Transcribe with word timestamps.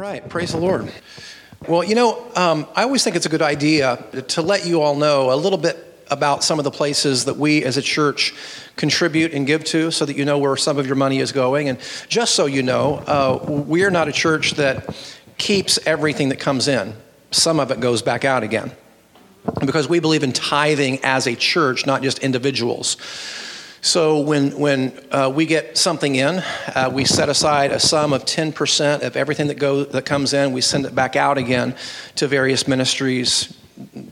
Right, 0.00 0.26
praise 0.26 0.52
the 0.52 0.56
Lord. 0.56 0.90
Well, 1.68 1.84
you 1.84 1.94
know, 1.94 2.26
um, 2.34 2.66
I 2.74 2.84
always 2.84 3.04
think 3.04 3.16
it's 3.16 3.26
a 3.26 3.28
good 3.28 3.42
idea 3.42 4.02
to 4.28 4.40
let 4.40 4.64
you 4.64 4.80
all 4.80 4.96
know 4.96 5.30
a 5.30 5.36
little 5.36 5.58
bit 5.58 5.76
about 6.10 6.42
some 6.42 6.58
of 6.58 6.64
the 6.64 6.70
places 6.70 7.26
that 7.26 7.36
we 7.36 7.62
as 7.64 7.76
a 7.76 7.82
church 7.82 8.32
contribute 8.76 9.34
and 9.34 9.46
give 9.46 9.62
to 9.64 9.90
so 9.90 10.06
that 10.06 10.16
you 10.16 10.24
know 10.24 10.38
where 10.38 10.56
some 10.56 10.78
of 10.78 10.86
your 10.86 10.96
money 10.96 11.18
is 11.18 11.32
going. 11.32 11.68
And 11.68 11.78
just 12.08 12.34
so 12.34 12.46
you 12.46 12.62
know, 12.62 12.94
uh, 13.06 13.44
we 13.46 13.84
are 13.84 13.90
not 13.90 14.08
a 14.08 14.12
church 14.12 14.52
that 14.52 14.88
keeps 15.36 15.78
everything 15.84 16.30
that 16.30 16.40
comes 16.40 16.66
in, 16.66 16.94
some 17.30 17.60
of 17.60 17.70
it 17.70 17.78
goes 17.80 18.00
back 18.00 18.24
out 18.24 18.42
again. 18.42 18.72
Because 19.66 19.86
we 19.86 20.00
believe 20.00 20.22
in 20.22 20.32
tithing 20.32 21.00
as 21.02 21.26
a 21.26 21.34
church, 21.34 21.84
not 21.84 22.00
just 22.00 22.20
individuals. 22.20 22.96
So 23.82 24.20
when, 24.20 24.58
when 24.58 24.92
uh, 25.10 25.32
we 25.34 25.46
get 25.46 25.78
something 25.78 26.14
in, 26.14 26.42
uh, 26.74 26.90
we 26.92 27.06
set 27.06 27.30
aside 27.30 27.72
a 27.72 27.80
sum 27.80 28.12
of 28.12 28.26
10% 28.26 29.02
of 29.02 29.16
everything 29.16 29.46
that, 29.46 29.58
goes, 29.58 29.88
that 29.88 30.04
comes 30.04 30.34
in. 30.34 30.52
We 30.52 30.60
send 30.60 30.84
it 30.84 30.94
back 30.94 31.16
out 31.16 31.38
again 31.38 31.74
to 32.16 32.28
various 32.28 32.68
ministries, 32.68 33.56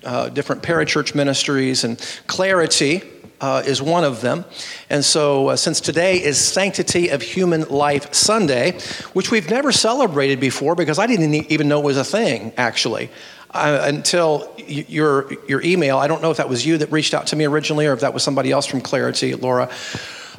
uh, 0.05 0.31
different 0.31 0.63
parachurch 0.63 1.15
ministries, 1.15 1.85
and 1.85 1.99
Clarity 2.27 3.03
uh, 3.43 3.63
is 3.67 3.83
one 3.83 4.05
of 4.05 4.23
them. 4.23 4.47
And 4.89 5.05
so, 5.05 5.49
uh, 5.49 5.57
since 5.57 5.83
today 5.83 6.23
is 6.23 6.39
Sanctity 6.39 7.11
of 7.11 7.21
Human 7.21 7.69
Life 7.69 8.15
Sunday, 8.15 8.73
which 9.13 9.31
we've 9.31 9.51
never 9.51 9.71
celebrated 9.71 10.41
before 10.41 10.77
because 10.77 10.99
I 10.99 11.07
didn't 11.07 11.35
even 11.53 11.69
know 11.69 11.81
it 11.81 11.85
was 11.85 11.99
a 11.99 12.05
thing, 12.05 12.55
actually 12.57 13.11
uh, 13.51 13.81
until 13.85 14.53
your, 14.59 15.33
your 15.45 15.63
email. 15.63 15.99
I 15.99 16.07
don't 16.07 16.23
know 16.23 16.31
if 16.31 16.37
that 16.37 16.49
was 16.49 16.67
you 16.67 16.79
that 16.79 16.93
reached 16.93 17.15
out 17.15 17.29
to 17.29 17.37
me 17.37 17.45
originally 17.45 17.87
or 17.87 17.93
if 17.93 18.01
that 18.01 18.13
was 18.13 18.23
somebody 18.23 18.53
else 18.53 18.67
from 18.67 18.81
Clarity, 18.81 19.35
Laura. 19.35 19.71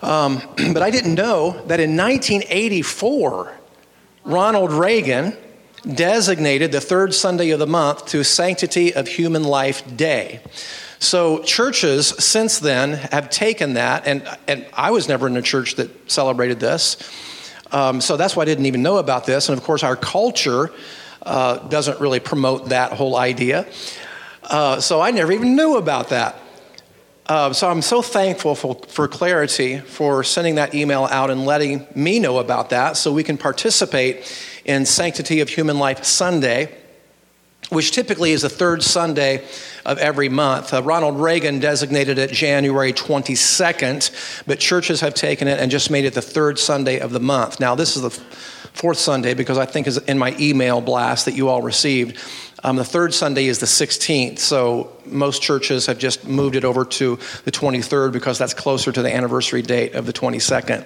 Um, 0.01 0.41
but 0.73 0.81
I 0.81 0.91
didn't 0.91 1.15
know 1.15 1.51
that 1.67 1.79
in 1.79 1.97
1984, 1.97 3.55
Ronald 4.25 4.71
Reagan 4.71 5.35
designated 5.95 6.71
the 6.71 6.81
third 6.81 7.13
Sunday 7.13 7.51
of 7.51 7.59
the 7.59 7.67
month 7.67 8.05
to 8.07 8.23
Sanctity 8.23 8.93
of 8.93 9.07
Human 9.07 9.43
Life 9.43 9.95
Day. 9.95 10.41
So 10.99 11.41
churches 11.43 12.07
since 12.07 12.59
then 12.59 12.93
have 12.93 13.29
taken 13.29 13.73
that, 13.75 14.05
and, 14.05 14.27
and 14.47 14.65
I 14.73 14.91
was 14.91 15.07
never 15.07 15.27
in 15.27 15.37
a 15.37 15.41
church 15.41 15.75
that 15.75 16.11
celebrated 16.11 16.59
this. 16.59 16.97
Um, 17.71 18.01
so 18.01 18.17
that's 18.17 18.35
why 18.35 18.43
I 18.43 18.45
didn't 18.45 18.65
even 18.65 18.81
know 18.81 18.97
about 18.97 19.25
this. 19.25 19.47
And 19.47 19.57
of 19.57 19.63
course, 19.63 19.83
our 19.83 19.95
culture 19.95 20.71
uh, 21.23 21.57
doesn't 21.67 21.99
really 21.99 22.19
promote 22.19 22.69
that 22.69 22.93
whole 22.93 23.15
idea. 23.15 23.67
Uh, 24.43 24.79
so 24.79 25.01
I 25.01 25.11
never 25.11 25.31
even 25.31 25.55
knew 25.55 25.77
about 25.77 26.09
that. 26.09 26.35
Uh, 27.29 27.53
so 27.53 27.69
I'm 27.69 27.83
so 27.83 28.01
thankful 28.01 28.55
for, 28.55 28.75
for 28.87 29.07
Clarity 29.07 29.77
for 29.77 30.23
sending 30.23 30.55
that 30.55 30.73
email 30.73 31.03
out 31.05 31.29
and 31.29 31.45
letting 31.45 31.85
me 31.93 32.17
know 32.17 32.39
about 32.39 32.71
that 32.71 32.97
so 32.97 33.13
we 33.13 33.23
can 33.23 33.37
participate 33.37 34.25
in 34.65 34.83
Sanctity 34.83 35.39
of 35.39 35.49
Human 35.49 35.77
Life 35.77 36.03
Sunday, 36.03 36.75
which 37.69 37.91
typically 37.91 38.31
is 38.31 38.41
the 38.41 38.49
third 38.49 38.81
Sunday 38.81 39.43
of 39.85 39.99
every 39.99 40.27
month. 40.27 40.73
Uh, 40.73 40.81
Ronald 40.81 41.19
Reagan 41.19 41.59
designated 41.59 42.17
it 42.17 42.31
January 42.31 42.93
22nd, 42.93 44.45
but 44.47 44.59
churches 44.59 45.01
have 45.01 45.13
taken 45.13 45.47
it 45.47 45.59
and 45.59 45.69
just 45.69 45.91
made 45.91 46.05
it 46.05 46.15
the 46.15 46.23
third 46.23 46.57
Sunday 46.57 46.99
of 46.99 47.11
the 47.11 47.19
month. 47.19 47.59
Now, 47.59 47.75
this 47.75 47.95
is 47.95 48.01
the 48.01 48.23
fourth 48.73 48.97
Sunday 48.97 49.33
because 49.33 49.57
I 49.57 49.65
think 49.65 49.87
is 49.87 49.97
in 49.97 50.17
my 50.17 50.35
email 50.39 50.81
blast 50.81 51.25
that 51.25 51.33
you 51.33 51.49
all 51.49 51.61
received. 51.61 52.17
Um, 52.63 52.75
the 52.75 52.83
third 52.83 53.13
Sunday 53.13 53.45
is 53.45 53.59
the 53.59 53.65
16th, 53.65 54.39
so 54.39 54.91
most 55.05 55.41
churches 55.41 55.85
have 55.85 55.97
just 55.97 56.27
moved 56.27 56.55
it 56.55 56.65
over 56.65 56.83
to 56.83 57.15
the 57.45 57.51
23rd 57.51 58.11
because 58.11 58.37
that's 58.37 58.53
closer 58.53 58.91
to 58.91 59.01
the 59.01 59.13
anniversary 59.13 59.61
date 59.61 59.93
of 59.93 60.05
the 60.05 60.11
22nd. 60.11 60.85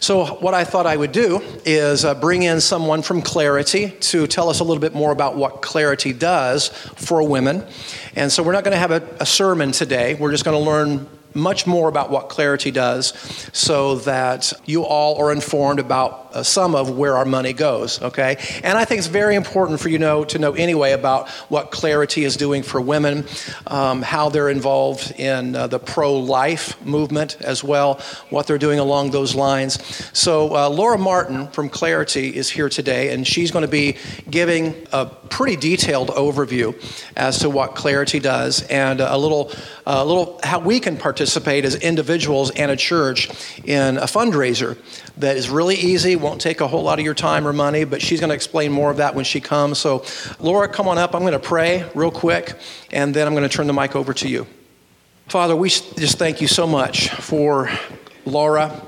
So, 0.00 0.26
what 0.36 0.52
I 0.52 0.64
thought 0.64 0.86
I 0.86 0.96
would 0.96 1.12
do 1.12 1.40
is 1.64 2.04
uh, 2.04 2.14
bring 2.14 2.42
in 2.42 2.60
someone 2.60 3.02
from 3.02 3.22
Clarity 3.22 3.90
to 3.90 4.26
tell 4.26 4.50
us 4.50 4.60
a 4.60 4.64
little 4.64 4.80
bit 4.80 4.94
more 4.94 5.10
about 5.10 5.36
what 5.36 5.62
Clarity 5.62 6.12
does 6.12 6.68
for 6.68 7.26
women. 7.26 7.64
And 8.14 8.30
so, 8.30 8.42
we're 8.42 8.52
not 8.52 8.62
going 8.62 8.74
to 8.74 8.78
have 8.78 8.90
a, 8.90 9.02
a 9.20 9.26
sermon 9.26 9.72
today. 9.72 10.14
We're 10.14 10.32
just 10.32 10.44
going 10.44 10.58
to 10.58 10.62
learn 10.62 11.08
much 11.36 11.66
more 11.66 11.88
about 11.88 12.10
what 12.10 12.28
Clarity 12.28 12.70
does 12.70 13.12
so 13.52 13.96
that 13.96 14.52
you 14.64 14.84
all 14.84 15.18
are 15.18 15.30
informed 15.30 15.78
about 15.78 16.30
uh, 16.32 16.42
some 16.42 16.74
of 16.74 16.96
where 16.96 17.16
our 17.16 17.24
money 17.24 17.52
goes, 17.52 18.00
okay? 18.02 18.36
And 18.64 18.76
I 18.78 18.84
think 18.84 18.98
it's 18.98 19.06
very 19.06 19.36
important 19.36 19.80
for 19.80 19.88
you 19.88 19.98
know, 19.98 20.24
to 20.24 20.38
know 20.38 20.52
anyway 20.52 20.92
about 20.92 21.28
what 21.48 21.70
Clarity 21.70 22.24
is 22.24 22.36
doing 22.36 22.62
for 22.62 22.80
women, 22.80 23.26
um, 23.66 24.02
how 24.02 24.28
they're 24.28 24.50
involved 24.50 25.12
in 25.18 25.54
uh, 25.54 25.66
the 25.66 25.78
pro 25.78 26.14
life 26.14 26.84
movement 26.84 27.36
as 27.40 27.62
well, 27.62 28.00
what 28.30 28.46
they're 28.46 28.58
doing 28.58 28.78
along 28.78 29.10
those 29.10 29.34
lines. 29.34 29.78
So, 30.12 30.54
uh, 30.54 30.68
Laura 30.68 30.98
Martin 30.98 31.48
from 31.48 31.68
Clarity 31.68 32.34
is 32.34 32.50
here 32.50 32.68
today, 32.68 33.12
and 33.12 33.26
she's 33.26 33.50
going 33.50 33.64
to 33.64 33.68
be 33.68 33.96
giving 34.30 34.74
a 34.92 35.06
pretty 35.06 35.56
detailed 35.56 36.08
overview 36.08 36.74
as 37.16 37.38
to 37.40 37.50
what 37.50 37.74
Clarity 37.74 38.20
does 38.20 38.62
and 38.68 39.00
a 39.00 39.16
little, 39.16 39.52
a 39.86 40.04
little 40.04 40.40
how 40.42 40.58
we 40.60 40.80
can 40.80 40.96
participate 40.96 41.25
as 41.26 41.74
individuals 41.76 42.50
and 42.50 42.70
a 42.70 42.76
church 42.76 43.28
in 43.64 43.98
a 43.98 44.02
fundraiser 44.02 44.78
that 45.16 45.36
is 45.36 45.48
really 45.48 45.74
easy, 45.74 46.16
won't 46.16 46.40
take 46.40 46.60
a 46.60 46.66
whole 46.66 46.82
lot 46.82 46.98
of 46.98 47.04
your 47.04 47.14
time 47.14 47.46
or 47.46 47.52
money, 47.52 47.84
but 47.84 48.02
she's 48.02 48.20
going 48.20 48.28
to 48.28 48.34
explain 48.34 48.72
more 48.72 48.90
of 48.90 48.98
that 48.98 49.14
when 49.14 49.24
she 49.24 49.40
comes. 49.40 49.78
So, 49.78 50.04
Laura, 50.40 50.68
come 50.68 50.88
on 50.88 50.98
up. 50.98 51.14
I'm 51.14 51.22
going 51.22 51.32
to 51.32 51.38
pray 51.38 51.88
real 51.94 52.10
quick, 52.10 52.54
and 52.90 53.14
then 53.14 53.26
I'm 53.26 53.34
going 53.34 53.48
to 53.48 53.54
turn 53.54 53.66
the 53.66 53.72
mic 53.72 53.96
over 53.96 54.12
to 54.14 54.28
you. 54.28 54.46
Father, 55.28 55.56
we 55.56 55.68
just 55.68 56.18
thank 56.18 56.40
you 56.40 56.48
so 56.48 56.66
much 56.66 57.10
for 57.10 57.70
Laura. 58.24 58.80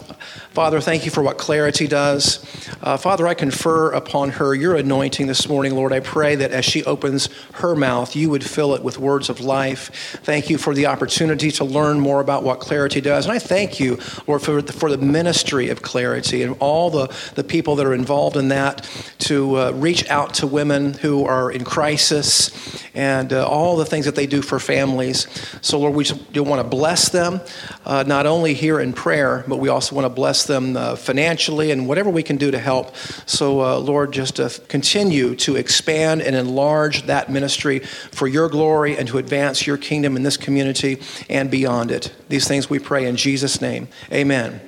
Father, 0.58 0.80
thank 0.80 1.04
you 1.04 1.12
for 1.12 1.22
what 1.22 1.38
clarity 1.38 1.86
does. 1.86 2.44
Uh, 2.82 2.96
Father, 2.96 3.28
I 3.28 3.34
confer 3.34 3.92
upon 3.92 4.30
her 4.30 4.56
your 4.56 4.74
anointing 4.74 5.28
this 5.28 5.48
morning, 5.48 5.72
Lord. 5.72 5.92
I 5.92 6.00
pray 6.00 6.34
that 6.34 6.50
as 6.50 6.64
she 6.64 6.82
opens 6.82 7.28
her 7.54 7.76
mouth, 7.76 8.16
you 8.16 8.28
would 8.30 8.42
fill 8.42 8.74
it 8.74 8.82
with 8.82 8.98
words 8.98 9.28
of 9.28 9.38
life. 9.41 10.19
Thank 10.24 10.50
you 10.50 10.58
for 10.58 10.74
the 10.74 10.86
opportunity 10.86 11.52
to 11.52 11.64
learn 11.64 12.00
more 12.00 12.20
about 12.20 12.42
what 12.42 12.58
clarity 12.58 13.00
does. 13.00 13.24
And 13.24 13.32
I 13.32 13.38
thank 13.38 13.78
you, 13.78 14.00
Lord, 14.26 14.42
for 14.42 14.60
the, 14.60 14.72
for 14.72 14.91
the 14.91 14.98
ministry 14.98 15.69
of 15.69 15.82
clarity 15.82 16.42
and 16.42 16.56
all 16.58 16.90
the, 16.90 17.06
the 17.36 17.44
people 17.44 17.76
that 17.76 17.86
are 17.86 17.94
involved 17.94 18.36
in 18.36 18.48
that 18.48 18.84
to 19.19 19.56
uh, 19.58 19.70
reach 19.70 20.10
out 20.10 20.34
to 20.34 20.48
women 20.48 20.94
who 20.94 21.25
are 21.25 21.52
in 21.52 21.62
crisis 21.62 22.84
and 22.94 23.32
uh, 23.32 23.46
all 23.46 23.76
the 23.76 23.86
things 23.86 24.06
that 24.06 24.16
they 24.16 24.26
do 24.26 24.42
for 24.42 24.58
families. 24.58 25.28
So, 25.60 25.78
Lord, 25.78 25.94
we 25.94 26.02
do 26.32 26.42
want 26.42 26.60
to 26.60 26.69
bless 26.69 27.10
them, 27.10 27.40
uh, 27.84 28.02
not 28.04 28.26
only 28.26 28.54
here 28.54 28.80
in 28.80 28.92
prayer, 28.92 29.44
but 29.46 29.58
we 29.58 29.69
also 29.69 29.94
want 29.94 30.04
to 30.04 30.10
bless 30.10 30.47
them 30.48 30.76
uh, 30.76 30.97
financially 30.97 31.70
and 31.70 31.86
whatever 31.86 32.10
we 32.10 32.25
can 32.25 32.36
do 32.36 32.50
to 32.50 32.59
help. 32.59 32.97
So, 33.26 33.60
uh, 33.60 33.78
Lord, 33.78 34.12
just 34.12 34.41
uh, 34.41 34.50
continue 34.66 35.36
to 35.36 35.54
expand 35.54 36.22
and 36.22 36.34
enlarge 36.34 37.03
that 37.06 37.31
ministry 37.31 37.78
for 37.78 38.26
your 38.26 38.48
glory 38.48 38.98
and 38.98 39.06
to 39.08 39.19
advance 39.19 39.64
your 39.64 39.76
kingdom 39.76 40.16
in 40.16 40.25
this 40.25 40.37
community 40.37 41.00
and 41.31 41.50
beyond 41.50 41.92
it. 41.92 42.12
These 42.28 42.48
things 42.48 42.69
we 42.69 42.81
pray 42.81 43.06
in 43.06 43.16
Jesus' 43.16 43.60
name. 43.60 43.87
Amen. 44.12 44.60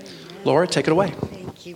Laura, 0.44 0.68
take 0.68 0.86
it 0.86 0.92
away. 0.92 1.10
Thank 1.10 1.66
you. 1.66 1.74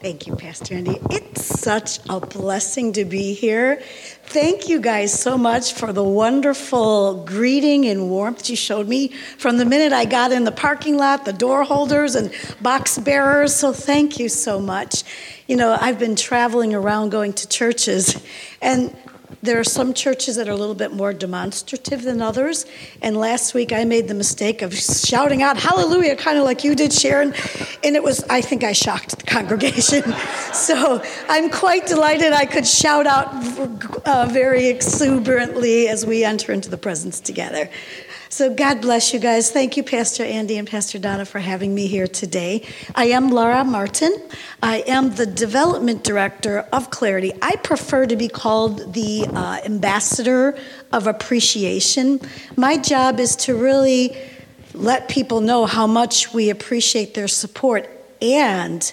Thank 0.00 0.26
you, 0.26 0.36
Pastor 0.36 0.74
Andy. 0.74 0.98
It's 1.10 1.42
such 1.44 1.98
a 2.10 2.20
blessing 2.20 2.92
to 2.92 3.06
be 3.06 3.32
here. 3.32 3.82
Thank 4.26 4.68
you 4.68 4.80
guys 4.80 5.12
so 5.18 5.38
much 5.38 5.74
for 5.74 5.92
the 5.92 6.02
wonderful 6.02 7.22
greeting 7.24 7.84
and 7.86 8.10
warmth 8.10 8.50
you 8.50 8.56
showed 8.56 8.88
me 8.88 9.08
from 9.38 9.58
the 9.58 9.64
minute 9.64 9.92
I 9.92 10.06
got 10.06 10.32
in 10.32 10.42
the 10.42 10.50
parking 10.50 10.96
lot, 10.96 11.24
the 11.24 11.32
door 11.32 11.62
holders 11.62 12.16
and 12.16 12.32
box 12.60 12.98
bearers. 12.98 13.54
So 13.54 13.72
thank 13.72 14.18
you 14.18 14.28
so 14.28 14.58
much. 14.58 15.04
You 15.46 15.56
know, 15.56 15.76
I've 15.80 16.00
been 16.00 16.16
traveling 16.16 16.74
around 16.74 17.10
going 17.10 17.32
to 17.34 17.48
churches, 17.48 18.20
and 18.60 18.96
there 19.44 19.60
are 19.60 19.64
some 19.64 19.92
churches 19.92 20.36
that 20.36 20.48
are 20.48 20.52
a 20.52 20.56
little 20.56 20.74
bit 20.74 20.92
more 20.92 21.12
demonstrative 21.12 22.02
than 22.02 22.22
others. 22.22 22.64
And 23.02 23.16
last 23.16 23.52
week 23.52 23.72
I 23.72 23.84
made 23.84 24.08
the 24.08 24.14
mistake 24.14 24.62
of 24.62 24.74
shouting 24.74 25.42
out 25.42 25.58
hallelujah, 25.58 26.16
kind 26.16 26.38
of 26.38 26.44
like 26.44 26.64
you 26.64 26.74
did, 26.74 26.92
Sharon. 26.92 27.34
And 27.84 27.94
it 27.94 28.02
was, 28.02 28.24
I 28.30 28.40
think 28.40 28.64
I 28.64 28.72
shocked 28.72 29.18
the 29.18 29.24
congregation. 29.24 30.02
so 30.52 31.02
I'm 31.28 31.50
quite 31.50 31.86
delighted 31.86 32.32
I 32.32 32.46
could 32.46 32.66
shout 32.66 33.06
out 33.06 33.28
uh, 34.06 34.26
very 34.30 34.68
exuberantly 34.68 35.88
as 35.88 36.06
we 36.06 36.24
enter 36.24 36.52
into 36.52 36.70
the 36.70 36.78
presence 36.78 37.20
together. 37.20 37.68
So, 38.34 38.52
God 38.52 38.80
bless 38.80 39.14
you 39.14 39.20
guys. 39.20 39.52
Thank 39.52 39.76
you, 39.76 39.84
Pastor 39.84 40.24
Andy 40.24 40.58
and 40.58 40.66
Pastor 40.66 40.98
Donna, 40.98 41.24
for 41.24 41.38
having 41.38 41.72
me 41.72 41.86
here 41.86 42.08
today. 42.08 42.66
I 42.96 43.04
am 43.04 43.30
Laura 43.30 43.62
Martin. 43.62 44.12
I 44.60 44.78
am 44.88 45.14
the 45.14 45.24
development 45.24 46.02
director 46.02 46.66
of 46.72 46.90
Clarity. 46.90 47.30
I 47.40 47.54
prefer 47.54 48.06
to 48.06 48.16
be 48.16 48.26
called 48.26 48.92
the 48.92 49.28
uh, 49.32 49.60
ambassador 49.64 50.58
of 50.92 51.06
appreciation. 51.06 52.20
My 52.56 52.76
job 52.76 53.20
is 53.20 53.36
to 53.36 53.54
really 53.54 54.16
let 54.72 55.08
people 55.08 55.40
know 55.40 55.64
how 55.64 55.86
much 55.86 56.34
we 56.34 56.50
appreciate 56.50 57.14
their 57.14 57.28
support 57.28 57.88
and 58.20 58.92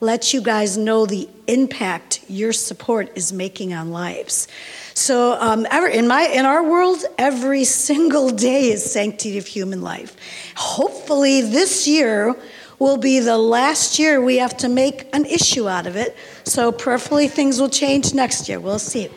let 0.00 0.34
you 0.34 0.42
guys 0.42 0.76
know 0.76 1.06
the 1.06 1.30
impact 1.46 2.22
your 2.28 2.52
support 2.52 3.10
is 3.14 3.32
making 3.32 3.72
on 3.72 3.90
lives. 3.90 4.48
So, 4.94 5.40
um, 5.40 5.66
ever, 5.70 5.86
in 5.86 6.06
my 6.06 6.22
in 6.22 6.44
our 6.44 6.62
world, 6.62 7.04
every 7.18 7.64
single 7.64 8.30
day 8.30 8.70
is 8.70 8.90
sanctity 8.90 9.38
of 9.38 9.46
human 9.46 9.80
life. 9.80 10.16
Hopefully, 10.56 11.40
this 11.40 11.88
year 11.88 12.34
will 12.78 12.98
be 12.98 13.20
the 13.20 13.38
last 13.38 13.98
year 13.98 14.20
we 14.20 14.38
have 14.38 14.56
to 14.58 14.68
make 14.68 15.08
an 15.14 15.24
issue 15.24 15.68
out 15.68 15.86
of 15.86 15.96
it. 15.96 16.16
So, 16.44 16.72
prayerfully, 16.72 17.28
things 17.28 17.60
will 17.60 17.70
change 17.70 18.12
next 18.12 18.48
year. 18.48 18.60
We'll 18.60 18.78
see. 18.78 19.08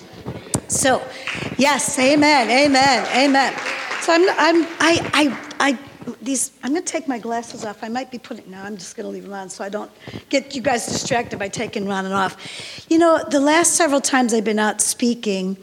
So, 0.67 1.01
yes, 1.57 1.99
amen, 1.99 2.49
amen, 2.49 3.07
amen. 3.15 3.53
So 4.01 4.13
I'm, 4.13 4.29
I'm, 4.29 4.67
I, 4.79 5.09
I, 5.13 5.51
I, 5.59 5.79
these, 6.21 6.51
I'm 6.63 6.71
going 6.71 6.83
to 6.83 6.91
take 6.91 7.07
my 7.07 7.19
glasses 7.19 7.65
off. 7.65 7.83
I 7.83 7.89
might 7.89 8.11
be 8.11 8.17
putting, 8.17 8.49
no, 8.49 8.61
I'm 8.61 8.77
just 8.77 8.95
going 8.95 9.05
to 9.05 9.09
leave 9.09 9.23
them 9.23 9.33
on 9.33 9.49
so 9.49 9.63
I 9.63 9.69
don't 9.69 9.91
get 10.29 10.55
you 10.55 10.61
guys 10.61 10.85
distracted 10.85 11.39
by 11.39 11.47
taking 11.47 11.85
one 11.85 12.05
and 12.05 12.13
off. 12.13 12.85
You 12.89 12.97
know, 12.97 13.23
the 13.29 13.39
last 13.39 13.73
several 13.73 14.01
times 14.01 14.33
I've 14.33 14.43
been 14.43 14.59
out 14.59 14.81
speaking, 14.81 15.57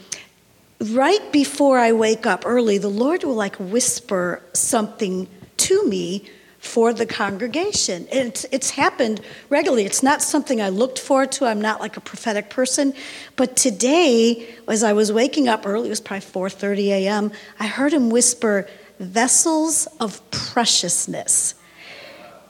right 0.81 1.33
before 1.33 1.79
I 1.79 1.93
wake 1.93 2.27
up 2.27 2.45
early, 2.45 2.79
the 2.79 2.89
Lord 2.89 3.25
will 3.25 3.35
like 3.35 3.57
whisper 3.57 4.43
something 4.53 5.29
to 5.59 5.87
me 5.87 6.29
for 6.63 6.93
the 6.93 7.05
congregation. 7.05 8.07
It's, 8.13 8.47
it's 8.53 8.71
happened 8.71 9.21
regularly. 9.49 9.85
It's 9.85 10.03
not 10.03 10.23
something 10.23 10.61
I 10.63 10.69
looked 10.69 10.99
forward 10.99 11.33
to. 11.33 11.47
I'm 11.47 11.61
not 11.61 11.81
like 11.81 11.97
a 11.97 12.01
prophetic 12.01 12.51
person. 12.51 12.95
But 13.35 13.57
today, 13.57 14.49
as 14.69 14.85
I 14.85 14.93
was 14.93 15.13
waking 15.13 15.49
up 15.49 15.67
early, 15.67 15.89
it 15.89 15.91
was 15.91 16.01
probably 16.01 16.25
4:30 16.25 16.87
a.m., 16.87 17.33
I 17.59 17.67
heard 17.67 17.93
him 17.93 18.11
whisper, 18.11 18.69
vessels 19.03 19.87
of 20.01 20.21
preciousness. 20.31 21.55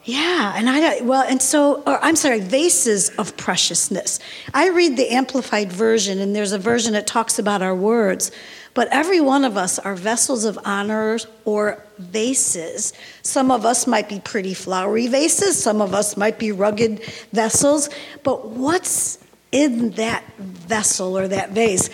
Yeah, 0.05 0.53
and 0.57 0.69
I 0.69 1.01
well, 1.03 1.23
and 1.23 1.41
so 1.41 1.83
or 1.87 2.03
I'm 2.03 2.17
sorry, 2.17 2.41
vases 2.41 3.11
of 3.11 3.37
preciousness. 3.37 4.19
I 4.53 4.71
read 4.71 4.97
the 4.97 5.11
amplified 5.11 5.71
version, 5.71 6.19
and 6.19 6.35
there's 6.35 6.51
a 6.51 6.59
version 6.59 6.95
that 6.95 7.07
talks 7.07 7.39
about 7.39 7.63
our 7.63 7.75
words. 7.75 8.33
But 8.75 8.89
every 8.91 9.21
one 9.21 9.45
of 9.45 9.57
us 9.57 9.79
are 9.79 9.95
vessels 9.95 10.45
of 10.45 10.59
honor 10.65 11.19
or 11.45 11.85
vases. 11.99 12.95
Some 13.23 13.51
of 13.51 13.67
us 13.67 13.87
might 13.87 14.09
be 14.09 14.19
pretty 14.19 14.55
flowery 14.55 15.07
vases, 15.07 15.63
some 15.63 15.81
of 15.81 15.95
us 15.95 16.17
might 16.17 16.39
be 16.39 16.51
rugged 16.53 17.05
vessels. 17.33 17.91
But 18.25 18.49
what's 18.49 19.22
in 19.53 19.91
that 19.91 20.25
vessel 20.39 21.17
or 21.17 21.29
that 21.29 21.51
vase. 21.51 21.91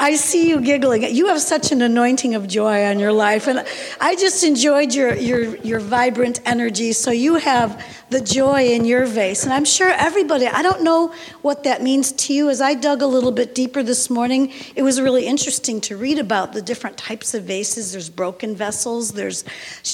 I 0.00 0.16
see 0.16 0.50
you 0.50 0.60
giggling. 0.60 1.02
You 1.04 1.28
have 1.28 1.40
such 1.40 1.70
an 1.70 1.80
anointing 1.80 2.34
of 2.34 2.48
joy 2.48 2.84
on 2.84 2.98
your 2.98 3.12
life. 3.12 3.46
And 3.46 3.64
I 4.00 4.16
just 4.16 4.42
enjoyed 4.42 4.92
your, 4.92 5.14
your, 5.14 5.56
your 5.58 5.78
vibrant 5.78 6.40
energy. 6.44 6.92
So 6.92 7.12
you 7.12 7.36
have 7.36 7.82
the 8.08 8.20
joy 8.20 8.68
in 8.68 8.84
your 8.84 9.04
vase. 9.04 9.44
And 9.44 9.52
I'm 9.52 9.64
sure 9.64 9.90
everybody, 9.90 10.46
I 10.46 10.62
don't 10.62 10.82
know 10.82 11.12
what 11.42 11.64
that 11.64 11.82
means 11.82 12.12
to 12.12 12.32
you. 12.32 12.48
As 12.48 12.60
I 12.60 12.74
dug 12.74 13.02
a 13.02 13.06
little 13.06 13.32
bit 13.32 13.54
deeper 13.54 13.82
this 13.82 14.08
morning, 14.08 14.52
it 14.76 14.82
was 14.82 15.00
really 15.00 15.26
interesting 15.26 15.80
to 15.82 15.96
read 15.96 16.18
about 16.18 16.52
the 16.52 16.62
different 16.62 16.96
types 16.96 17.34
of 17.34 17.44
vases. 17.44 17.92
There's 17.92 18.08
broken 18.08 18.54
vessels, 18.54 19.12
there's, 19.12 19.44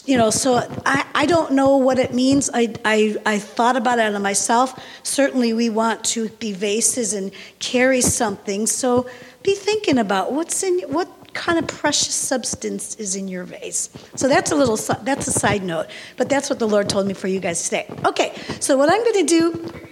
you 0.05 0.17
know, 0.17 0.31
so 0.31 0.57
I, 0.85 1.07
I 1.15 1.27
don't 1.27 1.53
know 1.53 1.77
what 1.77 1.99
it 1.99 2.13
means. 2.13 2.51
I, 2.53 2.75
I, 2.85 3.17
I 3.25 3.39
thought 3.39 3.77
about 3.77 3.99
it 3.99 4.15
on 4.15 4.23
myself. 4.23 4.79
Certainly, 5.03 5.55
we 5.55 5.71
want 5.71 6.05
to 6.05 6.29
be 6.29 6.53
vases 6.53 7.15
and 7.15 7.33
carry 7.59 8.01
something. 8.01 8.67
So 8.67 9.09
be 9.43 9.55
thinking 9.55 9.99
about 9.99 10.33
what's 10.33 10.63
in, 10.63 10.81
what 10.83 11.09
kind 11.35 11.59
of 11.59 11.67
precious 11.67 12.15
substance 12.15 12.95
is 12.97 13.17
in 13.17 13.29
your 13.29 13.45
vase. 13.45 13.91
So 14.15 14.29
that's 14.29 14.51
a 14.53 14.55
little 14.55 14.77
that's 15.03 15.27
a 15.29 15.33
side 15.33 15.63
note, 15.63 15.87
but 16.17 16.29
that's 16.29 16.51
what 16.51 16.59
the 16.59 16.69
Lord 16.69 16.89
told 16.89 17.07
me 17.07 17.15
for 17.15 17.29
you 17.29 17.41
guys 17.41 17.63
today. 17.65 17.87
Okay, 18.05 18.35
so 18.61 18.77
what 18.77 18.93
I'm 18.93 19.03
going 19.05 19.27
to 19.27 19.41
do 19.41 19.89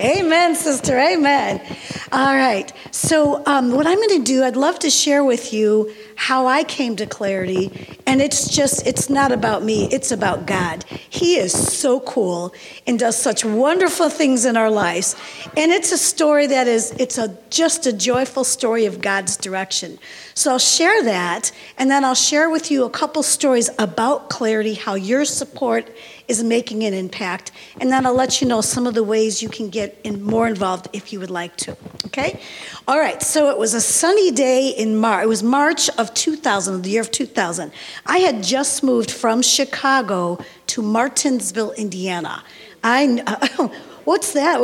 Amen, 0.00 0.56
sister. 0.56 0.98
Amen. 0.98 1.62
All 2.10 2.34
right. 2.34 2.72
So, 2.90 3.44
um, 3.46 3.70
what 3.70 3.86
I'm 3.86 3.96
going 3.96 4.18
to 4.18 4.24
do, 4.24 4.42
I'd 4.42 4.56
love 4.56 4.80
to 4.80 4.90
share 4.90 5.22
with 5.22 5.52
you 5.52 5.94
how 6.16 6.48
I 6.48 6.64
came 6.64 6.96
to 6.96 7.06
clarity. 7.06 7.70
And 8.04 8.20
it's 8.20 8.48
just, 8.48 8.84
it's 8.88 9.08
not 9.08 9.30
about 9.30 9.62
me, 9.62 9.88
it's 9.92 10.10
about 10.10 10.46
God. 10.46 10.84
He 10.88 11.36
is 11.36 11.52
so 11.52 12.00
cool 12.00 12.52
and 12.88 12.98
does 12.98 13.16
such 13.16 13.44
wonderful 13.44 14.10
things 14.10 14.44
in 14.44 14.56
our 14.56 14.70
lives. 14.70 15.14
And 15.56 15.70
it's 15.70 15.92
a 15.92 15.98
story 15.98 16.48
that 16.48 16.66
is, 16.66 16.90
it's 16.98 17.16
a, 17.16 17.36
just 17.50 17.86
a 17.86 17.92
joyful 17.92 18.42
story 18.42 18.86
of 18.86 19.00
God's 19.00 19.36
direction. 19.36 20.00
So, 20.34 20.50
I'll 20.50 20.58
share 20.58 21.04
that. 21.04 21.52
And 21.78 21.88
then 21.88 22.04
I'll 22.04 22.16
share 22.16 22.50
with 22.50 22.68
you 22.68 22.84
a 22.84 22.90
couple 22.90 23.22
stories 23.22 23.70
about 23.78 24.28
clarity, 24.28 24.74
how 24.74 24.94
your 24.94 25.24
support 25.24 25.88
is 26.28 26.42
making 26.42 26.84
an 26.84 26.94
impact. 26.94 27.52
And 27.80 27.90
then 27.90 28.06
I'll 28.06 28.14
let 28.14 28.40
you 28.40 28.48
know 28.48 28.60
some 28.60 28.86
of 28.86 28.94
the 28.94 29.04
ways 29.04 29.42
you 29.42 29.48
can 29.48 29.68
get 29.70 29.98
in 30.04 30.22
more 30.22 30.46
involved 30.46 30.88
if 30.92 31.12
you 31.12 31.20
would 31.20 31.30
like 31.30 31.56
to. 31.58 31.76
Okay? 32.06 32.40
All 32.86 32.98
right, 32.98 33.22
so 33.22 33.50
it 33.50 33.58
was 33.58 33.74
a 33.74 33.80
sunny 33.80 34.30
day 34.30 34.68
in 34.68 34.96
March. 34.96 35.24
It 35.24 35.28
was 35.28 35.42
March 35.42 35.88
of 35.98 36.12
2000, 36.14 36.82
the 36.82 36.90
year 36.90 37.00
of 37.00 37.10
2000. 37.10 37.72
I 38.06 38.18
had 38.18 38.42
just 38.42 38.82
moved 38.82 39.10
from 39.10 39.42
Chicago 39.42 40.38
to 40.68 40.82
Martinsville, 40.82 41.72
Indiana. 41.72 42.42
I, 42.82 43.22
uh, 43.26 43.68
what's 44.04 44.32
that? 44.32 44.60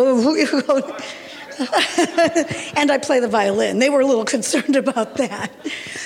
and 2.76 2.90
I 2.90 2.98
play 2.98 3.20
the 3.20 3.28
violin. 3.28 3.78
They 3.80 3.90
were 3.90 4.00
a 4.00 4.06
little 4.06 4.24
concerned 4.36 4.76
about 4.76 5.16
that. 5.16 5.50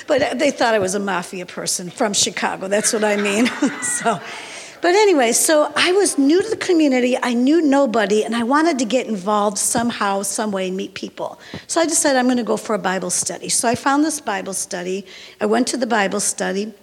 But 0.06 0.38
they 0.38 0.50
thought 0.50 0.74
I 0.74 0.78
was 0.78 0.94
a 0.94 1.00
mafia 1.00 1.46
person 1.46 1.90
from 1.90 2.12
Chicago. 2.12 2.68
That's 2.68 2.92
what 2.92 3.04
I 3.04 3.16
mean. 3.16 3.46
so, 3.82 4.20
but 4.84 4.94
anyway, 4.94 5.32
so 5.32 5.72
I 5.74 5.92
was 5.92 6.18
new 6.18 6.42
to 6.42 6.50
the 6.50 6.58
community. 6.58 7.16
I 7.16 7.32
knew 7.32 7.62
nobody, 7.62 8.22
and 8.22 8.36
I 8.36 8.42
wanted 8.42 8.78
to 8.80 8.84
get 8.84 9.06
involved 9.06 9.56
somehow, 9.56 10.20
some 10.20 10.52
way, 10.52 10.68
and 10.68 10.76
meet 10.76 10.92
people. 10.92 11.40
So 11.68 11.80
I 11.80 11.86
decided 11.86 12.18
I'm 12.18 12.26
going 12.26 12.36
to 12.36 12.42
go 12.42 12.58
for 12.58 12.74
a 12.74 12.78
Bible 12.78 13.08
study. 13.08 13.48
So 13.48 13.66
I 13.66 13.76
found 13.76 14.04
this 14.04 14.20
Bible 14.20 14.52
study. 14.52 15.06
I 15.40 15.46
went 15.46 15.68
to 15.68 15.78
the 15.78 15.86
Bible 15.86 16.20
study. 16.20 16.74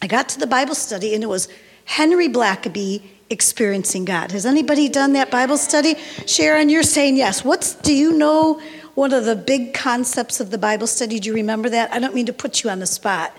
I 0.00 0.06
got 0.06 0.28
to 0.28 0.38
the 0.38 0.46
Bible 0.46 0.76
study, 0.76 1.12
and 1.12 1.24
it 1.24 1.26
was 1.26 1.48
Henry 1.86 2.28
Blackaby 2.28 3.02
experiencing 3.30 4.04
God. 4.04 4.30
Has 4.30 4.46
anybody 4.46 4.88
done 4.88 5.14
that 5.14 5.32
Bible 5.32 5.58
study? 5.58 5.96
Sharon, 6.26 6.68
you're 6.68 6.84
saying 6.84 7.16
yes. 7.16 7.44
What's 7.44 7.74
do 7.74 7.92
you 7.92 8.12
know 8.12 8.62
one 8.94 9.12
of 9.12 9.24
the 9.24 9.34
big 9.34 9.74
concepts 9.74 10.38
of 10.38 10.52
the 10.52 10.58
Bible 10.58 10.86
study? 10.86 11.18
Do 11.18 11.26
you 11.26 11.34
remember 11.34 11.68
that? 11.70 11.92
I 11.92 11.98
don't 11.98 12.14
mean 12.14 12.26
to 12.26 12.32
put 12.32 12.62
you 12.62 12.70
on 12.70 12.78
the 12.78 12.86
spot. 12.86 13.36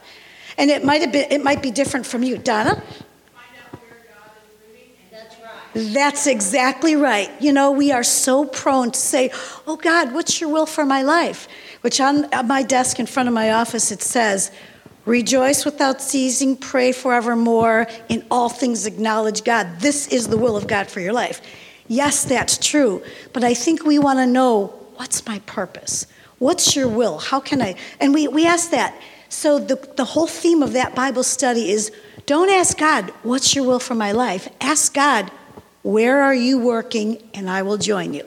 And 0.58 0.70
it 0.70 0.84
might 0.84 1.00
have 1.00 1.14
been 1.14 1.32
it 1.32 1.42
might 1.42 1.62
be 1.64 1.72
different 1.72 2.06
from 2.06 2.24
you. 2.24 2.38
Donna? 2.38 2.84
That's 5.74 6.28
exactly 6.28 6.96
right. 6.96 7.30
You 7.42 7.54
know, 7.54 7.72
we 7.72 7.92
are 7.92 8.04
so 8.04 8.46
prone 8.46 8.92
to 8.92 9.00
say, 9.00 9.32
Oh 9.66 9.78
God, 9.78 10.14
what's 10.14 10.42
your 10.42 10.50
will 10.50 10.66
for 10.66 10.86
my 10.86 11.02
life? 11.02 11.48
Which 11.82 12.02
on 12.02 12.28
my 12.46 12.64
desk 12.64 13.00
in 13.00 13.06
front 13.06 13.30
of 13.30 13.34
my 13.34 13.52
office 13.52 13.92
it 13.92 14.02
says, 14.02 14.52
Rejoice 15.06 15.66
without 15.66 16.02
ceasing, 16.02 16.56
pray 16.56 16.92
forevermore, 16.92 17.88
in 18.08 18.26
all 18.30 18.50
things 18.50 18.86
acknowledge 18.86 19.44
God. 19.44 19.80
This 19.80 20.08
is 20.08 20.28
the 20.28 20.38
will 20.38 20.56
of 20.56 20.68
God 20.68 20.88
for 20.88 21.00
your 21.00 21.14
life. 21.14 21.42
Yes, 21.88 22.24
that's 22.24 22.58
true. 22.58 23.02
But 23.34 23.44
I 23.44 23.54
think 23.54 23.84
we 23.84 23.98
want 23.98 24.20
to 24.20 24.28
know 24.28 24.68
what's 24.96 25.26
my 25.26 25.40
purpose? 25.40 26.06
What's 26.38 26.76
your 26.76 26.88
will? 26.88 27.18
How 27.18 27.40
can 27.40 27.62
I? 27.62 27.76
And 28.00 28.14
we, 28.14 28.28
we 28.28 28.46
ask 28.46 28.72
that. 28.72 28.96
So 29.30 29.58
the, 29.58 29.76
the 29.96 30.06
whole 30.06 30.28
theme 30.28 30.62
of 30.62 30.74
that 30.74 30.94
Bible 30.94 31.24
study 31.24 31.72
is 31.72 31.92
don't 32.26 32.50
ask 32.50 32.78
God, 32.78 33.10
what's 33.24 33.56
your 33.56 33.66
will 33.66 33.80
for 33.80 33.96
my 33.96 34.12
life? 34.12 34.48
Ask 34.62 34.94
God, 34.94 35.32
where 35.84 36.22
are 36.22 36.34
you 36.34 36.60
working? 36.60 37.18
And 37.34 37.50
I 37.50 37.62
will 37.64 37.78
join 37.78 38.14
you. 38.14 38.26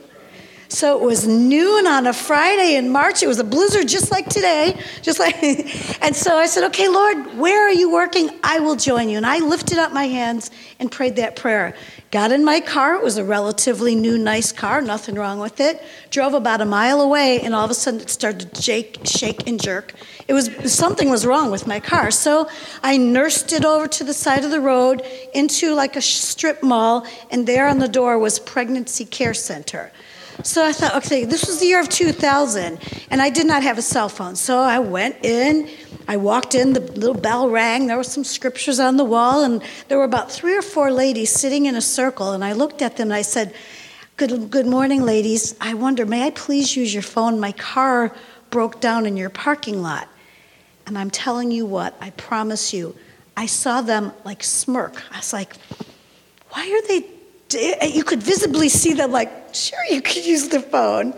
So 0.74 0.96
it 0.96 1.04
was 1.04 1.24
noon 1.24 1.86
on 1.86 2.08
a 2.08 2.12
Friday 2.12 2.74
in 2.74 2.90
March. 2.90 3.22
It 3.22 3.28
was 3.28 3.38
a 3.38 3.44
blizzard 3.44 3.86
just 3.86 4.10
like 4.10 4.28
today, 4.28 4.76
just 5.02 5.20
like 5.20 5.36
and 6.02 6.16
so 6.16 6.36
I 6.36 6.46
said, 6.46 6.64
"Okay, 6.64 6.88
Lord, 6.88 7.38
where 7.38 7.64
are 7.64 7.72
you 7.72 7.92
working? 7.92 8.28
I 8.42 8.58
will 8.58 8.74
join 8.74 9.08
you." 9.08 9.16
And 9.16 9.24
I 9.24 9.38
lifted 9.38 9.78
up 9.78 9.92
my 9.92 10.08
hands 10.08 10.50
and 10.80 10.90
prayed 10.90 11.14
that 11.16 11.36
prayer. 11.36 11.76
Got 12.10 12.32
in 12.32 12.44
my 12.44 12.60
car. 12.60 12.94
It 12.94 13.02
was 13.02 13.16
a 13.18 13.24
relatively 13.24 13.94
new 13.94 14.18
nice 14.18 14.50
car, 14.50 14.80
nothing 14.80 15.14
wrong 15.14 15.38
with 15.38 15.60
it. 15.60 15.82
Drove 16.10 16.34
about 16.34 16.60
a 16.60 16.64
mile 16.64 17.00
away 17.00 17.40
and 17.40 17.54
all 17.54 17.64
of 17.64 17.72
a 17.72 17.74
sudden 17.74 18.00
it 18.00 18.08
started 18.08 18.54
to 18.54 18.62
shake, 18.62 19.00
shake 19.04 19.48
and 19.48 19.60
jerk. 19.60 19.94
It 20.28 20.32
was 20.32 20.48
something 20.72 21.10
was 21.10 21.26
wrong 21.26 21.50
with 21.50 21.66
my 21.66 21.80
car. 21.80 22.12
So 22.12 22.48
I 22.84 22.98
nursed 22.98 23.52
it 23.52 23.64
over 23.64 23.88
to 23.88 24.04
the 24.04 24.14
side 24.14 24.44
of 24.44 24.52
the 24.52 24.60
road 24.60 25.02
into 25.34 25.74
like 25.74 25.96
a 25.96 26.00
strip 26.00 26.62
mall 26.62 27.04
and 27.32 27.48
there 27.48 27.66
on 27.66 27.80
the 27.80 27.88
door 27.88 28.16
was 28.16 28.38
pregnancy 28.38 29.04
care 29.04 29.34
center. 29.34 29.90
So 30.42 30.64
I 30.64 30.72
thought, 30.72 30.96
okay, 31.04 31.24
this 31.24 31.46
was 31.46 31.60
the 31.60 31.66
year 31.66 31.80
of 31.80 31.88
2000, 31.88 32.78
and 33.10 33.22
I 33.22 33.30
did 33.30 33.46
not 33.46 33.62
have 33.62 33.78
a 33.78 33.82
cell 33.82 34.08
phone. 34.08 34.36
So 34.36 34.58
I 34.58 34.78
went 34.78 35.24
in, 35.24 35.68
I 36.08 36.16
walked 36.16 36.54
in, 36.54 36.72
the 36.72 36.80
little 36.80 37.14
bell 37.14 37.48
rang, 37.48 37.86
there 37.86 37.96
were 37.96 38.04
some 38.04 38.24
scriptures 38.24 38.80
on 38.80 38.96
the 38.96 39.04
wall, 39.04 39.44
and 39.44 39.62
there 39.88 39.96
were 39.96 40.04
about 40.04 40.30
three 40.30 40.56
or 40.56 40.62
four 40.62 40.90
ladies 40.90 41.30
sitting 41.30 41.66
in 41.66 41.76
a 41.76 41.80
circle. 41.80 42.32
And 42.32 42.44
I 42.44 42.52
looked 42.52 42.82
at 42.82 42.96
them 42.96 43.08
and 43.08 43.14
I 43.14 43.22
said, 43.22 43.54
Good, 44.16 44.48
good 44.48 44.66
morning, 44.66 45.02
ladies. 45.02 45.56
I 45.60 45.74
wonder, 45.74 46.06
may 46.06 46.24
I 46.26 46.30
please 46.30 46.76
use 46.76 46.94
your 46.94 47.02
phone? 47.02 47.40
My 47.40 47.50
car 47.50 48.14
broke 48.50 48.80
down 48.80 49.06
in 49.06 49.16
your 49.16 49.30
parking 49.30 49.82
lot. 49.82 50.08
And 50.86 50.96
I'm 50.96 51.10
telling 51.10 51.50
you 51.50 51.66
what, 51.66 51.96
I 52.00 52.10
promise 52.10 52.72
you, 52.72 52.94
I 53.36 53.46
saw 53.46 53.80
them 53.80 54.12
like 54.24 54.44
smirk. 54.44 55.02
I 55.12 55.16
was 55.16 55.32
like, 55.32 55.56
why 56.50 56.70
are 56.70 56.86
they? 56.86 57.13
Eh, 57.54 57.86
you 57.86 58.04
could 58.04 58.22
visibly 58.22 58.68
see 58.68 58.92
them 58.92 59.12
like, 59.12 59.54
sure, 59.54 59.84
you 59.90 60.00
could 60.00 60.24
use 60.24 60.48
the 60.48 60.60
phone. 60.60 61.14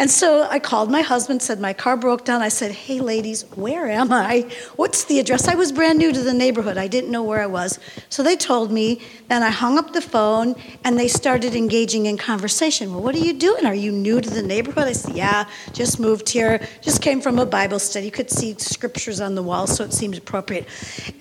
And 0.00 0.08
so 0.08 0.46
I 0.48 0.60
called 0.60 0.92
my 0.92 1.02
husband, 1.02 1.42
said 1.42 1.58
my 1.58 1.72
car 1.72 1.96
broke 1.96 2.24
down. 2.24 2.40
I 2.40 2.50
said, 2.50 2.70
Hey, 2.70 3.00
ladies, 3.00 3.42
where 3.56 3.90
am 3.90 4.12
I? 4.12 4.48
What's 4.76 5.04
the 5.04 5.18
address? 5.18 5.48
I 5.48 5.56
was 5.56 5.72
brand 5.72 5.98
new 5.98 6.12
to 6.12 6.22
the 6.22 6.32
neighborhood. 6.32 6.78
I 6.78 6.86
didn't 6.86 7.10
know 7.10 7.24
where 7.24 7.42
I 7.42 7.46
was. 7.46 7.80
So 8.08 8.22
they 8.22 8.36
told 8.36 8.70
me. 8.70 9.00
Then 9.26 9.42
I 9.42 9.50
hung 9.50 9.76
up 9.76 9.92
the 9.92 10.00
phone 10.00 10.54
and 10.84 10.96
they 10.96 11.08
started 11.08 11.56
engaging 11.56 12.06
in 12.06 12.16
conversation. 12.16 12.92
Well, 12.92 13.02
what 13.02 13.16
are 13.16 13.18
you 13.18 13.32
doing? 13.34 13.66
Are 13.66 13.74
you 13.74 13.90
new 13.90 14.20
to 14.20 14.30
the 14.30 14.42
neighborhood? 14.42 14.84
I 14.84 14.92
said, 14.92 15.16
Yeah, 15.16 15.48
just 15.72 15.98
moved 15.98 16.28
here. 16.28 16.64
Just 16.80 17.02
came 17.02 17.20
from 17.20 17.40
a 17.40 17.46
Bible 17.46 17.80
study. 17.80 18.06
You 18.06 18.12
could 18.12 18.30
see 18.30 18.54
scriptures 18.56 19.20
on 19.20 19.34
the 19.34 19.42
wall, 19.42 19.66
so 19.66 19.82
it 19.82 19.92
seemed 19.92 20.16
appropriate. 20.16 20.68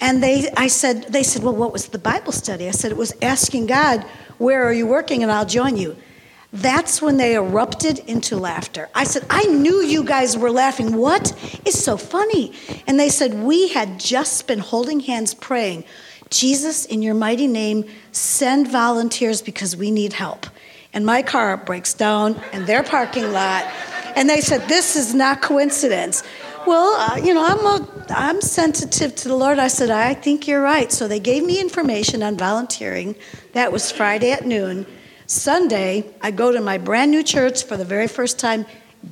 And 0.01 0.21
they, 0.21 0.51
I 0.55 0.67
said, 0.67 1.11
they 1.11 1.23
said, 1.23 1.41
Well, 1.41 1.55
what 1.55 1.73
was 1.73 1.87
the 1.87 1.99
Bible 1.99 2.31
study? 2.31 2.67
I 2.67 2.71
said, 2.71 2.91
It 2.91 2.97
was 2.97 3.11
asking 3.23 3.65
God, 3.65 4.05
Where 4.37 4.63
are 4.63 4.73
you 4.73 4.87
working? 4.87 5.23
And 5.23 5.31
I'll 5.31 5.45
join 5.45 5.77
you. 5.77 5.95
That's 6.53 7.01
when 7.01 7.17
they 7.17 7.35
erupted 7.35 7.99
into 7.99 8.37
laughter. 8.37 8.89
I 8.95 9.03
said, 9.03 9.25
I 9.29 9.43
knew 9.43 9.81
you 9.81 10.03
guys 10.03 10.37
were 10.37 10.51
laughing. 10.51 10.95
What 10.95 11.33
is 11.65 11.83
so 11.83 11.97
funny? 11.97 12.53
And 12.87 12.99
they 12.99 13.09
said, 13.09 13.33
We 13.33 13.67
had 13.69 13.99
just 13.99 14.47
been 14.47 14.59
holding 14.59 15.01
hands 15.01 15.33
praying, 15.33 15.83
Jesus, 16.29 16.85
in 16.85 17.01
your 17.01 17.13
mighty 17.13 17.47
name, 17.47 17.85
send 18.11 18.69
volunteers 18.69 19.41
because 19.41 19.75
we 19.75 19.91
need 19.91 20.13
help. 20.13 20.45
And 20.93 21.05
my 21.05 21.21
car 21.21 21.57
breaks 21.57 21.93
down 21.93 22.41
in 22.53 22.65
their 22.65 22.83
parking 22.83 23.31
lot. 23.31 23.65
And 24.15 24.29
they 24.29 24.41
said, 24.41 24.67
This 24.67 24.95
is 24.95 25.13
not 25.13 25.41
coincidence. 25.41 26.23
Well, 26.67 26.95
uh, 26.99 27.15
you 27.15 27.33
know, 27.33 27.45
I'm, 27.45 27.65
a, 27.65 28.05
I'm 28.09 28.41
sensitive 28.41 29.15
to 29.15 29.29
the 29.29 29.37
Lord. 29.37 29.57
I 29.57 29.69
said, 29.69 29.89
I 29.89 30.13
think 30.13 30.49
you're 30.49 30.61
right. 30.61 30.91
So 30.91 31.07
they 31.07 31.21
gave 31.21 31.45
me 31.45 31.61
information 31.61 32.21
on 32.21 32.35
volunteering. 32.35 33.15
That 33.53 33.71
was 33.71 33.89
Friday 33.89 34.31
at 34.33 34.45
noon. 34.45 34.85
Sunday, 35.27 36.13
I 36.21 36.31
go 36.31 36.51
to 36.51 36.59
my 36.59 36.77
brand 36.77 37.11
new 37.11 37.23
church 37.23 37.63
for 37.63 37.77
the 37.77 37.85
very 37.85 38.09
first 38.09 38.37
time. 38.37 38.65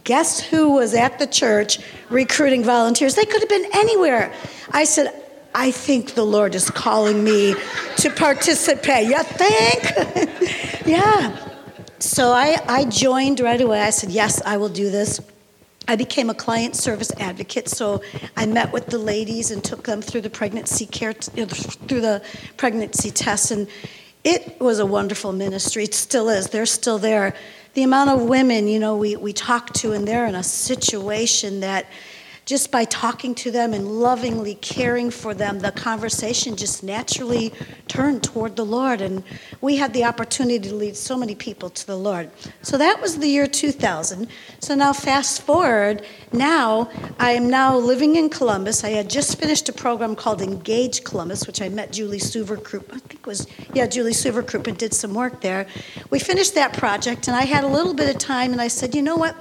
Guess 0.03 0.41
who 0.41 0.73
was 0.73 0.93
at 0.93 1.17
the 1.17 1.27
church 1.27 1.79
recruiting 2.09 2.61
volunteers? 2.61 3.15
They 3.15 3.23
could 3.23 3.39
have 3.39 3.47
been 3.47 3.69
anywhere. 3.71 4.33
I 4.71 4.83
said, 4.83 5.13
I 5.55 5.71
think 5.71 6.15
the 6.15 6.25
Lord 6.25 6.55
is 6.55 6.69
calling 6.69 7.23
me 7.23 7.55
to 7.99 8.09
participate. 8.09 9.07
You 9.07 9.23
think? 9.23 10.85
yeah. 10.85 11.37
So 11.99 12.31
I, 12.31 12.57
I 12.67 12.83
joined 12.83 13.39
right 13.39 13.61
away. 13.61 13.79
I 13.79 13.91
said, 13.91 14.09
Yes, 14.09 14.41
I 14.41 14.57
will 14.57 14.67
do 14.67 14.89
this. 14.89 15.21
I 15.87 15.95
became 15.95 16.29
a 16.29 16.33
client 16.33 16.75
service 16.75 17.11
advocate, 17.19 17.69
so 17.69 18.01
I 18.35 18.45
met 18.45 18.71
with 18.71 18.87
the 18.87 18.97
ladies 18.97 19.51
and 19.51 19.63
took 19.63 19.83
them 19.83 20.01
through 20.01 20.21
the 20.21 20.29
pregnancy 20.29 20.85
care, 20.85 21.13
through 21.13 22.01
the 22.01 22.23
pregnancy 22.57 23.11
tests, 23.11 23.51
and 23.51 23.67
it 24.23 24.59
was 24.59 24.79
a 24.79 24.85
wonderful 24.85 25.31
ministry. 25.31 25.83
It 25.83 25.93
still 25.93 26.29
is. 26.29 26.47
They're 26.49 26.65
still 26.65 26.97
there. 26.97 27.35
The 27.75 27.83
amount 27.83 28.09
of 28.09 28.23
women, 28.23 28.67
you 28.67 28.79
know, 28.79 28.95
we, 28.95 29.15
we 29.15 29.33
talk 29.33 29.73
to, 29.73 29.91
and 29.93 30.07
they're 30.07 30.25
in 30.25 30.35
a 30.35 30.43
situation 30.43 31.59
that 31.59 31.85
just 32.45 32.71
by 32.71 32.85
talking 32.85 33.33
to 33.33 33.49
them 33.49 33.73
and 33.73 33.87
lovingly 33.99 34.53
caring 34.55 35.09
for 35.09 35.33
them, 35.33 35.59
the 35.59 35.71
conversation 35.71 36.55
just 36.55 36.83
naturally 36.83 37.51
turned 37.87 38.23
toward 38.23 38.55
the 38.55 38.65
Lord. 38.65 39.01
And 39.01 39.23
we 39.61 39.77
had 39.77 39.93
the 39.93 40.03
opportunity 40.03 40.59
to 40.69 40.75
lead 40.75 40.95
so 40.95 41.17
many 41.17 41.33
people 41.33 41.71
to 41.71 41.87
the 41.87 41.97
Lord. 41.97 42.29
So 42.61 42.77
that 42.77 43.01
was 43.01 43.17
the 43.17 43.27
year 43.27 43.47
2000. 43.47 44.27
So 44.59 44.75
now, 44.75 44.93
fast 44.93 45.41
forward, 45.41 46.05
now 46.31 46.89
I 47.19 47.31
am 47.31 47.49
now 47.49 47.77
living 47.77 48.15
in 48.15 48.29
Columbus. 48.29 48.83
I 48.83 48.89
had 48.89 49.09
just 49.09 49.39
finished 49.39 49.67
a 49.67 49.73
program 49.73 50.15
called 50.15 50.43
Engage 50.43 51.03
Columbus, 51.03 51.47
which 51.47 51.63
I 51.63 51.69
met 51.69 51.91
Julie 51.91 52.19
Suverkrupp, 52.19 52.93
I 52.93 52.99
think 52.99 53.21
it 53.21 53.25
was, 53.25 53.47
yeah, 53.73 53.87
Julie 53.87 54.11
Suverkrupp, 54.11 54.67
and 54.67 54.77
did 54.77 54.93
some 54.93 55.15
work 55.15 55.41
there. 55.41 55.65
We 56.11 56.19
finished 56.19 56.53
that 56.53 56.73
project, 56.73 57.27
and 57.27 57.35
I 57.35 57.45
had 57.45 57.63
a 57.63 57.67
little 57.67 57.95
bit 57.95 58.13
of 58.13 58.19
time, 58.19 58.51
and 58.51 58.61
I 58.61 58.67
said, 58.67 58.93
you 58.93 59.01
know 59.01 59.15
what? 59.15 59.35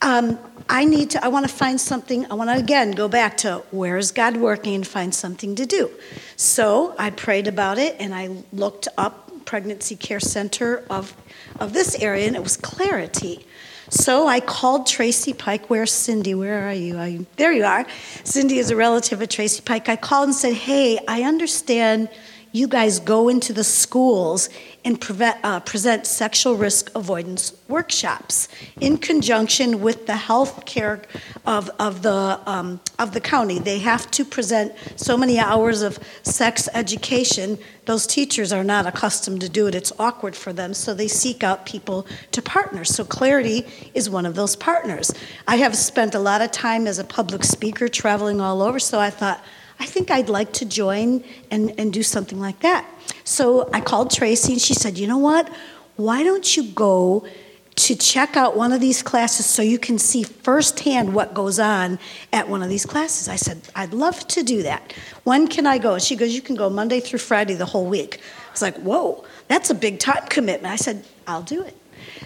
Um, 0.00 0.38
I 0.68 0.84
need 0.84 1.10
to, 1.10 1.24
I 1.24 1.28
want 1.28 1.48
to 1.48 1.54
find 1.54 1.80
something, 1.80 2.30
I 2.30 2.34
want 2.34 2.50
to 2.50 2.56
again 2.56 2.92
go 2.92 3.08
back 3.08 3.36
to 3.38 3.62
where 3.70 3.96
is 3.96 4.12
God 4.12 4.36
working 4.36 4.74
and 4.74 4.86
find 4.86 5.14
something 5.14 5.54
to 5.56 5.66
do. 5.66 5.90
So 6.36 6.94
I 6.98 7.10
prayed 7.10 7.46
about 7.46 7.78
it 7.78 7.96
and 7.98 8.14
I 8.14 8.30
looked 8.52 8.88
up 8.96 9.44
pregnancy 9.44 9.96
care 9.96 10.20
center 10.20 10.84
of, 10.88 11.16
of 11.60 11.72
this 11.72 11.94
area 11.96 12.26
and 12.26 12.36
it 12.36 12.42
was 12.42 12.56
Clarity. 12.56 13.44
So 13.90 14.26
I 14.26 14.40
called 14.40 14.86
Tracy 14.86 15.34
Pike. 15.34 15.68
Where's 15.68 15.92
Cindy? 15.92 16.34
Where 16.34 16.66
are 16.66 16.72
you? 16.72 16.96
are 16.96 17.08
you? 17.08 17.26
There 17.36 17.52
you 17.52 17.64
are. 17.64 17.84
Cindy 18.24 18.58
is 18.58 18.70
a 18.70 18.76
relative 18.76 19.20
of 19.20 19.28
Tracy 19.28 19.60
Pike. 19.60 19.88
I 19.88 19.96
called 19.96 20.28
and 20.28 20.34
said, 20.34 20.54
Hey, 20.54 20.98
I 21.06 21.24
understand 21.24 22.08
you 22.52 22.68
guys 22.68 23.00
go 23.00 23.28
into 23.28 23.52
the 23.52 23.64
schools 23.64 24.48
and 24.84 25.00
prevent, 25.00 25.38
uh, 25.42 25.60
present 25.60 26.06
sexual 26.06 26.54
risk 26.54 26.90
avoidance 26.94 27.54
workshops 27.68 28.48
in 28.80 28.98
conjunction 28.98 29.80
with 29.80 30.06
the 30.06 30.16
health 30.16 30.66
care 30.66 31.02
of, 31.46 31.70
of, 31.78 32.02
the, 32.02 32.38
um, 32.46 32.80
of 32.98 33.12
the 33.12 33.20
county. 33.20 33.58
They 33.58 33.78
have 33.78 34.10
to 34.12 34.24
present 34.24 34.72
so 34.96 35.16
many 35.16 35.38
hours 35.38 35.82
of 35.82 35.98
sex 36.22 36.68
education. 36.74 37.58
Those 37.86 38.06
teachers 38.06 38.52
are 38.52 38.64
not 38.64 38.86
accustomed 38.86 39.40
to 39.40 39.48
do 39.48 39.66
it, 39.66 39.74
it's 39.74 39.92
awkward 39.98 40.36
for 40.36 40.52
them, 40.52 40.74
so 40.74 40.92
they 40.94 41.08
seek 41.08 41.42
out 41.42 41.64
people 41.64 42.06
to 42.32 42.42
partner. 42.42 42.84
So, 42.84 43.04
Clarity 43.04 43.66
is 43.94 44.10
one 44.10 44.26
of 44.26 44.34
those 44.34 44.56
partners. 44.56 45.12
I 45.48 45.56
have 45.56 45.76
spent 45.76 46.14
a 46.14 46.18
lot 46.18 46.42
of 46.42 46.50
time 46.50 46.86
as 46.86 46.98
a 46.98 47.04
public 47.04 47.44
speaker 47.44 47.88
traveling 47.88 48.40
all 48.40 48.62
over, 48.62 48.78
so 48.78 49.00
I 49.00 49.10
thought, 49.10 49.42
I 49.82 49.84
think 49.84 50.12
I'd 50.12 50.28
like 50.28 50.52
to 50.54 50.64
join 50.64 51.24
and, 51.50 51.74
and 51.76 51.92
do 51.92 52.04
something 52.04 52.38
like 52.38 52.60
that. 52.60 52.88
So 53.24 53.68
I 53.72 53.80
called 53.80 54.12
Tracy 54.12 54.52
and 54.52 54.62
she 54.62 54.74
said, 54.74 54.96
You 54.96 55.08
know 55.08 55.18
what? 55.18 55.52
Why 55.96 56.22
don't 56.22 56.56
you 56.56 56.62
go 56.70 57.26
to 57.74 57.96
check 57.96 58.36
out 58.36 58.56
one 58.56 58.72
of 58.72 58.80
these 58.80 59.02
classes 59.02 59.44
so 59.44 59.60
you 59.60 59.80
can 59.80 59.98
see 59.98 60.22
firsthand 60.22 61.14
what 61.14 61.34
goes 61.34 61.58
on 61.58 61.98
at 62.32 62.48
one 62.48 62.62
of 62.62 62.68
these 62.68 62.86
classes? 62.86 63.28
I 63.28 63.34
said, 63.34 63.60
I'd 63.74 63.92
love 63.92 64.24
to 64.28 64.44
do 64.44 64.62
that. 64.62 64.92
When 65.24 65.48
can 65.48 65.66
I 65.66 65.78
go? 65.78 65.98
She 65.98 66.14
goes, 66.14 66.32
You 66.32 66.42
can 66.42 66.54
go 66.54 66.70
Monday 66.70 67.00
through 67.00 67.18
Friday 67.18 67.54
the 67.54 67.66
whole 67.66 67.86
week. 67.86 68.20
I 68.20 68.50
was 68.52 68.62
like, 68.62 68.76
Whoa, 68.76 69.24
that's 69.48 69.70
a 69.70 69.74
big 69.74 69.98
time 69.98 70.28
commitment. 70.28 70.72
I 70.72 70.76
said, 70.76 71.04
I'll 71.26 71.42
do 71.42 71.60
it. 71.60 71.76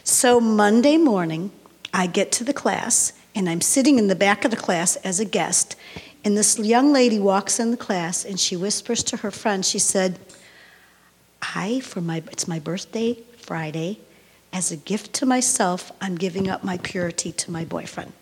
So 0.05 0.41
Monday 0.41 0.99
morning, 0.99 1.53
I 1.95 2.07
get 2.07 2.33
to 2.33 2.45
the 2.45 2.53
class 2.53 3.15
and 3.35 3.49
I'm 3.49 3.63
sitting 3.63 3.99
in 3.99 4.09
the 4.09 4.15
back 4.15 4.45
of 4.45 4.51
the 4.51 4.57
class 4.59 4.97
as 4.97 5.21
a 5.21 5.25
guest 5.25 5.75
and 6.27 6.37
this 6.37 6.59
young 6.59 6.93
lady 6.93 7.21
walks 7.21 7.61
in 7.61 7.71
the 7.71 7.77
class 7.77 8.25
and 8.25 8.41
she 8.41 8.57
whispers 8.57 9.05
to 9.05 9.19
her 9.19 9.31
friend, 9.31 9.65
she 9.65 9.79
said, 9.79 10.19
I, 11.41 11.79
for 11.79 12.01
my, 12.01 12.17
it's 12.33 12.49
my 12.49 12.59
birthday 12.59 13.17
Friday, 13.37 14.01
as 14.53 14.73
a 14.73 14.77
gift 14.77 15.13
to 15.13 15.25
myself, 15.25 15.93
I'm 16.01 16.17
giving 16.17 16.51
up 16.51 16.65
my 16.65 16.79
purity 16.79 17.31
to 17.31 17.53
my 17.53 17.65
boyfriend. 17.65 18.13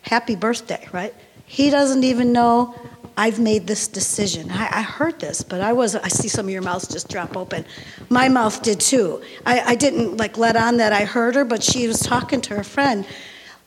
Happy 0.00 0.34
birthday, 0.36 0.88
right? 0.90 1.12
He 1.44 1.68
doesn't 1.68 2.02
even 2.02 2.32
know 2.32 2.74
I've 3.14 3.38
made 3.38 3.66
this 3.66 3.88
decision. 3.88 4.50
I, 4.50 4.78
I, 4.78 4.80
heard 4.80 5.20
this, 5.20 5.42
but 5.42 5.60
I 5.60 5.74
was 5.74 5.94
I 5.94 6.08
see 6.08 6.28
some 6.28 6.46
of 6.46 6.50
your 6.50 6.62
mouths 6.62 6.88
just 6.88 7.10
drop 7.10 7.36
open. 7.36 7.66
My 8.08 8.30
mouth 8.30 8.62
did 8.62 8.80
too. 8.80 9.20
I, 9.44 9.60
I 9.60 9.74
didn't 9.74 10.16
like 10.16 10.38
let 10.38 10.56
on 10.56 10.78
that 10.78 10.94
I 10.94 11.04
heard 11.04 11.34
her, 11.34 11.44
but 11.44 11.62
she 11.62 11.86
was 11.86 12.00
talking 12.00 12.40
to 12.40 12.56
her 12.56 12.64
friend. 12.64 13.04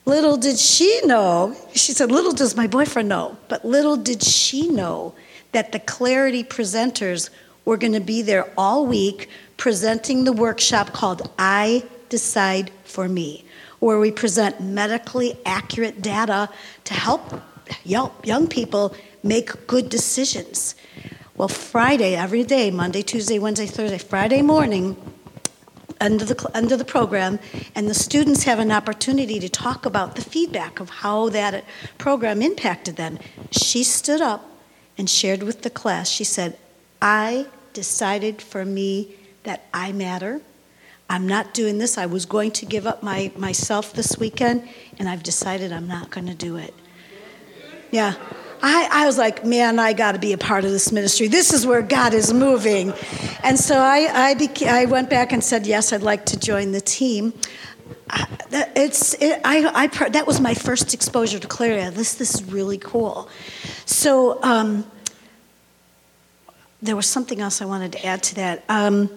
Little 0.06 0.36
did 0.36 0.56
she 0.56 1.00
know, 1.04 1.56
she 1.74 1.90
said, 1.90 2.12
Little 2.12 2.32
does 2.32 2.56
my 2.56 2.68
boyfriend 2.68 3.08
know, 3.08 3.36
but 3.48 3.64
little 3.64 3.96
did 3.96 4.22
she 4.22 4.68
know 4.68 5.14
that 5.50 5.72
the 5.72 5.80
Clarity 5.80 6.44
presenters 6.44 7.28
were 7.64 7.76
going 7.76 7.92
to 7.92 8.00
be 8.00 8.22
there 8.22 8.48
all 8.56 8.86
week 8.86 9.28
presenting 9.56 10.22
the 10.22 10.32
workshop 10.32 10.92
called 10.92 11.28
I 11.40 11.82
Decide 12.08 12.70
for 12.84 13.08
Me, 13.08 13.44
where 13.80 13.98
we 13.98 14.12
present 14.12 14.60
medically 14.60 15.36
accurate 15.44 16.00
data 16.00 16.50
to 16.84 16.94
help 16.94 17.42
young 17.84 18.46
people 18.46 18.94
make 19.24 19.66
good 19.66 19.88
decisions. 19.88 20.76
Well, 21.34 21.48
Friday, 21.48 22.14
every 22.14 22.44
day, 22.44 22.70
Monday, 22.70 23.02
Tuesday, 23.02 23.40
Wednesday, 23.40 23.66
Thursday, 23.66 23.98
Friday 23.98 24.40
morning, 24.40 24.96
under 26.00 26.24
the, 26.24 26.50
under 26.54 26.76
the 26.76 26.84
program, 26.84 27.38
and 27.74 27.88
the 27.88 27.94
students 27.94 28.44
have 28.44 28.58
an 28.58 28.70
opportunity 28.70 29.40
to 29.40 29.48
talk 29.48 29.86
about 29.86 30.16
the 30.16 30.22
feedback 30.22 30.80
of 30.80 30.90
how 30.90 31.28
that 31.30 31.54
uh, 31.54 31.60
program 31.98 32.42
impacted 32.42 32.96
them. 32.96 33.18
She 33.50 33.82
stood 33.84 34.20
up 34.20 34.44
and 34.98 35.08
shared 35.08 35.42
with 35.42 35.62
the 35.62 35.70
class. 35.70 36.08
She 36.08 36.24
said, 36.24 36.58
I 37.00 37.46
decided 37.72 38.40
for 38.40 38.64
me 38.64 39.14
that 39.44 39.66
I 39.72 39.92
matter. 39.92 40.40
I'm 41.08 41.26
not 41.26 41.54
doing 41.54 41.78
this. 41.78 41.98
I 41.98 42.06
was 42.06 42.26
going 42.26 42.50
to 42.52 42.66
give 42.66 42.86
up 42.86 43.02
my, 43.02 43.30
myself 43.36 43.92
this 43.92 44.18
weekend, 44.18 44.68
and 44.98 45.08
I've 45.08 45.22
decided 45.22 45.72
I'm 45.72 45.86
not 45.86 46.10
going 46.10 46.26
to 46.26 46.34
do 46.34 46.56
it. 46.56 46.74
Yeah. 47.90 48.14
I, 48.62 48.88
I 48.90 49.06
was 49.06 49.18
like, 49.18 49.44
man, 49.44 49.78
I 49.78 49.92
got 49.92 50.12
to 50.12 50.18
be 50.18 50.32
a 50.32 50.38
part 50.38 50.64
of 50.64 50.70
this 50.70 50.92
ministry. 50.92 51.28
This 51.28 51.52
is 51.52 51.66
where 51.66 51.82
God 51.82 52.14
is 52.14 52.32
moving. 52.32 52.92
And 53.42 53.58
so 53.58 53.78
I, 53.78 54.30
I, 54.30 54.34
beca- 54.34 54.68
I 54.68 54.84
went 54.86 55.10
back 55.10 55.32
and 55.32 55.42
said, 55.42 55.66
yes, 55.66 55.92
I'd 55.92 56.02
like 56.02 56.26
to 56.26 56.38
join 56.38 56.72
the 56.72 56.80
team. 56.80 57.32
it's 58.74 59.14
it, 59.14 59.40
I, 59.44 59.70
I 59.74 60.08
that 60.10 60.26
was 60.26 60.40
my 60.40 60.54
first 60.54 60.94
exposure 60.94 61.38
to 61.38 61.48
Clarity. 61.48 61.94
This 61.94 62.14
this 62.14 62.36
is 62.36 62.44
really 62.44 62.78
cool. 62.78 63.28
So 63.84 64.42
um, 64.42 64.88
there 66.80 66.94
was 66.94 67.06
something 67.06 67.40
else 67.40 67.60
I 67.60 67.64
wanted 67.64 67.92
to 67.92 68.06
add 68.06 68.22
to 68.24 68.34
that. 68.36 68.64
Um, 68.68 69.10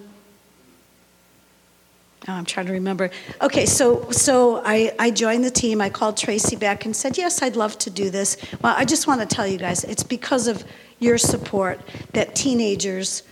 I'm 2.33 2.45
trying 2.45 2.65
to 2.67 2.73
remember. 2.73 3.09
Okay, 3.41 3.65
so 3.65 4.09
so 4.11 4.61
I, 4.65 4.93
I 4.99 5.11
joined 5.11 5.43
the 5.43 5.51
team. 5.51 5.81
I 5.81 5.89
called 5.89 6.17
Tracy 6.17 6.55
back 6.55 6.85
and 6.85 6.95
said, 6.95 7.17
Yes, 7.17 7.41
I'd 7.41 7.55
love 7.55 7.77
to 7.79 7.89
do 7.89 8.09
this. 8.09 8.37
Well, 8.61 8.75
I 8.77 8.85
just 8.85 9.07
want 9.07 9.21
to 9.21 9.27
tell 9.27 9.47
you 9.47 9.57
guys, 9.57 9.83
it's 9.83 10.03
because 10.03 10.47
of 10.47 10.63
your 10.99 11.17
support 11.17 11.79
that 12.13 12.35
teenagers 12.35 13.23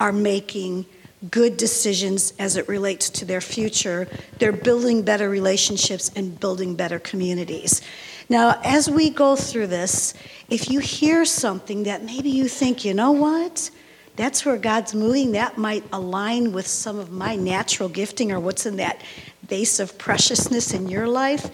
are 0.00 0.12
making 0.12 0.86
good 1.30 1.56
decisions 1.56 2.34
as 2.38 2.56
it 2.56 2.68
relates 2.68 3.08
to 3.08 3.24
their 3.24 3.40
future. 3.40 4.06
They're 4.38 4.52
building 4.52 5.02
better 5.02 5.30
relationships 5.30 6.10
and 6.14 6.38
building 6.38 6.74
better 6.74 6.98
communities. 6.98 7.80
Now, 8.28 8.60
as 8.64 8.90
we 8.90 9.10
go 9.10 9.36
through 9.36 9.68
this, 9.68 10.14
if 10.48 10.70
you 10.70 10.80
hear 10.80 11.24
something 11.24 11.84
that 11.84 12.04
maybe 12.04 12.30
you 12.30 12.48
think, 12.48 12.84
you 12.84 12.94
know 12.94 13.12
what? 13.12 13.70
That's 14.16 14.44
where 14.44 14.56
God's 14.56 14.94
moving. 14.94 15.32
That 15.32 15.58
might 15.58 15.84
align 15.92 16.52
with 16.52 16.66
some 16.66 16.98
of 16.98 17.10
my 17.10 17.34
natural 17.36 17.88
gifting 17.88 18.30
or 18.30 18.38
what's 18.38 18.66
in 18.66 18.76
that 18.76 19.02
base 19.48 19.80
of 19.80 19.98
preciousness 19.98 20.72
in 20.72 20.88
your 20.88 21.06
life. 21.06 21.50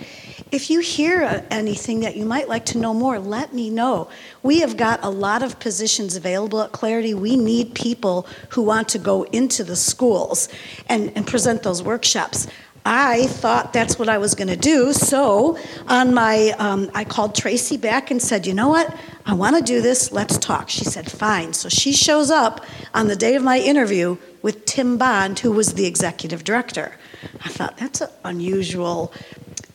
If 0.53 0.69
you 0.69 0.81
hear 0.81 1.47
anything 1.51 2.01
that 2.01 2.17
you 2.17 2.25
might 2.25 2.49
like 2.49 2.67
to 2.67 2.79
know 2.79 2.93
more, 2.93 3.19
let 3.19 3.55
me 3.55 3.71
know. 3.71 4.11
We 4.43 4.61
have 4.61 4.77
got 4.77 5.01
a 5.03 5.09
lot 5.09 5.43
of 5.43 5.61
positions 5.61 6.17
available 6.17 6.61
at 6.61 6.73
Clarity. 6.73 7.15
We 7.15 7.37
need 7.37 7.75
people 7.75 8.27
who 8.51 8.63
want 8.63 8.89
to 8.91 8.99
go 8.99 9.25
into 9.25 9.65
the 9.65 9.77
schools 9.77 10.49
and, 10.89 11.13
and 11.17 11.27
present 11.27 11.63
those 11.63 11.83
workshops. 11.83 12.47
I 12.85 13.27
thought 13.27 13.73
that's 13.73 13.99
what 13.99 14.09
I 14.09 14.19
was 14.19 14.35
going 14.35 14.49
to 14.49 14.57
do. 14.57 14.93
So 14.93 15.59
on 15.87 16.15
my, 16.15 16.55
um, 16.59 16.91
I 16.95 17.05
called 17.05 17.35
Tracy 17.35 17.77
back 17.77 18.11
and 18.11 18.21
said, 18.23 18.47
you 18.47 18.55
know 18.55 18.69
what? 18.69 18.97
I 19.27 19.35
want 19.35 19.57
to 19.57 19.63
do 19.63 19.83
this. 19.83 20.13
Let's 20.13 20.39
talk. 20.39 20.71
She 20.71 20.85
said, 20.85 21.11
fine. 21.11 21.53
So 21.53 21.69
she 21.69 21.93
shows 21.93 22.31
up 22.31 22.65
on 22.95 23.09
the 23.09 23.17
day 23.17 23.35
of 23.35 23.43
my 23.43 23.59
interview 23.59 24.17
with 24.43 24.65
Tim 24.65 24.97
Bond, 24.97 25.39
who 25.39 25.53
was 25.53 25.75
the 25.75 25.87
executive 25.87 26.43
director. 26.43 26.97
I 27.45 27.49
thought 27.49 27.77
that's 27.77 28.01
an 28.01 28.11
unusual 28.25 29.13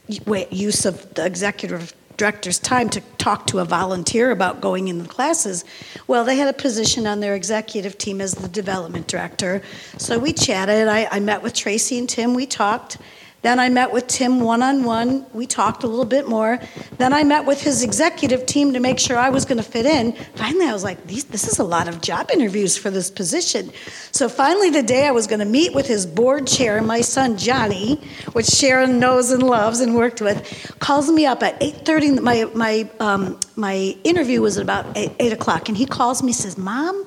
use 0.07 0.85
of 0.85 1.13
the 1.13 1.25
executive 1.25 1.93
director's 2.17 2.59
time 2.59 2.89
to 2.89 3.01
talk 3.17 3.47
to 3.47 3.59
a 3.59 3.65
volunteer 3.65 4.31
about 4.31 4.61
going 4.61 4.87
in 4.87 4.99
the 4.99 5.07
classes. 5.07 5.65
Well, 6.07 6.23
they 6.23 6.37
had 6.37 6.47
a 6.47 6.57
position 6.57 7.05
on 7.07 7.19
their 7.19 7.35
executive 7.35 7.97
team 7.97 8.21
as 8.21 8.33
the 8.35 8.47
development 8.47 9.07
director. 9.07 9.61
So 9.97 10.17
we 10.17 10.33
chatted. 10.33 10.87
I, 10.87 11.07
I 11.11 11.19
met 11.19 11.43
with 11.43 11.53
Tracy 11.53 11.97
and 11.97 12.07
Tim. 12.07 12.33
We 12.33 12.45
talked. 12.45 12.97
Then 13.45 13.59
I 13.59 13.69
met 13.69 13.93
with 13.93 14.07
Tim 14.07 14.39
one 14.39 14.63
on 14.63 14.85
one. 14.85 15.23
We 15.31 15.45
talked 15.45 15.83
a 15.83 15.87
little 15.87 16.03
bit 16.03 16.27
more. 16.27 16.59
Then 16.97 17.13
I 17.13 17.23
met 17.23 17.45
with 17.45 17.61
his 17.61 17.83
executive 17.83 18.47
team 18.47 18.73
to 18.73 18.79
make 18.79 18.97
sure 18.97 19.19
I 19.19 19.29
was 19.29 19.45
going 19.45 19.59
to 19.59 19.63
fit 19.63 19.85
in. 19.85 20.13
Finally, 20.33 20.65
I 20.65 20.73
was 20.73 20.83
like, 20.83 21.05
this 21.05 21.47
is 21.47 21.59
a 21.59 21.63
lot 21.63 21.87
of 21.87 22.01
job 22.01 22.31
interviews 22.33 22.75
for 22.75 22.89
this 22.89 23.11
position. 23.11 23.71
So 24.11 24.29
finally, 24.29 24.71
the 24.71 24.81
day 24.81 25.05
I 25.05 25.11
was 25.11 25.27
going 25.27 25.41
to 25.41 25.45
meet 25.45 25.75
with 25.75 25.85
his 25.85 26.07
board 26.07 26.47
chair, 26.47 26.81
my 26.81 27.01
son 27.01 27.37
Johnny, 27.37 28.01
which 28.33 28.47
Sharon 28.47 28.97
knows 28.97 29.29
and 29.29 29.43
loves 29.43 29.79
and 29.79 29.93
worked 29.93 30.21
with, 30.21 30.75
calls 30.79 31.11
me 31.11 31.27
up 31.27 31.43
at 31.43 31.59
8:30. 31.61 32.21
My 32.21 32.45
my 32.55 32.89
um, 32.99 33.39
my 33.55 33.95
interview 34.03 34.41
was 34.41 34.57
at 34.57 34.63
about 34.63 34.87
8, 34.97 35.11
8 35.19 35.33
o'clock, 35.33 35.69
and 35.69 35.77
he 35.77 35.85
calls 35.85 36.23
me, 36.23 36.33
says, 36.33 36.57
"Mom, 36.57 37.05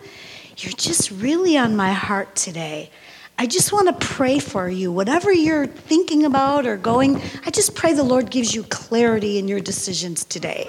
you're 0.58 0.72
just 0.74 1.10
really 1.10 1.58
on 1.58 1.74
my 1.74 1.92
heart 1.92 2.36
today." 2.36 2.92
I 3.40 3.46
just 3.46 3.72
want 3.72 3.86
to 3.86 4.06
pray 4.06 4.40
for 4.40 4.68
you. 4.68 4.90
Whatever 4.90 5.32
you're 5.32 5.68
thinking 5.68 6.24
about 6.24 6.66
or 6.66 6.76
going, 6.76 7.22
I 7.46 7.50
just 7.50 7.76
pray 7.76 7.92
the 7.92 8.02
Lord 8.02 8.30
gives 8.30 8.52
you 8.52 8.64
clarity 8.64 9.38
in 9.38 9.46
your 9.46 9.60
decisions 9.60 10.24
today. 10.24 10.68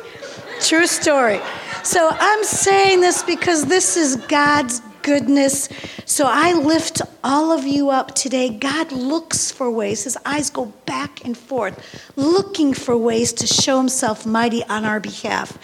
True 0.61 0.85
story. 0.85 1.41
So 1.83 2.09
I'm 2.11 2.43
saying 2.43 3.01
this 3.01 3.23
because 3.23 3.65
this 3.65 3.97
is 3.97 4.17
God's 4.27 4.81
goodness. 5.01 5.67
So 6.05 6.27
I 6.27 6.53
lift 6.53 7.01
all 7.23 7.51
of 7.51 7.65
you 7.65 7.89
up 7.89 8.13
today. 8.13 8.49
God 8.49 8.91
looks 8.91 9.51
for 9.51 9.71
ways, 9.71 10.03
his 10.03 10.17
eyes 10.23 10.51
go 10.51 10.65
back 10.85 11.25
and 11.25 11.35
forth, 11.35 12.11
looking 12.15 12.75
for 12.75 12.95
ways 12.95 13.33
to 13.33 13.47
show 13.47 13.79
himself 13.79 14.27
mighty 14.27 14.63
on 14.65 14.85
our 14.85 14.99
behalf 14.99 15.57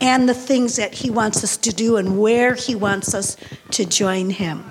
and 0.00 0.28
the 0.28 0.34
things 0.34 0.76
that 0.76 0.94
he 0.94 1.10
wants 1.10 1.42
us 1.42 1.56
to 1.56 1.72
do 1.72 1.96
and 1.96 2.20
where 2.20 2.54
he 2.54 2.76
wants 2.76 3.14
us 3.14 3.36
to 3.72 3.84
join 3.84 4.30
him. 4.30 4.70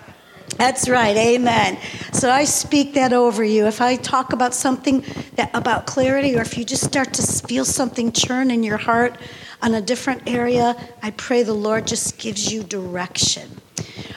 That's 0.58 0.88
right, 0.88 1.16
amen. 1.18 1.80
So 2.14 2.30
I 2.30 2.44
speak 2.44 2.94
that 2.94 3.14
over 3.14 3.44
you. 3.44 3.66
If 3.66 3.82
I 3.82 3.96
talk 3.96 4.34
about 4.34 4.54
something 4.54 5.04
that, 5.36 5.50
about 5.54 5.88
clarity, 5.88 6.36
or 6.36 6.42
if 6.42 6.58
you 6.58 6.66
just 6.66 6.84
start 6.84 7.14
to 7.16 7.24
feel 7.24 7.66
something 7.66 8.12
churn 8.12 8.52
in 8.52 8.62
your 8.62 8.78
heart 8.78 9.18
on 9.62 9.74
a 9.74 9.82
different 9.82 10.30
area, 10.30 10.76
I 11.02 11.12
pray 11.12 11.44
the 11.44 11.54
Lord 11.54 11.88
just 11.88 12.18
gives 12.18 12.52
you 12.52 12.64
direction. 12.64 13.62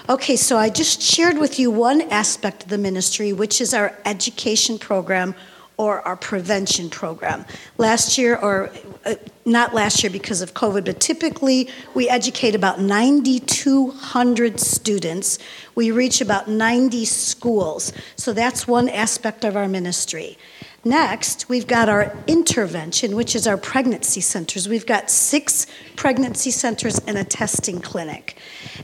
Okay, 0.09 0.37
so 0.37 0.59
I 0.59 0.69
just 0.69 1.01
shared 1.01 1.39
with 1.39 1.59
you 1.59 1.71
one 1.71 2.03
aspect 2.03 2.65
of 2.65 2.69
the 2.69 2.79
ministry, 2.79 3.33
which 3.33 3.61
is 3.61 3.73
our 3.73 3.97
education 4.05 4.79
program 4.79 5.35
or 5.77 6.01
our 6.07 6.17
prevention 6.17 6.89
program. 6.89 7.45
Last 7.79 8.17
year, 8.17 8.37
or 8.37 8.71
uh, 9.05 9.15
not 9.45 9.75
last 9.75 10.03
year 10.03 10.11
because 10.11 10.41
of 10.41 10.55
COVID, 10.55 10.85
but 10.85 11.01
typically 11.01 11.69
we 11.95 12.09
educate 12.09 12.55
about 12.55 12.81
9,200 12.81 14.61
students. 14.61 15.39
We 15.75 15.91
reach 15.91 16.21
about 16.21 16.49
90 16.49 17.05
schools. 17.05 17.93
So 18.17 18.33
that's 18.33 18.69
one 18.69 18.89
aspect 18.89 19.45
of 19.45 19.57
our 19.57 19.69
ministry. 19.69 20.39
Next, 20.85 21.49
we've 21.49 21.67
got 21.67 21.89
our 21.89 22.15
intervention, 22.27 23.17
which 23.17 23.35
is 23.35 23.47
our 23.47 23.57
pregnancy 23.57 24.21
centers. 24.21 24.69
We've 24.69 24.85
got 24.85 25.11
six 25.11 25.67
pregnancy 25.97 26.51
centers 26.51 26.99
and 26.99 27.17
a 27.17 27.25
testing 27.25 27.81
clinic. 27.81 28.37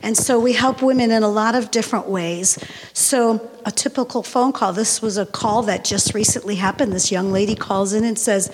And 0.03 0.17
so 0.17 0.41
we 0.41 0.55
help 0.55 0.81
women 0.81 1.11
in 1.11 1.23
a 1.23 1.29
lot 1.29 1.55
of 1.55 1.71
different 1.71 2.09
ways. 2.09 2.59
So, 2.95 3.51
a 3.67 3.71
typical 3.71 4.23
phone 4.23 4.53
call 4.53 4.73
this 4.73 5.03
was 5.03 5.19
a 5.19 5.27
call 5.27 5.63
that 5.65 5.85
just 5.85 6.15
recently 6.15 6.55
happened. 6.55 6.95
This 6.95 7.13
young 7.13 7.31
lady 7.33 7.55
calls 7.55 7.93
in 7.93 8.05
and 8.05 8.19
says, 8.19 8.51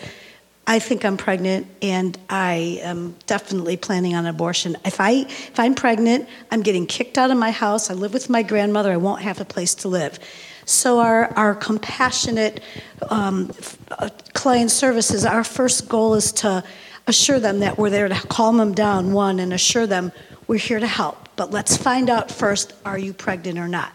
I 0.67 0.81
think 0.81 1.05
I'm 1.05 1.17
pregnant 1.17 1.69
and 1.81 2.19
I 2.29 2.81
am 2.83 3.15
definitely 3.27 3.77
planning 3.77 4.17
on 4.17 4.27
abortion. 4.27 4.77
If 4.85 5.01
I 5.01 5.13
if 5.13 5.61
I'm 5.61 5.77
pregnant, 5.77 6.29
I'm 6.51 6.63
getting 6.63 6.87
kicked 6.87 7.17
out 7.17 7.31
of 7.31 7.39
my 7.39 7.53
house. 7.53 7.89
I 7.89 7.95
live 7.95 8.13
with 8.13 8.29
my 8.29 8.43
grandmother. 8.43 8.91
I 8.91 8.97
won't 8.97 9.23
have 9.23 9.41
a 9.41 9.45
place 9.45 9.77
to 9.77 9.89
live. 9.89 10.19
So, 10.66 10.98
our, 10.98 11.33
our 11.35 11.55
compassionate 11.55 12.61
um, 13.09 13.52
uh, 13.90 14.11
client 14.35 14.72
services, 14.72 15.24
our 15.24 15.44
first 15.44 15.88
goal 15.88 16.14
is 16.14 16.33
to 16.33 16.64
assure 17.07 17.38
them 17.38 17.61
that 17.61 17.79
we're 17.79 17.88
there 17.88 18.09
to 18.09 18.26
calm 18.26 18.57
them 18.57 18.74
down, 18.74 19.12
one, 19.12 19.38
and 19.38 19.52
assure 19.52 19.87
them 19.87 20.11
we're 20.48 20.59
here 20.59 20.81
to 20.81 20.87
help. 20.87 21.29
But 21.37 21.52
let's 21.52 21.76
find 21.76 22.11
out 22.11 22.33
first 22.33 22.72
are 22.85 22.98
you 22.98 23.12
pregnant 23.12 23.59
or 23.59 23.68
not? 23.68 23.92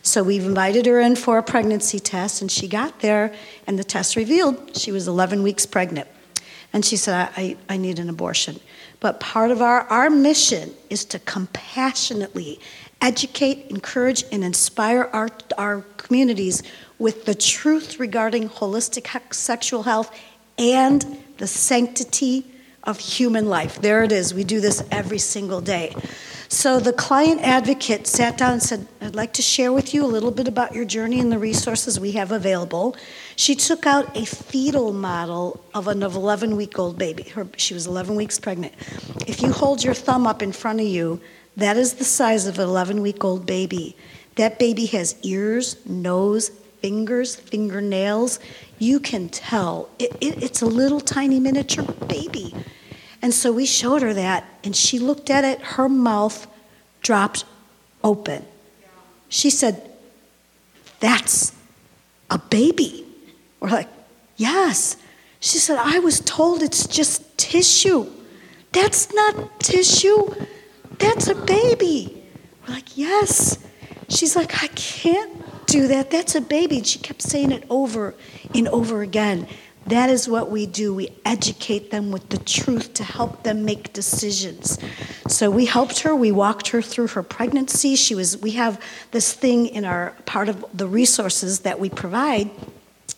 So 0.00 0.22
we've 0.22 0.44
invited 0.44 0.86
her 0.86 0.98
in 0.98 1.14
for 1.16 1.36
a 1.36 1.42
pregnancy 1.42 2.00
test, 2.00 2.40
and 2.40 2.50
she 2.50 2.68
got 2.68 3.00
there, 3.00 3.34
and 3.66 3.78
the 3.78 3.84
test 3.84 4.16
revealed 4.16 4.76
she 4.76 4.92
was 4.92 5.06
11 5.06 5.42
weeks 5.42 5.66
pregnant. 5.66 6.08
And 6.72 6.84
she 6.84 6.96
said, 6.96 7.30
I, 7.36 7.56
I 7.68 7.76
need 7.76 7.98
an 7.98 8.08
abortion. 8.08 8.60
But 9.00 9.20
part 9.20 9.50
of 9.50 9.60
our, 9.60 9.82
our 9.82 10.08
mission 10.08 10.72
is 10.88 11.04
to 11.06 11.18
compassionately 11.20 12.60
educate, 13.00 13.70
encourage, 13.70 14.24
and 14.32 14.44
inspire 14.44 15.10
our, 15.12 15.28
our 15.58 15.82
communities 15.96 16.62
with 16.98 17.24
the 17.24 17.34
truth 17.34 17.98
regarding 17.98 18.48
holistic 18.48 19.34
sexual 19.34 19.82
health 19.82 20.16
and 20.58 21.22
the 21.38 21.46
sanctity 21.46 22.46
of 22.84 22.98
human 22.98 23.48
life. 23.48 23.80
There 23.80 24.04
it 24.04 24.12
is. 24.12 24.34
We 24.34 24.44
do 24.44 24.60
this 24.60 24.82
every 24.90 25.18
single 25.18 25.60
day. 25.60 25.94
So 26.48 26.78
the 26.78 26.92
client 26.92 27.40
advocate 27.40 28.06
sat 28.06 28.36
down 28.38 28.52
and 28.52 28.62
said, 28.62 28.86
I'd 29.00 29.16
like 29.16 29.32
to 29.34 29.42
share 29.42 29.72
with 29.72 29.94
you 29.94 30.04
a 30.04 30.06
little 30.06 30.30
bit 30.30 30.46
about 30.46 30.74
your 30.74 30.84
journey 30.84 31.18
and 31.18 31.32
the 31.32 31.38
resources 31.38 31.98
we 31.98 32.12
have 32.12 32.30
available. 32.30 32.96
She 33.34 33.54
took 33.54 33.86
out 33.86 34.16
a 34.16 34.24
fetal 34.24 34.92
model 34.92 35.64
of 35.74 35.88
an 35.88 36.02
11 36.02 36.54
week 36.54 36.78
old 36.78 36.98
baby. 36.98 37.24
Her, 37.24 37.48
she 37.56 37.74
was 37.74 37.86
11 37.86 38.14
weeks 38.14 38.38
pregnant. 38.38 38.74
If 39.26 39.42
you 39.42 39.50
hold 39.50 39.82
your 39.82 39.94
thumb 39.94 40.26
up 40.26 40.42
in 40.42 40.52
front 40.52 40.80
of 40.80 40.86
you, 40.86 41.20
that 41.56 41.76
is 41.76 41.94
the 41.94 42.04
size 42.04 42.46
of 42.46 42.58
an 42.58 42.68
11 42.68 43.00
week 43.00 43.24
old 43.24 43.46
baby. 43.46 43.96
That 44.36 44.58
baby 44.58 44.86
has 44.86 45.16
ears, 45.22 45.76
nose, 45.86 46.50
fingers, 46.80 47.36
fingernails. 47.36 48.40
You 48.78 49.00
can 49.00 49.28
tell 49.28 49.88
it, 49.98 50.16
it, 50.20 50.42
it's 50.42 50.62
a 50.62 50.66
little 50.66 51.00
tiny 51.00 51.38
miniature 51.38 51.84
baby. 52.08 52.54
And 53.22 53.32
so 53.32 53.52
we 53.52 53.64
showed 53.64 54.02
her 54.02 54.12
that, 54.12 54.44
and 54.64 54.76
she 54.76 54.98
looked 54.98 55.30
at 55.30 55.44
it, 55.44 55.60
her 55.60 55.88
mouth 55.88 56.46
dropped 57.00 57.44
open. 58.02 58.44
She 59.28 59.48
said, 59.48 59.90
That's 61.00 61.52
a 62.30 62.38
baby. 62.38 63.06
We're 63.60 63.70
like, 63.70 63.88
Yes. 64.36 64.96
She 65.40 65.58
said, 65.58 65.78
I 65.78 65.98
was 65.98 66.20
told 66.20 66.62
it's 66.62 66.86
just 66.86 67.36
tissue. 67.36 68.10
That's 68.72 69.12
not 69.12 69.60
tissue. 69.60 70.34
That's 70.98 71.28
a 71.28 71.34
baby. 71.34 72.22
We're 72.66 72.74
like, 72.74 72.96
Yes. 72.96 73.58
She's 74.08 74.36
like, 74.36 74.62
I 74.62 74.68
can't 74.68 75.66
do 75.66 75.88
that. 75.88 76.10
That's 76.10 76.34
a 76.34 76.40
baby. 76.40 76.78
And 76.78 76.86
she 76.86 76.98
kept 76.98 77.22
saying 77.22 77.52
it 77.52 77.64
over 77.70 78.14
and 78.54 78.68
over 78.68 79.02
again. 79.02 79.48
That 79.86 80.08
is 80.08 80.28
what 80.28 80.50
we 80.50 80.66
do. 80.66 80.94
We 80.94 81.10
educate 81.24 81.90
them 81.90 82.10
with 82.10 82.28
the 82.30 82.38
truth 82.38 82.94
to 82.94 83.04
help 83.04 83.42
them 83.42 83.64
make 83.64 83.92
decisions. 83.92 84.78
So 85.28 85.50
we 85.50 85.66
helped 85.66 86.00
her. 86.00 86.14
We 86.14 86.32
walked 86.32 86.68
her 86.68 86.80
through 86.80 87.08
her 87.08 87.22
pregnancy. 87.22 87.94
She 87.96 88.14
was. 88.14 88.38
We 88.38 88.52
have 88.52 88.80
this 89.10 89.34
thing 89.34 89.66
in 89.66 89.84
our 89.84 90.10
part 90.24 90.48
of 90.48 90.64
the 90.72 90.86
resources 90.86 91.60
that 91.60 91.78
we 91.80 91.90
provide 91.90 92.50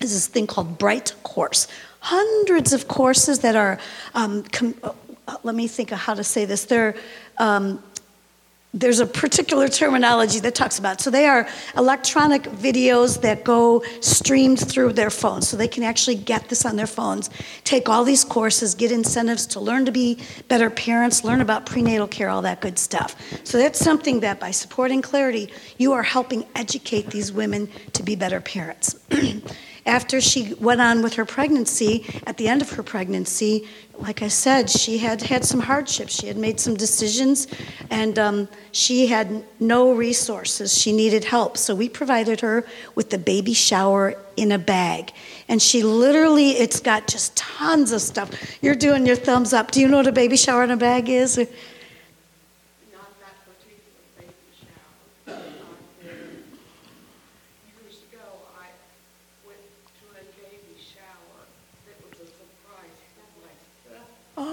is 0.00 0.12
this 0.12 0.26
thing 0.26 0.46
called 0.46 0.76
Bright 0.78 1.14
Course. 1.22 1.68
Hundreds 2.00 2.72
of 2.72 2.88
courses 2.88 3.40
that 3.40 3.54
are. 3.54 3.78
Um, 4.14 4.42
com- 4.44 4.74
uh, 4.82 5.36
let 5.42 5.56
me 5.56 5.66
think 5.66 5.90
of 5.90 5.98
how 5.98 6.14
to 6.14 6.22
say 6.22 6.44
this. 6.44 6.64
They're 6.66 6.94
um, 7.38 7.83
there's 8.77 9.01
a 9.01 9.07
particular 9.07 9.68
terminology 9.68 10.38
that 10.40 10.55
talks 10.55 10.79
about. 10.79 11.01
So 11.01 11.11
they 11.11 11.27
are 11.27 11.49
electronic 11.77 12.42
videos 12.42 13.22
that 13.22 13.42
go 13.42 13.83
streamed 14.01 14.61
through 14.61 14.92
their 14.92 15.09
phones. 15.09 15.49
So 15.49 15.57
they 15.57 15.68
can 15.68 15.83
actually 15.83 16.16
get 16.16 16.49
this 16.51 16.66
on 16.66 16.77
their 16.77 16.87
phones, 16.87 17.31
take 17.64 17.88
all 17.88 18.05
these 18.05 18.22
courses, 18.22 18.75
get 18.75 18.92
incentives 18.92 19.46
to 19.49 19.61
learn 19.61 19.87
to 19.87 19.92
be 19.92 20.18
better 20.49 20.68
parents, 20.68 21.25
learn 21.25 21.40
about 21.40 21.64
prenatal 21.64 22.07
care, 22.07 22.29
all 22.29 22.42
that 22.42 22.61
good 22.61 22.79
stuff. 22.79 23.16
So 23.44 23.57
that's 23.57 23.79
something 23.79 24.20
that 24.20 24.38
by 24.40 24.51
supporting 24.51 25.01
Clarity, 25.01 25.51
you 25.79 25.92
are 25.92 26.03
helping 26.03 26.44
educate 26.55 27.11
these 27.11 27.33
women 27.33 27.70
to 27.94 28.03
be 28.03 28.14
better 28.14 28.40
parents. 28.40 28.99
After 29.87 30.20
she 30.20 30.53
went 30.55 30.81
on 30.81 31.01
with 31.03 31.14
her 31.14 31.25
pregnancy, 31.25 32.05
at 32.27 32.37
the 32.37 32.49
end 32.49 32.61
of 32.61 32.70
her 32.70 32.83
pregnancy, 32.83 33.68
like 33.99 34.20
I 34.20 34.29
said, 34.29 34.68
she 34.68 34.99
had 34.99 35.22
had 35.22 35.44
some 35.44 35.61
hardships. 35.61 36.12
She 36.12 36.27
had 36.27 36.37
made 36.37 36.61
some 36.61 36.75
decisions, 36.75 37.46
and 37.90 38.18
um, 38.18 38.49
she 38.72 39.07
had 39.07 39.44
no 39.61 39.92
resources. 39.92 40.77
She 40.77 40.92
needed 40.92 41.25
help. 41.25 41.57
So 41.57 41.75
we 41.75 41.88
provided 41.88 42.40
her 42.40 42.66
with 42.94 43.11
the 43.11 43.18
baby 43.18 43.55
shower 43.55 44.16
in 44.37 44.53
a 44.53 44.59
bag. 44.59 45.12
And 45.49 45.62
she 45.62 45.83
literally, 45.83 46.51
it's 46.51 46.81
got 46.81 47.07
just 47.07 47.37
tons 47.37 47.92
of 47.92 48.03
stuff. 48.03 48.31
You're 48.61 48.75
doing 48.75 49.07
your 49.07 49.16
thumbs 49.16 49.53
up. 49.53 49.70
Do 49.70 49.81
you 49.81 49.88
know 49.88 49.99
what 49.99 50.07
a 50.07 50.12
baby 50.12 50.37
shower 50.37 50.64
in 50.64 50.70
a 50.70 50.77
bag 50.77 51.09
is? 51.09 51.38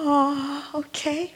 Oh, 0.06 0.70
okay. 0.76 1.34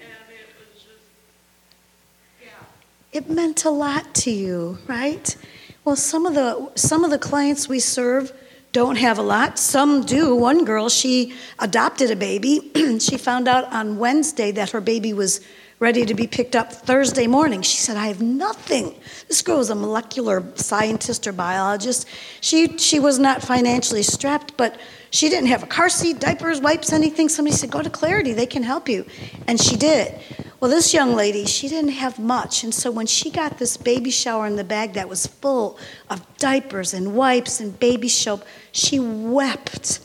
It 3.14 3.30
meant 3.30 3.64
a 3.64 3.70
lot 3.70 4.14
to 4.16 4.32
you, 4.32 4.78
right? 4.88 5.38
Well, 5.86 5.96
some 5.96 6.26
of 6.26 6.34
the 6.34 6.70
some 6.76 7.06
of 7.06 7.10
the 7.10 7.18
clients 7.18 7.70
we 7.70 7.80
serve 7.80 8.34
don't 8.74 8.98
have 8.98 9.18
a 9.18 9.22
lot. 9.22 9.58
Some 9.58 10.04
do. 10.04 10.36
One 10.36 10.66
girl, 10.66 10.90
she 10.90 11.34
adopted 11.60 12.12
a 12.12 12.18
baby. 12.18 12.70
she 13.00 13.18
found 13.18 13.48
out 13.48 13.72
on 13.72 14.00
Wednesday 14.00 14.52
that 14.52 14.72
her 14.72 14.82
baby 14.82 15.14
was 15.14 15.40
ready 15.80 16.06
to 16.06 16.14
be 16.14 16.28
picked 16.28 16.56
up 16.56 16.74
Thursday 16.74 17.26
morning. 17.26 17.62
She 17.62 17.78
said, 17.78 17.96
I 17.96 18.08
have 18.08 18.22
nothing. 18.22 18.96
This 19.30 19.42
girl 19.42 19.60
was 19.60 19.70
a 19.70 19.76
molecular 19.76 20.44
scientist 20.56 21.26
or 21.26 21.32
biologist. 21.32 22.06
She, 22.42 22.78
she 22.78 23.00
was 23.00 23.18
not 23.18 23.44
financially 23.44 24.04
strapped, 24.04 24.58
but 24.58 24.78
she 25.12 25.30
didn't 25.30 25.48
have 25.48 25.64
a 25.64 25.68
car 25.68 25.90
seat, 25.90 26.20
diapers, 26.20 26.60
wipes, 26.60 26.92
anything. 26.92 27.30
Somebody 27.30 27.56
said, 27.56 27.72
Go 27.72 27.82
to 27.82 27.90
Clarity, 27.90 28.34
they 28.34 28.46
can 28.46 28.64
help 28.64 28.90
you. 28.90 29.06
And 29.48 29.60
she 29.60 29.76
did. 29.76 30.20
Well, 30.60 30.72
this 30.72 30.94
young 30.94 31.14
lady, 31.14 31.46
she 31.46 31.68
didn't 31.68 31.92
have 31.92 32.18
much. 32.18 32.64
And 32.64 32.74
so 32.74 32.90
when 32.90 33.06
she 33.06 33.30
got 33.30 33.60
this 33.60 33.78
baby 33.78 34.10
shower 34.10 34.48
in 34.48 34.56
the 34.56 34.64
bag 34.64 34.94
that 34.94 35.08
was 35.08 35.28
full 35.28 35.78
of 36.10 36.26
diapers 36.38 36.94
and 36.94 37.16
wipes 37.16 37.60
and 37.60 37.80
baby 37.80 38.10
soap, 38.10 38.44
she 38.72 39.00
wept. 39.00 40.00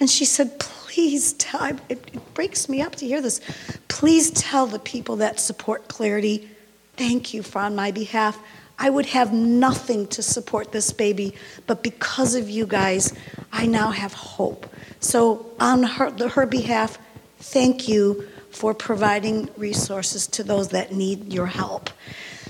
And 0.00 0.08
she 0.08 0.24
said, 0.24 0.58
Please 0.58 1.34
tell, 1.34 1.64
it, 1.66 1.78
it 1.88 2.34
breaks 2.34 2.68
me 2.68 2.80
up 2.80 2.96
to 2.96 3.06
hear 3.06 3.20
this. 3.20 3.40
Please 3.88 4.30
tell 4.30 4.66
the 4.66 4.78
people 4.78 5.16
that 5.16 5.38
support 5.38 5.86
Clarity, 5.88 6.48
thank 6.96 7.32
you 7.34 7.42
for 7.42 7.60
on 7.60 7.76
my 7.76 7.90
behalf. 7.90 8.40
I 8.78 8.90
would 8.90 9.06
have 9.06 9.32
nothing 9.32 10.06
to 10.08 10.22
support 10.22 10.72
this 10.72 10.92
baby, 10.92 11.34
but 11.66 11.82
because 11.82 12.34
of 12.34 12.48
you 12.48 12.66
guys, 12.66 13.12
I 13.52 13.66
now 13.66 13.90
have 13.90 14.12
hope. 14.12 14.66
So, 15.00 15.46
on 15.58 15.82
her, 15.82 16.10
her 16.28 16.46
behalf, 16.46 16.98
thank 17.38 17.88
you 17.88 18.28
for 18.50 18.74
providing 18.74 19.48
resources 19.56 20.26
to 20.26 20.42
those 20.42 20.68
that 20.68 20.92
need 20.92 21.32
your 21.32 21.46
help. 21.46 21.90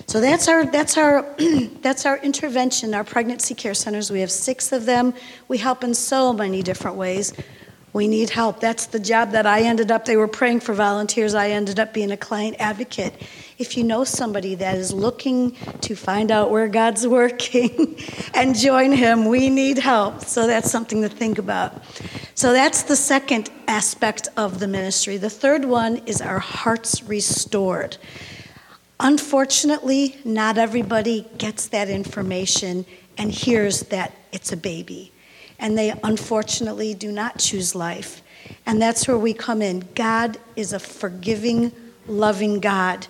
So 0.06 0.22
that's 0.22 0.48
our 0.48 0.64
that's 0.64 0.96
our 0.96 1.26
that's 1.82 2.06
our 2.06 2.16
intervention. 2.18 2.94
Our 2.94 3.04
pregnancy 3.04 3.54
care 3.54 3.74
centers. 3.74 4.10
We 4.10 4.20
have 4.20 4.30
six 4.30 4.72
of 4.72 4.86
them. 4.86 5.12
We 5.48 5.58
help 5.58 5.84
in 5.84 5.92
so 5.92 6.32
many 6.32 6.62
different 6.62 6.96
ways. 6.96 7.34
We 7.92 8.06
need 8.06 8.30
help. 8.30 8.60
That's 8.60 8.86
the 8.86 8.98
job 8.98 9.30
that 9.30 9.46
I 9.46 9.62
ended 9.62 9.90
up. 9.90 10.04
They 10.04 10.16
were 10.16 10.28
praying 10.28 10.60
for 10.60 10.74
volunteers. 10.74 11.34
I 11.34 11.50
ended 11.50 11.80
up 11.80 11.94
being 11.94 12.10
a 12.10 12.18
client 12.18 12.56
advocate. 12.58 13.14
If 13.56 13.78
you 13.78 13.84
know 13.84 14.04
somebody 14.04 14.54
that 14.56 14.76
is 14.76 14.92
looking 14.92 15.52
to 15.80 15.96
find 15.96 16.30
out 16.30 16.50
where 16.50 16.68
God's 16.68 17.08
working 17.08 17.96
and 18.34 18.54
join 18.54 18.92
Him, 18.92 19.24
we 19.24 19.48
need 19.48 19.78
help. 19.78 20.22
So 20.22 20.46
that's 20.46 20.70
something 20.70 21.00
to 21.02 21.08
think 21.08 21.38
about. 21.38 21.82
So 22.34 22.52
that's 22.52 22.82
the 22.82 22.96
second 22.96 23.50
aspect 23.66 24.28
of 24.36 24.60
the 24.60 24.68
ministry. 24.68 25.16
The 25.16 25.30
third 25.30 25.64
one 25.64 25.96
is 26.06 26.20
our 26.20 26.38
hearts 26.38 27.02
restored. 27.04 27.96
Unfortunately, 29.00 30.16
not 30.24 30.58
everybody 30.58 31.26
gets 31.38 31.68
that 31.68 31.88
information 31.88 32.84
and 33.16 33.32
hears 33.32 33.80
that 33.84 34.14
it's 34.30 34.52
a 34.52 34.56
baby 34.56 35.12
and 35.58 35.76
they 35.76 35.92
unfortunately 36.04 36.94
do 36.94 37.10
not 37.10 37.38
choose 37.38 37.74
life. 37.74 38.22
And 38.66 38.80
that's 38.80 39.08
where 39.08 39.18
we 39.18 39.34
come 39.34 39.62
in. 39.62 39.88
God 39.94 40.38
is 40.56 40.72
a 40.72 40.78
forgiving, 40.78 41.72
loving 42.06 42.60
God. 42.60 43.06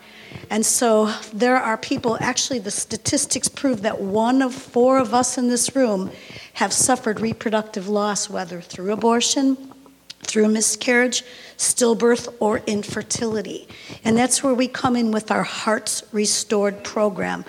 And 0.50 0.64
so 0.64 1.12
there 1.32 1.56
are 1.56 1.76
people, 1.76 2.16
actually, 2.20 2.58
the 2.58 2.70
statistics 2.70 3.48
prove 3.48 3.82
that 3.82 4.00
one 4.00 4.42
of 4.42 4.54
four 4.54 4.98
of 4.98 5.14
us 5.14 5.38
in 5.38 5.48
this 5.48 5.74
room 5.74 6.11
have 6.54 6.72
suffered 6.72 7.20
reproductive 7.20 7.88
loss, 7.88 8.28
whether 8.28 8.61
through 8.61 8.92
abortion, 8.92 9.56
through 10.22 10.48
miscarriage, 10.48 11.22
stillbirth, 11.56 12.34
or 12.40 12.58
infertility. 12.66 13.68
And 14.04 14.16
that's 14.16 14.42
where 14.42 14.54
we 14.54 14.68
come 14.68 14.96
in 14.96 15.11
with 15.11 15.30
our 15.30 15.44
Hearts 15.44 16.02
Restored 16.12 16.84
program. 16.84 17.44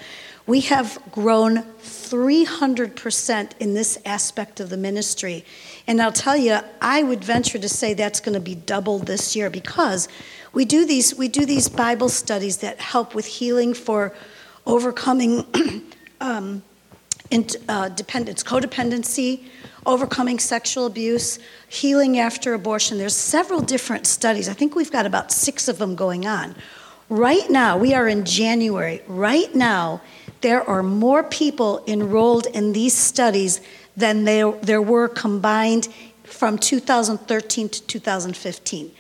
We 0.50 0.62
have 0.62 0.98
grown 1.12 1.58
300% 1.58 3.52
in 3.60 3.76
this 3.76 4.00
aspect 4.04 4.60
of 4.60 4.72
the 4.72 4.78
ministry. 4.78 5.46
And 5.86 6.02
I'll 6.02 6.12
tell 6.12 6.36
you, 6.36 6.58
I 6.82 7.04
would 7.04 7.24
venture 7.24 7.60
to 7.60 7.70
say 7.70 7.94
that's 7.94 8.20
going 8.20 8.34
to 8.34 8.40
be 8.40 8.56
doubled 8.56 9.06
this 9.06 9.36
year 9.36 9.52
because 9.52 10.08
we 10.52 10.66
do 10.66 10.88
these, 10.88 11.16
we 11.16 11.28
do 11.28 11.46
these 11.46 11.70
Bible 11.70 12.10
studies 12.10 12.58
that 12.58 12.80
help 12.80 13.14
with 13.14 13.28
healing 13.28 13.76
for 13.76 14.12
overcoming 14.66 15.46
um, 16.20 16.64
uh, 17.68 17.90
dependence, 17.90 18.42
codependency, 18.42 19.44
overcoming 19.86 20.40
sexual 20.40 20.88
abuse, 20.88 21.38
healing 21.68 22.18
after 22.18 22.56
abortion. 22.56 22.98
There's 22.98 23.16
several 23.16 23.62
different 23.62 24.08
studies. 24.08 24.50
I 24.50 24.54
think 24.54 24.74
we've 24.74 24.92
got 24.92 25.06
about 25.06 25.32
six 25.32 25.68
of 25.68 25.78
them 25.78 25.94
going 25.94 26.26
on. 26.26 26.56
Right 27.08 27.50
now, 27.52 27.78
we 27.78 27.94
are 27.94 28.08
in 28.08 28.26
January. 28.26 29.04
Right 29.08 29.54
now, 29.54 30.02
there 30.42 30.68
are 30.68 30.84
more 30.84 31.24
people 31.24 31.84
enrolled 31.88 32.46
in 32.48 32.74
these 32.74 32.94
studies 32.94 33.62
than 33.98 34.24
there, 34.24 34.52
there 34.52 34.82
were 34.82 35.08
combined 35.08 35.90
from 36.24 36.58
2013 36.58 37.70
to 37.70 37.84
2015. 37.84 38.92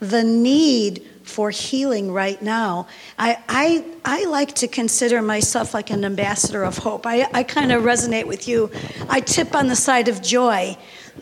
The 0.00 0.24
need 0.24 1.06
for 1.22 1.50
healing 1.50 2.12
right 2.12 2.40
now. 2.42 2.88
I, 3.18 3.38
I, 3.48 3.84
I 4.04 4.24
like 4.24 4.54
to 4.56 4.68
consider 4.68 5.22
myself 5.22 5.72
like 5.74 5.90
an 5.90 6.04
ambassador 6.04 6.64
of 6.64 6.78
hope. 6.78 7.06
I, 7.06 7.28
I 7.32 7.44
kind 7.44 7.70
of 7.70 7.84
resonate 7.84 8.26
with 8.26 8.48
you. 8.48 8.70
I 9.08 9.20
tip 9.20 9.54
on 9.54 9.68
the 9.68 9.76
side 9.76 10.08
of 10.08 10.22
joy. 10.22 10.76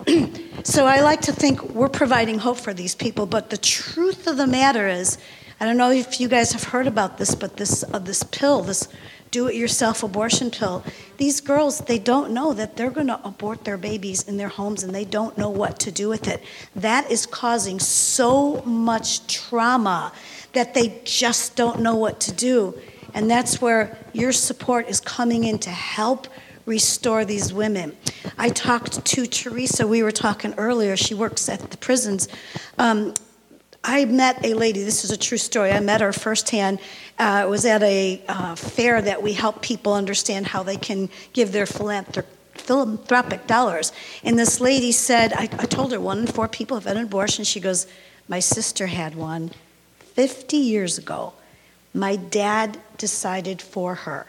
so 0.64 0.86
I 0.86 1.00
like 1.00 1.20
to 1.22 1.32
think 1.32 1.62
we're 1.74 1.88
providing 1.88 2.38
hope 2.38 2.56
for 2.56 2.72
these 2.72 2.94
people, 2.94 3.26
but 3.26 3.50
the 3.50 3.58
truth 3.58 4.26
of 4.26 4.36
the 4.36 4.46
matter 4.46 4.88
is, 4.88 5.18
I 5.60 5.66
don't 5.66 5.76
know 5.76 5.90
if 5.90 6.20
you 6.20 6.28
guys 6.28 6.52
have 6.52 6.64
heard 6.64 6.86
about 6.86 7.18
this, 7.18 7.34
but 7.34 7.56
this, 7.56 7.84
uh, 7.92 7.98
this 7.98 8.22
pill, 8.22 8.62
this 8.62 8.88
do 9.30 9.46
it 9.46 9.54
yourself 9.54 10.02
abortion 10.02 10.50
pill. 10.50 10.84
These 11.16 11.40
girls, 11.40 11.80
they 11.80 11.98
don't 11.98 12.32
know 12.32 12.52
that 12.52 12.76
they're 12.76 12.90
going 12.90 13.08
to 13.08 13.20
abort 13.26 13.64
their 13.64 13.76
babies 13.76 14.26
in 14.28 14.36
their 14.36 14.48
homes 14.48 14.82
and 14.82 14.94
they 14.94 15.04
don't 15.04 15.36
know 15.36 15.50
what 15.50 15.78
to 15.80 15.90
do 15.90 16.08
with 16.08 16.28
it. 16.28 16.42
That 16.76 17.10
is 17.10 17.26
causing 17.26 17.78
so 17.78 18.62
much 18.62 19.26
trauma 19.26 20.12
that 20.52 20.74
they 20.74 21.00
just 21.04 21.56
don't 21.56 21.80
know 21.80 21.96
what 21.96 22.20
to 22.20 22.32
do. 22.32 22.78
And 23.14 23.30
that's 23.30 23.60
where 23.60 23.98
your 24.12 24.32
support 24.32 24.88
is 24.88 25.00
coming 25.00 25.44
in 25.44 25.58
to 25.60 25.70
help 25.70 26.28
restore 26.66 27.24
these 27.24 27.52
women. 27.52 27.96
I 28.36 28.50
talked 28.50 29.04
to 29.04 29.26
Teresa, 29.26 29.86
we 29.86 30.02
were 30.02 30.12
talking 30.12 30.54
earlier, 30.54 30.96
she 30.96 31.14
works 31.14 31.48
at 31.48 31.70
the 31.70 31.76
prisons. 31.78 32.28
Um, 32.78 33.14
I 33.88 34.04
met 34.04 34.44
a 34.44 34.52
lady, 34.52 34.82
this 34.82 35.02
is 35.02 35.10
a 35.10 35.16
true 35.16 35.38
story, 35.38 35.72
I 35.72 35.80
met 35.80 36.02
her 36.02 36.12
firsthand. 36.12 36.78
Uh, 37.18 37.44
it 37.46 37.48
was 37.48 37.64
at 37.64 37.82
a 37.82 38.22
uh, 38.28 38.54
fair 38.54 39.00
that 39.00 39.22
we 39.22 39.32
help 39.32 39.62
people 39.62 39.94
understand 39.94 40.46
how 40.46 40.62
they 40.62 40.76
can 40.76 41.08
give 41.32 41.52
their 41.52 41.64
philanthrop- 41.64 42.26
philanthropic 42.52 43.46
dollars. 43.46 43.92
And 44.22 44.38
this 44.38 44.60
lady 44.60 44.92
said, 44.92 45.32
I, 45.32 45.44
I 45.44 45.64
told 45.64 45.92
her 45.92 46.00
one 46.00 46.18
in 46.18 46.26
four 46.26 46.48
people 46.48 46.76
have 46.76 46.84
had 46.84 46.98
an 46.98 47.04
abortion. 47.04 47.46
She 47.46 47.60
goes, 47.60 47.86
My 48.28 48.40
sister 48.40 48.88
had 48.88 49.14
one 49.14 49.52
50 50.00 50.58
years 50.58 50.98
ago. 50.98 51.32
My 51.94 52.16
dad 52.16 52.78
decided 52.98 53.62
for 53.62 53.94
her. 53.94 54.26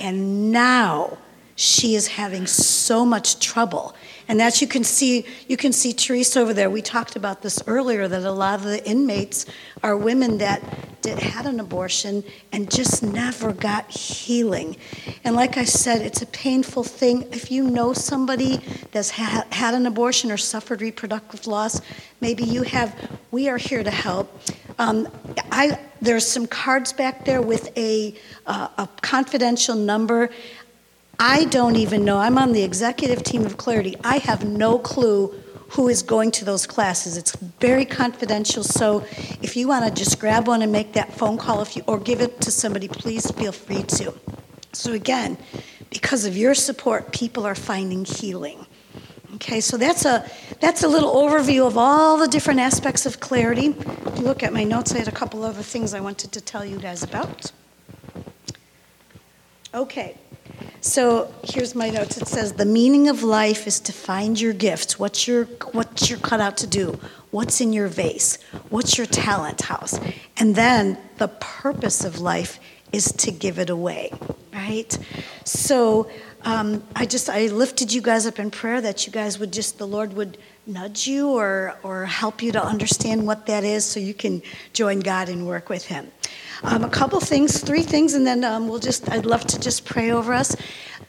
And 0.00 0.50
now 0.50 1.18
she 1.54 1.94
is 1.94 2.08
having 2.08 2.48
so 2.48 3.04
much 3.04 3.38
trouble. 3.38 3.94
And 4.28 4.38
that 4.40 4.60
you 4.60 4.68
can 4.68 4.84
see, 4.84 5.24
you 5.48 5.56
can 5.56 5.72
see 5.72 5.92
Teresa 5.94 6.40
over 6.40 6.52
there. 6.52 6.68
We 6.68 6.82
talked 6.82 7.16
about 7.16 7.40
this 7.40 7.62
earlier 7.66 8.06
that 8.06 8.22
a 8.22 8.30
lot 8.30 8.56
of 8.56 8.64
the 8.64 8.86
inmates 8.86 9.46
are 9.82 9.96
women 9.96 10.38
that 10.38 10.62
did, 11.00 11.18
had 11.18 11.46
an 11.46 11.60
abortion 11.60 12.22
and 12.52 12.70
just 12.70 13.02
never 13.02 13.52
got 13.52 13.90
healing. 13.90 14.76
And 15.24 15.34
like 15.34 15.56
I 15.56 15.64
said, 15.64 16.02
it's 16.02 16.20
a 16.20 16.26
painful 16.26 16.84
thing. 16.84 17.22
If 17.32 17.50
you 17.50 17.64
know 17.64 17.92
somebody 17.92 18.60
that's 18.92 19.10
ha- 19.10 19.46
had 19.50 19.74
an 19.74 19.86
abortion 19.86 20.30
or 20.30 20.36
suffered 20.36 20.82
reproductive 20.82 21.46
loss, 21.46 21.80
maybe 22.20 22.44
you 22.44 22.62
have. 22.62 23.18
We 23.30 23.48
are 23.48 23.58
here 23.58 23.82
to 23.82 23.90
help. 23.90 24.40
Um, 24.78 25.08
I, 25.50 25.78
there's 26.00 26.26
some 26.26 26.46
cards 26.46 26.92
back 26.92 27.24
there 27.24 27.42
with 27.42 27.76
a, 27.76 28.14
uh, 28.46 28.68
a 28.78 28.88
confidential 29.02 29.74
number. 29.74 30.30
I 31.18 31.46
don't 31.46 31.74
even 31.74 32.04
know. 32.04 32.18
I'm 32.18 32.38
on 32.38 32.52
the 32.52 32.62
executive 32.62 33.24
team 33.24 33.44
of 33.44 33.56
Clarity. 33.56 33.96
I 34.04 34.18
have 34.18 34.44
no 34.44 34.78
clue 34.78 35.34
who 35.70 35.88
is 35.88 36.02
going 36.02 36.30
to 36.30 36.44
those 36.44 36.66
classes. 36.66 37.16
It's 37.16 37.34
very 37.60 37.84
confidential. 37.84 38.62
So 38.62 39.04
if 39.42 39.56
you 39.56 39.68
want 39.68 39.84
to 39.84 39.90
just 39.90 40.20
grab 40.20 40.46
one 40.46 40.62
and 40.62 40.70
make 40.70 40.92
that 40.92 41.12
phone 41.12 41.36
call, 41.36 41.60
if 41.60 41.76
you 41.76 41.82
or 41.86 41.98
give 41.98 42.20
it 42.20 42.40
to 42.42 42.50
somebody, 42.50 42.86
please 42.86 43.30
feel 43.32 43.52
free 43.52 43.82
to. 43.82 44.14
So 44.72 44.92
again, 44.92 45.36
because 45.90 46.24
of 46.24 46.36
your 46.36 46.54
support, 46.54 47.12
people 47.12 47.44
are 47.44 47.56
finding 47.56 48.04
healing. 48.04 48.64
Okay, 49.34 49.60
so 49.60 49.76
that's 49.76 50.04
a 50.04 50.28
that's 50.60 50.82
a 50.84 50.88
little 50.88 51.14
overview 51.14 51.66
of 51.66 51.76
all 51.76 52.16
the 52.16 52.28
different 52.28 52.60
aspects 52.60 53.06
of 53.06 53.20
clarity. 53.20 53.66
If 53.66 54.18
you 54.18 54.24
look 54.24 54.42
at 54.42 54.52
my 54.52 54.64
notes, 54.64 54.92
I 54.94 54.98
had 54.98 55.08
a 55.08 55.12
couple 55.12 55.44
other 55.44 55.62
things 55.62 55.94
I 55.94 56.00
wanted 56.00 56.32
to 56.32 56.40
tell 56.40 56.64
you 56.64 56.78
guys 56.78 57.02
about. 57.02 57.52
Okay. 59.74 60.16
So 60.80 61.32
here's 61.42 61.74
my 61.74 61.90
notes. 61.90 62.16
It 62.16 62.28
says 62.28 62.52
the 62.52 62.64
meaning 62.64 63.08
of 63.08 63.22
life 63.22 63.66
is 63.66 63.80
to 63.80 63.92
find 63.92 64.40
your 64.40 64.52
gifts. 64.52 64.98
What's 64.98 65.26
your 65.26 65.44
what 65.72 66.08
you're 66.08 66.20
cut 66.20 66.40
out 66.40 66.56
to 66.58 66.66
do? 66.66 66.98
What's 67.30 67.60
in 67.60 67.72
your 67.72 67.88
vase? 67.88 68.38
What's 68.70 68.96
your 68.96 69.06
talent 69.06 69.62
house? 69.62 69.98
And 70.36 70.54
then 70.54 70.98
the 71.16 71.28
purpose 71.28 72.04
of 72.04 72.20
life 72.20 72.60
is 72.92 73.12
to 73.12 73.30
give 73.30 73.58
it 73.58 73.70
away, 73.70 74.12
right? 74.52 74.96
So 75.44 76.10
um, 76.42 76.82
I 76.94 77.06
just 77.06 77.28
I 77.28 77.46
lifted 77.46 77.92
you 77.92 78.00
guys 78.00 78.24
up 78.24 78.38
in 78.38 78.50
prayer 78.50 78.80
that 78.80 79.06
you 79.06 79.12
guys 79.12 79.38
would 79.38 79.52
just 79.52 79.78
the 79.78 79.86
Lord 79.86 80.12
would 80.12 80.38
nudge 80.66 81.08
you 81.08 81.30
or 81.30 81.76
or 81.82 82.06
help 82.06 82.40
you 82.40 82.52
to 82.52 82.64
understand 82.64 83.26
what 83.26 83.46
that 83.46 83.64
is, 83.64 83.84
so 83.84 83.98
you 83.98 84.14
can 84.14 84.42
join 84.72 85.00
God 85.00 85.28
and 85.28 85.46
work 85.46 85.68
with 85.68 85.86
Him. 85.86 86.12
Um, 86.62 86.84
a 86.84 86.88
couple 86.88 87.20
things, 87.20 87.60
three 87.60 87.82
things, 87.82 88.14
and 88.14 88.26
then 88.26 88.42
um, 88.44 88.68
we'll 88.68 88.80
just, 88.80 89.08
I'd 89.10 89.26
love 89.26 89.46
to 89.46 89.60
just 89.60 89.84
pray 89.84 90.10
over 90.10 90.32
us. 90.32 90.56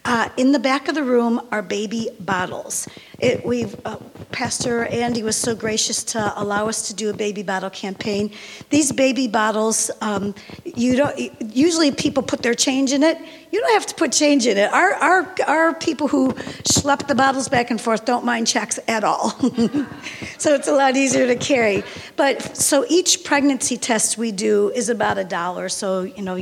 Uh, 0.06 0.30
in 0.38 0.52
the 0.52 0.60
back 0.60 0.88
of 0.88 0.96
the 0.96 1.04
room 1.04 1.42
are 1.52 1.62
baby 1.62 2.10
bottles. 2.20 2.88
It, 3.20 3.46
we've, 3.46 3.76
uh, 3.86 3.98
Pastor 4.32 4.86
Andy 4.86 5.24
was 5.24 5.36
so 5.36 5.56
gracious 5.56 6.04
to 6.04 6.34
allow 6.40 6.70
us 6.70 6.88
to 6.88 6.94
do 6.94 7.10
a 7.10 7.14
baby 7.14 7.42
bottle 7.42 7.70
campaign. 7.70 8.32
These 8.70 8.92
baby 8.92 9.28
bottles, 9.28 9.90
um, 10.02 10.36
you 10.64 10.96
don't. 10.96 11.54
Usually, 11.54 11.92
people 11.92 12.22
put 12.22 12.44
their 12.44 12.54
change 12.54 12.94
in 12.94 13.02
it. 13.02 13.18
You 13.52 13.60
don't 13.60 13.74
have 13.74 13.88
to 13.88 13.96
put 13.96 14.12
change 14.12 14.46
in 14.46 14.58
it. 14.58 14.72
Our 14.72 14.94
our 14.94 15.36
our 15.48 15.74
people 15.74 16.08
who 16.08 16.34
schlep 16.64 17.08
the 17.08 17.16
bottles 17.16 17.50
back 17.50 17.72
and 17.72 17.82
forth 17.82 18.06
don't 18.06 18.24
mind 18.24 18.46
checks 18.46 18.80
at 18.88 19.04
all, 19.04 19.32
so 20.38 20.54
it's 20.54 20.68
a 20.68 20.74
lot 20.74 20.96
easier 20.96 21.26
to 21.26 21.36
carry. 21.36 21.84
But 22.16 22.56
so 22.56 22.86
each 22.88 23.24
pregnancy 23.24 23.78
test 23.78 24.18
we 24.18 24.32
do 24.32 24.70
is 24.70 24.90
about 24.90 25.18
a 25.18 25.24
dollar. 25.24 25.70
So 25.70 26.04
you 26.04 26.22
know, 26.22 26.36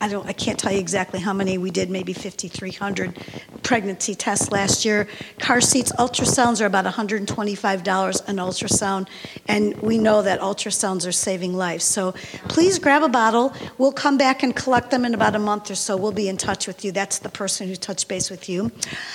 I 0.00 0.08
don't, 0.08 0.26
I 0.26 0.32
can't 0.32 0.58
tell 0.58 0.72
you 0.72 0.80
exactly 0.80 1.20
how 1.20 1.34
many 1.34 1.58
we 1.58 1.70
did. 1.70 1.90
Maybe 1.90 2.14
fifty 2.14 2.48
three 2.48 2.72
hundred 2.72 3.18
pregnancy 3.62 4.14
tests 4.14 4.50
last 4.50 4.84
year. 4.84 5.06
Car 5.38 5.60
seats, 5.60 5.92
ultrasounds 6.24 6.60
are 6.62 6.66
about 6.66 6.86
$125 6.86 8.28
an 8.28 8.36
ultrasound, 8.36 9.08
and 9.46 9.76
we 9.82 9.98
know 9.98 10.22
that 10.22 10.40
ultrasounds 10.40 11.06
are 11.06 11.12
saving 11.12 11.54
lives. 11.54 11.84
So 11.84 12.12
please 12.48 12.78
grab 12.78 13.02
a 13.02 13.08
bottle. 13.08 13.52
We'll 13.76 13.92
come 13.92 14.16
back 14.16 14.42
and 14.42 14.56
collect 14.56 14.90
them 14.90 15.04
in 15.04 15.14
about 15.14 15.34
a 15.34 15.38
month 15.38 15.70
or 15.70 15.74
so. 15.74 15.96
We'll 15.96 16.12
be 16.12 16.28
in 16.28 16.36
touch 16.36 16.66
with 16.66 16.84
you. 16.84 16.92
That's 16.92 17.18
the 17.18 17.28
person 17.28 17.68
who 17.68 17.76
touched 17.76 18.08
base 18.08 18.30
with 18.30 18.48
you. 18.48 18.72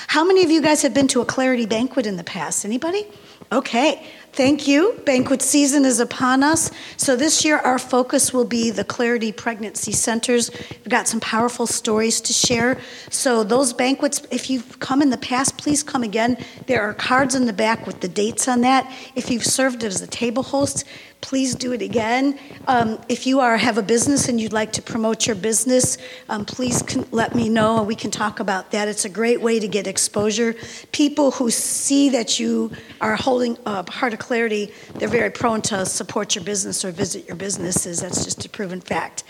How 0.07 0.23
many 0.23 0.43
of 0.43 0.51
you 0.51 0.61
guys 0.61 0.83
have 0.83 0.93
been 0.93 1.07
to 1.09 1.21
a 1.21 1.25
Clarity 1.25 1.65
banquet 1.65 2.05
in 2.05 2.17
the 2.17 2.23
past? 2.23 2.63
Anybody? 2.63 3.07
Okay. 3.51 4.05
Thank 4.31 4.67
you. 4.67 4.99
Banquet 5.05 5.41
season 5.41 5.85
is 5.85 5.99
upon 5.99 6.43
us. 6.43 6.71
So 6.97 7.15
this 7.15 7.43
year, 7.43 7.57
our 7.57 7.79
focus 7.79 8.31
will 8.31 8.45
be 8.45 8.69
the 8.69 8.83
Clarity 8.83 9.31
Pregnancy 9.31 9.91
Centers. 9.91 10.51
We've 10.69 10.89
got 10.89 11.07
some 11.07 11.19
powerful 11.19 11.67
stories 11.67 12.21
to 12.21 12.31
share. 12.31 12.79
So, 13.09 13.43
those 13.43 13.73
banquets, 13.73 14.21
if 14.31 14.49
you've 14.49 14.79
come 14.79 15.01
in 15.01 15.09
the 15.09 15.17
past, 15.17 15.57
please 15.57 15.83
come 15.83 16.03
again. 16.03 16.37
There 16.67 16.81
are 16.81 16.93
cards 16.93 17.35
in 17.35 17.45
the 17.47 17.53
back 17.53 17.85
with 17.85 18.01
the 18.01 18.07
dates 18.07 18.47
on 18.47 18.61
that. 18.61 18.89
If 19.15 19.29
you've 19.29 19.45
served 19.45 19.83
as 19.83 20.01
a 20.01 20.07
table 20.07 20.43
host, 20.43 20.85
please 21.21 21.53
do 21.55 21.73
it 21.73 21.81
again. 21.81 22.39
Um, 22.67 22.99
if 23.09 23.27
you 23.27 23.39
are 23.39 23.57
have 23.57 23.77
a 23.77 23.83
business 23.83 24.29
and 24.29 24.39
you'd 24.39 24.53
like 24.53 24.71
to 24.73 24.81
promote 24.81 25.27
your 25.27 25.35
business, 25.35 25.97
um, 26.29 26.45
please 26.45 26.83
let 27.11 27.35
me 27.35 27.49
know 27.49 27.79
and 27.79 27.87
we 27.87 27.95
can 27.95 28.11
talk 28.11 28.39
about 28.39 28.71
that. 28.71 28.87
It's 28.87 29.05
a 29.05 29.09
great 29.09 29.41
way 29.41 29.59
to 29.59 29.67
get 29.67 29.87
exposure. 29.87 30.55
People 30.91 31.31
who 31.31 31.51
see 31.51 32.09
that 32.09 32.39
you 32.39 32.71
are 33.01 33.15
holding 33.15 33.57
a 33.65 33.89
heart 33.91 34.13
of 34.13 34.19
clarity, 34.19 34.71
they're 34.95 35.09
very 35.09 35.29
prone 35.29 35.61
to 35.63 35.85
support 35.85 36.35
your 36.35 36.43
business 36.43 36.85
or 36.85 36.91
visit 36.91 37.27
your 37.27 37.35
businesses. 37.35 37.99
That's 37.99 38.23
just 38.23 38.45
a 38.45 38.49
proven 38.49 38.81
fact. 38.81 39.23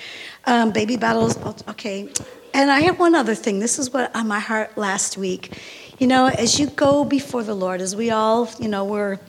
Um, 0.45 0.71
baby 0.71 0.95
bottles, 0.95 1.38
okay. 1.67 2.10
And 2.54 2.71
I 2.71 2.82
have 2.82 2.99
one 2.99 3.15
other 3.15 3.36
thing. 3.36 3.60
This 3.60 3.78
is 3.80 3.91
what 3.91 4.15
on 4.15 4.28
my 4.28 4.39
heart 4.39 4.78
last 4.78 5.17
week. 5.17 5.60
You 5.99 6.08
know, 6.08 6.28
as 6.28 6.60
you 6.60 6.67
go 6.67 7.04
before 7.04 7.43
the 7.43 7.54
Lord, 7.54 7.82
as 7.82 7.95
we 7.95 8.10
all, 8.10 8.49
you 8.60 8.67
know, 8.67 8.86
we're 8.86 9.19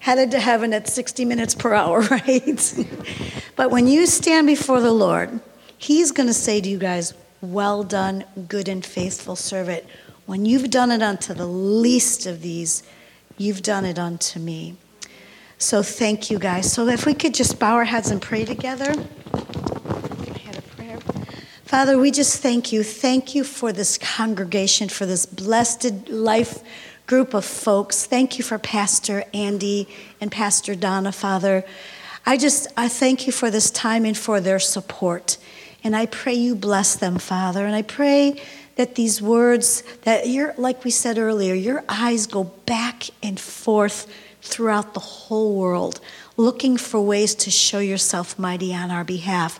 headed 0.00 0.30
to 0.30 0.40
heaven 0.40 0.72
at 0.72 0.88
60 0.88 1.24
minutes 1.24 1.54
per 1.54 1.74
hour, 1.74 2.00
right? 2.10 2.86
but 3.56 3.70
when 3.70 3.86
you 3.86 4.06
stand 4.06 4.46
before 4.46 4.80
the 4.80 4.92
Lord, 4.92 5.40
He's 5.78 6.10
going 6.10 6.26
to 6.26 6.34
say 6.34 6.60
to 6.60 6.68
you 6.68 6.76
guys, 6.76 7.14
Well 7.40 7.84
done, 7.84 8.24
good 8.48 8.68
and 8.68 8.84
faithful 8.84 9.36
servant. 9.36 9.84
When 10.26 10.44
you've 10.44 10.70
done 10.70 10.90
it 10.90 11.02
unto 11.02 11.32
the 11.32 11.46
least 11.46 12.26
of 12.26 12.42
these, 12.42 12.82
you've 13.38 13.62
done 13.62 13.84
it 13.84 13.98
unto 13.98 14.40
me. 14.40 14.76
So 15.56 15.82
thank 15.82 16.30
you 16.30 16.38
guys. 16.38 16.72
So 16.72 16.86
if 16.88 17.06
we 17.06 17.14
could 17.14 17.34
just 17.34 17.58
bow 17.58 17.74
our 17.74 17.84
heads 17.84 18.10
and 18.10 18.20
pray 18.20 18.44
together. 18.44 18.92
Father, 21.64 21.98
we 21.98 22.10
just 22.10 22.42
thank 22.42 22.72
you. 22.72 22.82
Thank 22.82 23.34
you 23.34 23.44
for 23.44 23.72
this 23.72 23.98
congregation, 23.98 24.88
for 24.88 25.04
this 25.04 25.26
blessed 25.26 26.08
life 26.08 26.62
group 27.08 27.32
of 27.32 27.42
folks. 27.42 28.04
Thank 28.04 28.36
you 28.36 28.44
for 28.44 28.58
Pastor 28.58 29.24
Andy 29.32 29.88
and 30.20 30.30
Pastor 30.30 30.74
Donna, 30.74 31.10
Father. 31.10 31.64
I 32.26 32.36
just 32.36 32.68
I 32.76 32.88
thank 32.88 33.26
you 33.26 33.32
for 33.32 33.50
this 33.50 33.70
time 33.70 34.04
and 34.04 34.16
for 34.16 34.40
their 34.40 34.58
support. 34.58 35.38
And 35.82 35.96
I 35.96 36.04
pray 36.04 36.34
you 36.34 36.54
bless 36.54 36.96
them, 36.96 37.18
Father. 37.18 37.64
And 37.64 37.74
I 37.74 37.80
pray 37.80 38.42
that 38.76 38.94
these 38.94 39.22
words 39.22 39.82
that 40.02 40.28
you're 40.28 40.52
like 40.58 40.84
we 40.84 40.90
said 40.90 41.16
earlier, 41.16 41.54
your 41.54 41.82
eyes 41.88 42.26
go 42.26 42.44
back 42.44 43.04
and 43.22 43.40
forth 43.40 44.06
throughout 44.42 44.92
the 44.92 45.00
whole 45.00 45.56
world, 45.56 46.00
looking 46.36 46.76
for 46.76 47.00
ways 47.00 47.34
to 47.36 47.50
show 47.50 47.78
yourself 47.78 48.38
mighty 48.38 48.74
on 48.74 48.90
our 48.90 49.04
behalf. 49.04 49.58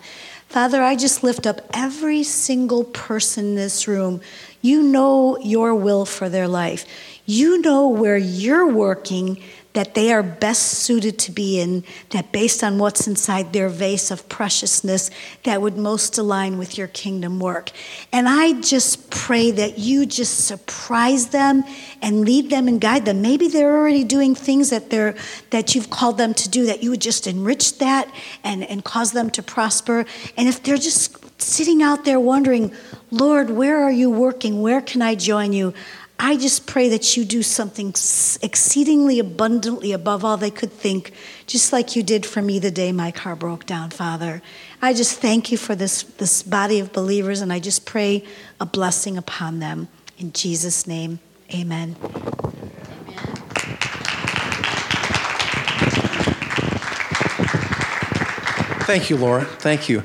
Father, 0.51 0.83
I 0.83 0.97
just 0.97 1.23
lift 1.23 1.47
up 1.47 1.61
every 1.73 2.23
single 2.23 2.85
person 2.85 3.47
in 3.47 3.55
this 3.55 3.89
room. 3.89 4.21
You 4.61 4.83
know 4.83 5.39
your 5.39 5.75
will 5.75 6.05
for 6.05 6.29
their 6.29 6.49
life 6.49 6.87
you 7.29 7.61
know 7.61 7.89
where 7.89 8.17
you're 8.17 8.67
working 8.67 9.39
that 9.75 9.95
they 9.95 10.11
are 10.11 10.23
best 10.23 10.63
suited 10.71 11.19
to 11.19 11.31
be 11.31 11.61
in, 11.61 11.85
that 12.09 12.33
based 12.33 12.65
on 12.65 12.79
what's 12.79 13.07
inside 13.07 13.53
their 13.53 13.69
vase 13.69 14.11
of 14.11 14.27
preciousness, 14.31 15.11
that 15.45 15.61
would 15.61 15.77
most 15.77 16.17
align 16.17 16.57
with 16.57 16.79
your 16.79 16.89
kingdom 16.89 17.39
work. 17.39 17.71
And 18.11 18.27
I 18.27 18.61
just 18.63 19.11
pray 19.11 19.51
that 19.51 19.79
you 19.79 20.07
just 20.07 20.47
surprise 20.47 21.29
them 21.29 21.65
and 22.01 22.23
lead 22.25 22.49
them 22.49 22.67
and 22.67 22.81
guide 22.81 23.05
them. 23.05 23.21
Maybe 23.21 23.47
they're 23.47 23.77
already 23.77 24.05
doing 24.05 24.35
things 24.35 24.71
that 24.71 24.89
they're 24.89 25.15
that 25.51 25.75
you've 25.75 25.91
called 25.91 26.17
them 26.17 26.33
to 26.33 26.49
do, 26.49 26.65
that 26.65 26.83
you 26.83 26.89
would 26.89 27.03
just 27.03 27.27
enrich 27.27 27.77
that 27.77 28.11
and, 28.43 28.65
and 28.65 28.83
cause 28.85 29.13
them 29.13 29.29
to 29.31 29.43
prosper. 29.43 30.07
And 30.39 30.49
if 30.49 30.63
they're 30.63 30.79
just 30.79 31.41
sitting 31.43 31.83
out 31.83 32.07
there 32.07 32.19
wondering, 32.19 32.73
Lord, 33.11 33.51
where 33.51 33.83
are 33.83 33.93
you 33.93 34.11
working? 34.11 34.63
Where 34.63 34.81
can 34.81 35.03
I 35.03 35.15
join 35.15 35.53
you? 35.53 35.75
I 36.21 36.37
just 36.37 36.67
pray 36.67 36.89
that 36.89 37.17
you 37.17 37.25
do 37.25 37.43
something 37.43 37.91
exceedingly 38.43 39.19
abundantly 39.19 39.93
above 39.93 40.25
all 40.25 40.37
they 40.37 40.51
could 40.51 40.73
think, 40.73 41.13
just 41.47 41.73
like 41.73 41.95
you 41.95 42.03
did 42.03 42.27
for 42.27 42.43
me 42.43 42.59
the 42.59 42.71
day 42.73 42.91
my 42.93 43.13
car 43.13 43.37
broke 43.37 43.67
down, 43.67 43.91
Father. 43.91 44.43
I 44.83 44.95
just 44.95 45.21
thank 45.21 45.53
you 45.53 45.59
for 45.59 45.75
this, 45.75 46.03
this 46.03 46.43
body 46.43 46.81
of 46.81 46.93
believers, 46.93 47.41
and 47.41 47.53
I 47.53 47.61
just 47.61 47.87
pray 47.87 48.25
a 48.61 48.67
blessing 48.67 49.17
upon 49.17 49.61
them. 49.61 49.89
In 50.19 50.33
Jesus' 50.33 50.87
name, 50.87 51.21
Amen. 51.55 51.95
Thank 58.85 59.11
you, 59.11 59.17
Laura. 59.17 59.45
Thank 59.45 59.89
you. 59.89 60.03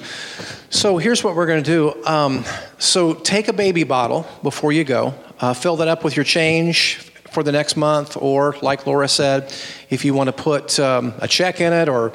So 0.70 0.98
here's 0.98 1.24
what 1.24 1.36
we're 1.36 1.46
going 1.46 1.64
to 1.64 1.70
do. 1.70 2.06
Um, 2.06 2.46
so 2.78 3.14
take 3.14 3.48
a 3.48 3.54
baby 3.54 3.84
bottle 3.84 4.26
before 4.42 4.72
you 4.72 4.84
go. 4.84 5.14
Uh, 5.44 5.54
fill 5.54 5.76
that 5.76 5.90
up 5.90 6.06
with 6.06 6.16
your 6.16 6.24
change 6.24 6.96
for 7.34 7.44
the 7.44 7.52
next 7.52 7.76
month, 7.76 8.16
or 8.16 8.56
like 8.62 8.88
Laura 8.88 9.10
said, 9.10 9.54
if 9.90 10.06
you 10.06 10.14
want 10.14 10.28
to 10.30 10.32
put 10.32 10.80
um, 10.80 11.14
a 11.20 11.28
check 11.28 11.60
in 11.60 11.74
it 11.74 11.90
or 11.90 12.14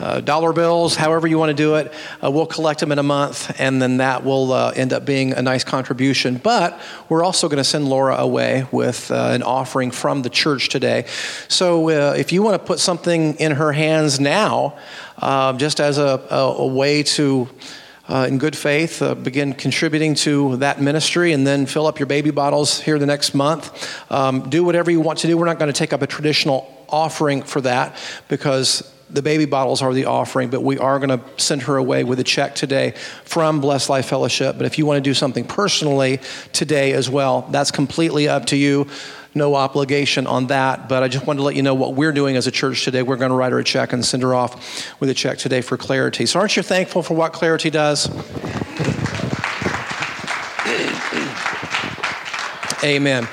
uh, 0.00 0.20
dollar 0.20 0.52
bills, 0.52 0.96
however 0.96 1.28
you 1.28 1.38
want 1.38 1.50
to 1.50 1.54
do 1.54 1.76
it, 1.76 1.92
uh, 2.20 2.28
we'll 2.28 2.46
collect 2.46 2.80
them 2.80 2.90
in 2.90 2.98
a 2.98 3.02
month, 3.04 3.60
and 3.60 3.80
then 3.80 3.98
that 3.98 4.24
will 4.24 4.52
uh, 4.52 4.72
end 4.74 4.92
up 4.92 5.04
being 5.04 5.32
a 5.34 5.40
nice 5.40 5.62
contribution. 5.62 6.36
But 6.36 6.80
we're 7.08 7.22
also 7.22 7.48
going 7.48 7.58
to 7.58 7.64
send 7.64 7.88
Laura 7.88 8.16
away 8.16 8.66
with 8.72 9.08
uh, 9.12 9.28
an 9.30 9.44
offering 9.44 9.92
from 9.92 10.22
the 10.22 10.30
church 10.30 10.68
today. 10.68 11.04
So 11.46 11.90
uh, 11.90 12.14
if 12.18 12.32
you 12.32 12.42
want 12.42 12.60
to 12.60 12.66
put 12.66 12.80
something 12.80 13.36
in 13.36 13.52
her 13.52 13.70
hands 13.70 14.18
now, 14.18 14.76
uh, 15.18 15.52
just 15.52 15.78
as 15.78 15.98
a, 15.98 16.20
a, 16.28 16.38
a 16.58 16.66
way 16.66 17.04
to 17.04 17.48
uh, 18.08 18.26
in 18.28 18.38
good 18.38 18.56
faith, 18.56 19.00
uh, 19.00 19.14
begin 19.14 19.54
contributing 19.54 20.14
to 20.14 20.56
that 20.58 20.80
ministry, 20.80 21.32
and 21.32 21.46
then 21.46 21.66
fill 21.66 21.86
up 21.86 21.98
your 21.98 22.06
baby 22.06 22.30
bottles 22.30 22.80
here 22.80 22.98
the 22.98 23.06
next 23.06 23.34
month. 23.34 23.90
Um, 24.10 24.48
do 24.50 24.62
whatever 24.62 24.90
you 24.90 25.00
want 25.00 25.20
to 25.20 25.26
do. 25.26 25.38
We're 25.38 25.46
not 25.46 25.58
going 25.58 25.72
to 25.72 25.78
take 25.78 25.92
up 25.92 26.02
a 26.02 26.06
traditional 26.06 26.70
offering 26.88 27.42
for 27.42 27.60
that 27.62 27.96
because 28.28 28.93
the 29.10 29.22
baby 29.22 29.44
bottles 29.44 29.82
are 29.82 29.92
the 29.92 30.06
offering, 30.06 30.50
but 30.50 30.62
we 30.62 30.78
are 30.78 30.98
going 30.98 31.18
to 31.18 31.20
send 31.36 31.62
her 31.62 31.76
away 31.76 32.04
with 32.04 32.18
a 32.20 32.24
check 32.24 32.54
today 32.54 32.92
from 33.24 33.60
Blessed 33.60 33.88
Life 33.88 34.06
Fellowship. 34.06 34.56
But 34.56 34.66
if 34.66 34.78
you 34.78 34.86
want 34.86 34.98
to 34.98 35.08
do 35.08 35.14
something 35.14 35.44
personally 35.44 36.20
today 36.52 36.92
as 36.92 37.08
well, 37.08 37.42
that's 37.50 37.70
completely 37.70 38.28
up 38.28 38.46
to 38.46 38.56
you 38.56 38.88
no 39.34 39.54
obligation 39.54 40.26
on 40.26 40.46
that. 40.48 40.88
But 40.88 41.02
I 41.02 41.08
just 41.08 41.26
wanted 41.26 41.38
to 41.38 41.44
let 41.44 41.56
you 41.56 41.62
know 41.62 41.74
what 41.74 41.94
we're 41.94 42.12
doing 42.12 42.36
as 42.36 42.46
a 42.46 42.50
church 42.50 42.84
today. 42.84 43.02
We're 43.02 43.16
going 43.16 43.30
to 43.30 43.36
write 43.36 43.52
her 43.52 43.58
a 43.58 43.64
check 43.64 43.92
and 43.92 44.04
send 44.04 44.22
her 44.22 44.34
off 44.34 45.00
with 45.00 45.10
a 45.10 45.14
check 45.14 45.38
today 45.38 45.60
for 45.60 45.76
Clarity. 45.76 46.26
So, 46.26 46.38
aren't 46.38 46.56
you 46.56 46.62
thankful 46.62 47.02
for 47.02 47.14
what 47.14 47.32
Clarity 47.32 47.70
does? 47.70 48.08
Amen. 52.84 53.26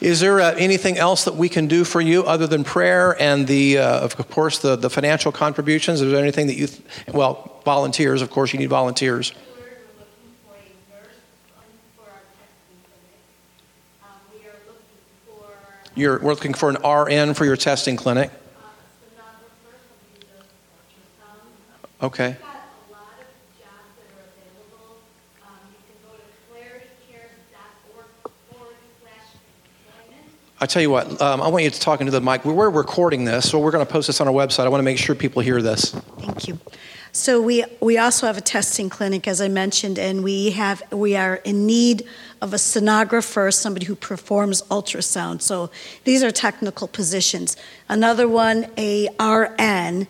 Is 0.00 0.20
there 0.20 0.40
uh, 0.40 0.54
anything 0.54 0.96
else 0.96 1.24
that 1.24 1.34
we 1.34 1.48
can 1.48 1.66
do 1.66 1.82
for 1.82 2.00
you 2.00 2.22
other 2.24 2.46
than 2.46 2.62
prayer 2.62 3.20
and 3.20 3.46
the, 3.46 3.78
uh, 3.78 4.00
of 4.00 4.16
course, 4.30 4.58
the, 4.58 4.76
the 4.76 4.88
financial 4.88 5.32
contributions? 5.32 6.00
Is 6.00 6.12
there 6.12 6.22
anything 6.22 6.46
that 6.46 6.54
you, 6.54 6.68
th- 6.68 6.82
well, 7.12 7.60
volunteers, 7.64 8.22
of 8.22 8.30
course, 8.30 8.52
you 8.52 8.58
need 8.58 8.70
volunteers. 8.70 9.32
You're 15.94 16.20
we're 16.20 16.30
looking 16.30 16.54
for 16.54 16.70
an 16.70 16.76
RN 16.76 17.34
for 17.34 17.44
your 17.44 17.56
testing 17.56 17.96
clinic. 17.96 18.30
Okay. 22.00 22.36
I 30.60 30.66
tell 30.66 30.82
you 30.82 30.90
what, 30.90 31.22
um, 31.22 31.40
I 31.40 31.48
want 31.48 31.62
you 31.62 31.70
to 31.70 31.80
talk 31.80 32.00
into 32.00 32.10
the 32.10 32.20
mic. 32.20 32.44
We're 32.44 32.68
recording 32.68 33.24
this, 33.24 33.48
so 33.48 33.60
we're 33.60 33.70
going 33.70 33.86
to 33.86 33.90
post 33.90 34.08
this 34.08 34.20
on 34.20 34.26
our 34.26 34.34
website. 34.34 34.64
I 34.64 34.68
want 34.68 34.80
to 34.80 34.84
make 34.84 34.98
sure 34.98 35.14
people 35.14 35.40
hear 35.40 35.62
this. 35.62 35.92
Thank 36.18 36.48
you. 36.48 36.58
So 37.12 37.40
we 37.40 37.64
we 37.80 37.96
also 37.96 38.26
have 38.26 38.36
a 38.36 38.42
testing 38.42 38.90
clinic, 38.90 39.26
as 39.26 39.40
I 39.40 39.48
mentioned, 39.48 39.98
and 39.98 40.22
we 40.22 40.50
have 40.50 40.82
we 40.92 41.16
are 41.16 41.36
in 41.36 41.64
need 41.64 42.04
of 42.42 42.52
a 42.52 42.56
sonographer, 42.56 43.52
somebody 43.54 43.86
who 43.86 43.94
performs 43.94 44.62
ultrasound. 44.62 45.42
So 45.42 45.70
these 46.04 46.22
are 46.22 46.30
technical 46.30 46.88
positions. 46.88 47.56
Another 47.88 48.28
one, 48.28 48.66
a 48.76 49.08
RN. 49.20 50.06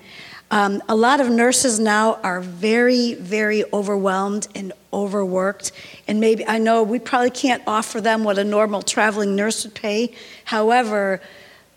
Um, 0.51 0.83
a 0.89 0.97
lot 0.97 1.21
of 1.21 1.29
nurses 1.29 1.79
now 1.79 2.15
are 2.23 2.41
very, 2.41 3.15
very 3.15 3.65
overwhelmed 3.73 4.49
and 4.55 4.73
overworked. 4.93 5.73
And 6.07 6.21
maybe, 6.21 6.47
I 6.47 6.59
know 6.59 6.83
we 6.83 6.99
probably 6.99 7.31
can't 7.31 7.63
offer 7.67 8.01
them 8.01 8.25
what 8.25 8.39
a 8.39 8.45
normal 8.45 8.81
traveling 8.81 9.37
nurse 9.37 9.65
would 9.65 9.75
pay. 9.75 10.15
However, 10.45 11.21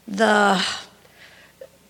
the 0.08 0.64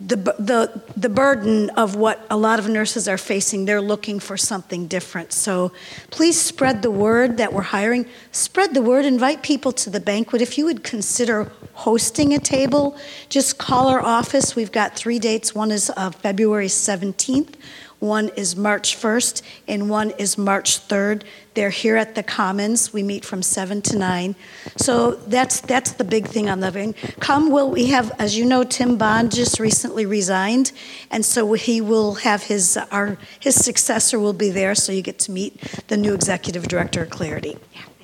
the, 0.07 0.15
the, 0.15 0.81
the 0.97 1.09
burden 1.09 1.69
of 1.71 1.95
what 1.95 2.25
a 2.29 2.37
lot 2.37 2.59
of 2.59 2.67
nurses 2.67 3.07
are 3.07 3.17
facing. 3.17 3.65
They're 3.65 3.81
looking 3.81 4.19
for 4.19 4.35
something 4.35 4.87
different. 4.87 5.31
So 5.31 5.71
please 6.09 6.39
spread 6.39 6.81
the 6.81 6.89
word 6.89 7.37
that 7.37 7.53
we're 7.53 7.61
hiring. 7.61 8.07
Spread 8.31 8.73
the 8.73 8.81
word, 8.81 9.05
invite 9.05 9.43
people 9.43 9.71
to 9.73 9.89
the 9.89 9.99
banquet. 9.99 10.41
If 10.41 10.57
you 10.57 10.65
would 10.65 10.83
consider 10.83 11.51
hosting 11.73 12.33
a 12.33 12.39
table, 12.39 12.97
just 13.29 13.57
call 13.57 13.87
our 13.89 14.01
office. 14.01 14.55
We've 14.55 14.71
got 14.71 14.95
three 14.95 15.19
dates. 15.19 15.53
One 15.53 15.71
is 15.71 15.91
uh, 15.95 16.09
February 16.09 16.67
17th, 16.67 17.53
one 18.01 18.29
is 18.29 18.55
March 18.55 18.97
1st, 18.97 19.43
and 19.67 19.87
one 19.87 20.09
is 20.17 20.35
March 20.35 20.87
3rd. 20.87 21.21
They're 21.53 21.69
here 21.69 21.95
at 21.95 22.15
the 22.15 22.23
Commons. 22.23 22.91
We 22.91 23.03
meet 23.03 23.23
from 23.23 23.43
7 23.43 23.79
to 23.83 23.97
9. 23.97 24.35
So 24.75 25.11
that's 25.11 25.61
that's 25.61 25.91
the 25.93 26.03
big 26.03 26.27
thing 26.27 26.49
on 26.49 26.61
the 26.61 26.71
thing. 26.71 26.95
Come 27.19 27.51
will 27.51 27.69
we 27.69 27.87
have 27.87 28.11
as 28.17 28.35
you 28.35 28.43
know 28.43 28.63
Tim 28.63 28.97
Bond 28.97 29.31
just 29.31 29.59
recently 29.59 30.07
resigned 30.07 30.71
and 31.11 31.23
so 31.23 31.53
he 31.53 31.79
will 31.79 32.15
have 32.15 32.43
his 32.43 32.77
our 32.91 33.17
his 33.39 33.55
successor 33.55 34.19
will 34.19 34.33
be 34.33 34.49
there 34.49 34.73
so 34.73 34.91
you 34.91 35.03
get 35.03 35.19
to 35.19 35.31
meet 35.31 35.61
the 35.87 35.97
new 35.97 36.15
executive 36.15 36.67
director 36.67 37.03
of 37.03 37.11
Clarity. 37.11 37.57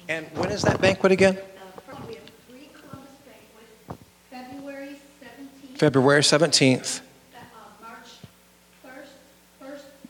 And 0.07 0.27
when 0.35 0.51
is 0.51 0.61
that 0.61 0.79
banquet 0.79 1.11
again? 1.11 1.39
February 5.75 6.21
17th. 6.21 7.01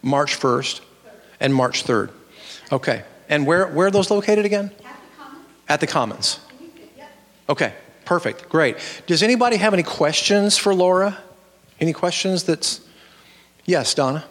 March 0.08 0.40
1st 0.40 0.82
and 1.40 1.54
March 1.54 1.84
3rd. 1.84 2.12
Okay. 2.72 3.04
And 3.30 3.46
where, 3.46 3.68
where 3.68 3.88
are 3.88 3.92
those 3.92 4.10
located 4.10 4.46
again? 4.46 4.72
At 4.84 5.00
the 5.02 5.18
Commons. 5.18 5.46
At 5.70 5.80
the 5.82 5.88
Commons. 5.88 6.40
Okay, 7.50 7.74
perfect, 8.04 8.50
great. 8.50 8.78
Does 9.06 9.24
anybody 9.24 9.56
have 9.56 9.74
any 9.74 9.84
questions 9.84 10.58
for 10.58 10.76
Laura? 10.76 11.18
Any 11.80 11.94
questions 11.94 12.44
that's. 12.44 12.82
Yes, 13.66 13.94
Donna? 13.94 14.26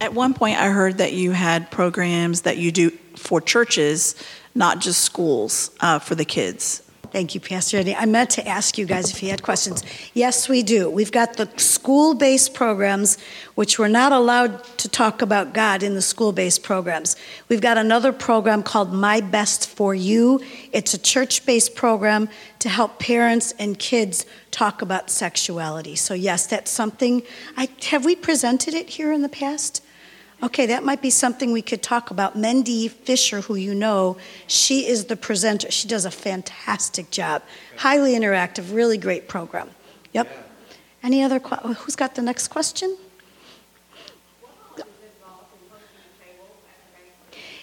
At 0.00 0.14
one 0.14 0.34
point, 0.34 0.58
I 0.58 0.68
heard 0.68 0.98
that 0.98 1.12
you 1.12 1.32
had 1.32 1.70
programs 1.70 2.42
that 2.42 2.56
you 2.56 2.72
do 2.72 2.90
for 3.16 3.40
churches, 3.40 4.14
not 4.54 4.80
just 4.80 5.00
schools, 5.02 5.70
uh, 5.80 5.98
for 5.98 6.14
the 6.14 6.24
kids. 6.24 6.82
Thank 7.12 7.34
you, 7.34 7.40
Pastor 7.40 7.76
Eddie. 7.76 7.94
I 7.94 8.06
meant 8.06 8.30
to 8.30 8.48
ask 8.48 8.78
you 8.78 8.86
guys 8.86 9.10
if 9.10 9.22
you 9.22 9.28
had 9.28 9.42
questions. 9.42 9.84
Yes, 10.14 10.48
we 10.48 10.62
do. 10.62 10.88
We've 10.88 11.12
got 11.12 11.36
the 11.36 11.46
school 11.58 12.14
based 12.14 12.54
programs, 12.54 13.18
which 13.54 13.78
we're 13.78 13.88
not 13.88 14.12
allowed 14.12 14.64
to 14.78 14.88
talk 14.88 15.20
about 15.20 15.52
God 15.52 15.82
in 15.82 15.94
the 15.94 16.00
school 16.00 16.32
based 16.32 16.62
programs. 16.62 17.16
We've 17.50 17.60
got 17.60 17.76
another 17.76 18.12
program 18.14 18.62
called 18.62 18.94
My 18.94 19.20
Best 19.20 19.68
for 19.68 19.94
You. 19.94 20.40
It's 20.72 20.94
a 20.94 20.98
church 20.98 21.44
based 21.44 21.74
program 21.74 22.30
to 22.60 22.70
help 22.70 22.98
parents 22.98 23.52
and 23.58 23.78
kids 23.78 24.24
talk 24.50 24.80
about 24.80 25.10
sexuality. 25.10 25.96
So, 25.96 26.14
yes, 26.14 26.46
that's 26.46 26.70
something. 26.70 27.24
I, 27.58 27.68
have 27.90 28.06
we 28.06 28.16
presented 28.16 28.72
it 28.72 28.88
here 28.88 29.12
in 29.12 29.20
the 29.20 29.28
past? 29.28 29.81
Okay, 30.42 30.66
that 30.66 30.82
might 30.82 31.00
be 31.00 31.10
something 31.10 31.52
we 31.52 31.62
could 31.62 31.82
talk 31.82 32.10
about. 32.10 32.36
Mendy 32.36 32.90
Fisher, 32.90 33.42
who 33.42 33.54
you 33.54 33.74
know, 33.74 34.16
she 34.48 34.86
is 34.88 35.04
the 35.04 35.14
presenter. 35.14 35.70
She 35.70 35.86
does 35.86 36.04
a 36.04 36.10
fantastic 36.10 37.10
job. 37.10 37.42
Highly 37.76 38.14
interactive, 38.14 38.74
really 38.74 38.98
great 38.98 39.28
program. 39.28 39.70
Yep. 40.12 40.28
Any 41.02 41.22
other, 41.22 41.38
who's 41.38 41.94
got 41.94 42.16
the 42.16 42.22
next 42.22 42.48
question? 42.48 42.96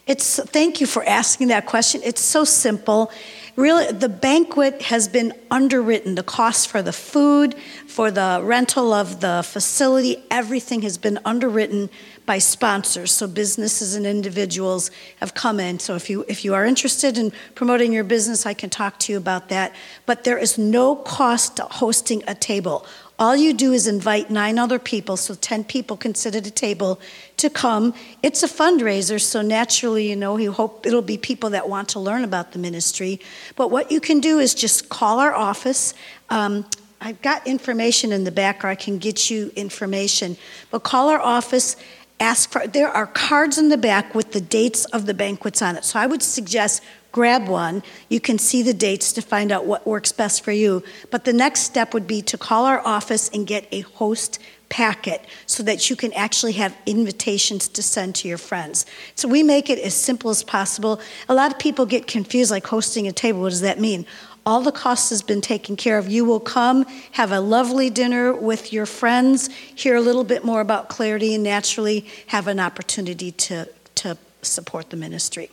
It's, 0.08 0.39
thank 0.39 0.82
you 0.82 0.88
for 0.88 1.04
asking 1.04 1.50
that 1.50 1.65
question. 1.65 2.02
It's 2.04 2.22
so 2.22 2.44
simple. 2.44 3.12
Really, 3.55 3.91
the 3.91 4.09
banquet 4.09 4.83
has 4.83 5.07
been 5.07 5.33
underwritten. 5.51 6.15
The 6.15 6.23
cost 6.23 6.67
for 6.67 6.81
the 6.81 6.93
food, 6.93 7.55
for 7.88 8.12
the 8.12 8.41
rental 8.43 8.93
of 8.93 9.19
the 9.19 9.43
facility, 9.45 10.23
everything 10.31 10.81
has 10.83 10.97
been 10.97 11.19
underwritten 11.25 11.89
by 12.25 12.38
sponsors. 12.38 13.12
So 13.12 13.27
businesses 13.27 13.95
and 13.95 14.05
individuals 14.05 14.91
have 15.17 15.33
come 15.33 15.59
in. 15.59 15.79
So 15.79 15.95
if 15.95 16.09
you 16.09 16.25
if 16.27 16.45
you 16.45 16.53
are 16.53 16.65
interested 16.65 17.17
in 17.17 17.31
promoting 17.55 17.91
your 17.91 18.03
business, 18.03 18.45
I 18.45 18.53
can 18.53 18.69
talk 18.69 18.99
to 18.99 19.12
you 19.12 19.17
about 19.17 19.49
that. 19.49 19.73
But 20.05 20.23
there 20.23 20.38
is 20.38 20.57
no 20.57 20.95
cost 20.95 21.57
to 21.57 21.63
hosting 21.63 22.23
a 22.27 22.35
table. 22.35 22.85
All 23.19 23.36
you 23.36 23.53
do 23.53 23.73
is 23.73 23.86
invite 23.86 24.29
nine 24.29 24.58
other 24.58 24.79
people, 24.79 25.17
so 25.17 25.36
10 25.36 25.65
people 25.65 25.97
can 25.97 26.15
sit 26.15 26.36
at 26.36 26.47
a 26.47 26.51
table 26.51 27.01
to 27.36 27.49
come. 27.49 27.93
It's 28.23 28.43
a 28.43 28.47
fundraiser, 28.47 29.19
so 29.19 29.41
naturally, 29.41 30.10
you 30.10 30.15
know, 30.15 30.38
you 30.38 30.53
hope 30.53 30.86
it'll 30.86 31.01
be 31.01 31.17
people 31.17 31.49
that 31.49 31.67
want 31.67 31.89
to 31.89 31.99
learn 31.99 32.23
about 32.23 32.53
the 32.53 32.60
ministry. 32.60 33.19
But 33.58 33.71
what 33.71 33.91
you 33.91 34.00
can 34.00 34.21
do 34.21 34.39
is 34.39 34.54
just 34.54 34.87
call 34.87 35.19
our 35.19 35.35
office. 35.35 35.94
Um, 36.29 36.65
I've 37.02 37.21
got 37.21 37.46
information 37.46 38.13
in 38.13 38.23
the 38.23 38.31
back, 38.31 38.63
or 38.63 38.67
I 38.67 38.75
can 38.75 39.00
get 39.00 39.29
you 39.29 39.52
information. 39.54 40.37
But 40.71 40.83
call 40.83 41.10
our 41.10 41.19
office 41.19 41.75
ask 42.21 42.52
for 42.52 42.67
there 42.67 42.89
are 42.89 43.08
cards 43.08 43.58
in 43.58 43.69
the 43.69 43.77
back 43.77 44.13
with 44.13 44.33
the 44.33 44.41
dates 44.41 44.85
of 44.85 45.06
the 45.06 45.13
banquets 45.13 45.62
on 45.62 45.77
it 45.77 45.85
so 45.85 45.98
i 45.98 46.06
would 46.06 46.21
suggest 46.21 46.83
grab 47.12 47.47
one. 47.47 47.83
You 48.07 48.19
can 48.19 48.37
see 48.37 48.62
the 48.62 48.73
dates 48.73 49.12
to 49.13 49.21
find 49.21 49.51
out 49.51 49.65
what 49.65 49.87
works 49.87 50.12
best 50.12 50.43
for 50.43 50.51
you. 50.51 50.83
But 51.10 51.25
the 51.25 51.33
next 51.33 51.62
step 51.62 51.93
would 51.93 52.07
be 52.07 52.21
to 52.23 52.37
call 52.37 52.65
our 52.65 52.85
office 52.85 53.29
and 53.29 53.47
get 53.47 53.67
a 53.71 53.81
host 53.81 54.39
packet 54.69 55.25
so 55.47 55.63
that 55.63 55.89
you 55.89 55.95
can 55.95 56.13
actually 56.13 56.53
have 56.53 56.77
invitations 56.85 57.67
to 57.67 57.83
send 57.83 58.15
to 58.15 58.27
your 58.27 58.37
friends. 58.37 58.85
So 59.15 59.27
we 59.27 59.43
make 59.43 59.69
it 59.69 59.79
as 59.79 59.95
simple 59.95 60.29
as 60.29 60.43
possible. 60.43 61.01
A 61.27 61.33
lot 61.33 61.51
of 61.51 61.60
people 61.60 61.85
get 61.85 62.07
confused 62.07 62.51
like 62.51 62.67
hosting 62.67 63.07
a 63.07 63.12
table. 63.12 63.41
What 63.41 63.49
does 63.49 63.62
that 63.62 63.79
mean? 63.79 64.05
All 64.45 64.62
the 64.62 64.71
cost 64.71 65.10
has 65.10 65.21
been 65.21 65.41
taken 65.41 65.75
care 65.75 65.97
of. 65.97 66.07
You 66.07 66.23
will 66.23 66.39
come, 66.39 66.85
have 67.12 67.31
a 67.31 67.39
lovely 67.39 67.89
dinner 67.89 68.33
with 68.33 68.71
your 68.71 68.85
friends, 68.85 69.49
hear 69.75 69.95
a 69.95 70.01
little 70.01 70.23
bit 70.23 70.45
more 70.45 70.62
about 70.62 70.89
clarity, 70.89 71.35
and 71.35 71.43
naturally 71.43 72.07
have 72.27 72.47
an 72.47 72.60
opportunity 72.60 73.31
to, 73.31 73.67
to 73.95 74.17
support 74.41 74.91
the 74.91 74.97
ministry. 74.97 75.49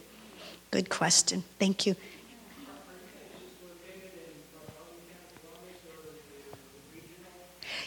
Good 0.70 0.88
question. 0.90 1.44
Thank 1.58 1.86
you. 1.86 1.96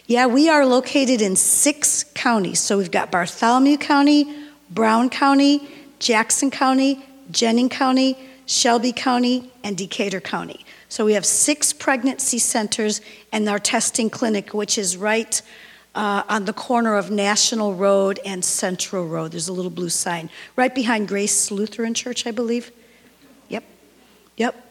Yeah, 0.09 0.25
we 0.25 0.49
are 0.49 0.65
located 0.65 1.21
in 1.21 1.35
six 1.35 2.03
counties. 2.15 2.59
So 2.59 2.79
we've 2.79 2.89
got 2.89 3.11
Bartholomew 3.11 3.77
County, 3.77 4.33
Brown 4.71 5.11
County, 5.11 5.67
Jackson 5.99 6.49
County, 6.49 7.05
Jennings 7.29 7.71
County, 7.71 8.17
Shelby 8.47 8.91
County, 8.91 9.51
and 9.63 9.77
Decatur 9.77 10.19
County. 10.19 10.65
So 10.87 11.05
we 11.05 11.13
have 11.13 11.27
six 11.27 11.73
pregnancy 11.73 12.39
centers 12.39 13.01
and 13.31 13.47
our 13.47 13.59
testing 13.59 14.09
clinic, 14.09 14.51
which 14.51 14.79
is 14.79 14.97
right 14.97 15.39
uh, 15.99 16.23
on 16.29 16.45
the 16.45 16.53
corner 16.53 16.95
of 16.95 17.11
National 17.11 17.75
Road 17.75 18.21
and 18.23 18.43
Central 18.43 19.05
Road. 19.05 19.31
There's 19.31 19.49
a 19.49 19.53
little 19.53 19.69
blue 19.69 19.89
sign 19.89 20.29
right 20.55 20.73
behind 20.73 21.09
Grace 21.09 21.51
Lutheran 21.51 21.93
Church, 21.93 22.25
I 22.25 22.31
believe. 22.31 22.71
Yep. 23.49 23.65
Yep. 24.37 24.68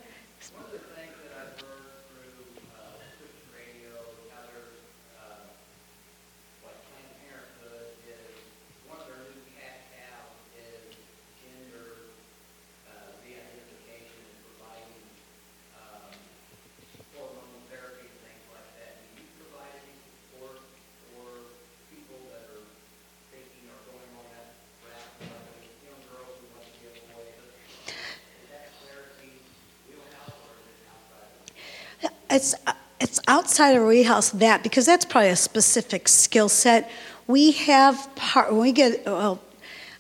It's 32.39 32.55
it's 33.01 33.19
outside 33.27 33.75
of 33.75 33.83
Rehouse 33.83 34.31
that 34.39 34.63
because 34.63 34.87
that's 34.87 35.05
probably 35.05 35.31
a 35.31 35.35
specific 35.35 36.07
skill 36.07 36.49
set. 36.49 36.89
We 37.27 37.51
have 37.51 38.09
part 38.15 38.53
when 38.53 38.61
we 38.61 38.71
get 38.71 39.05
well. 39.07 39.41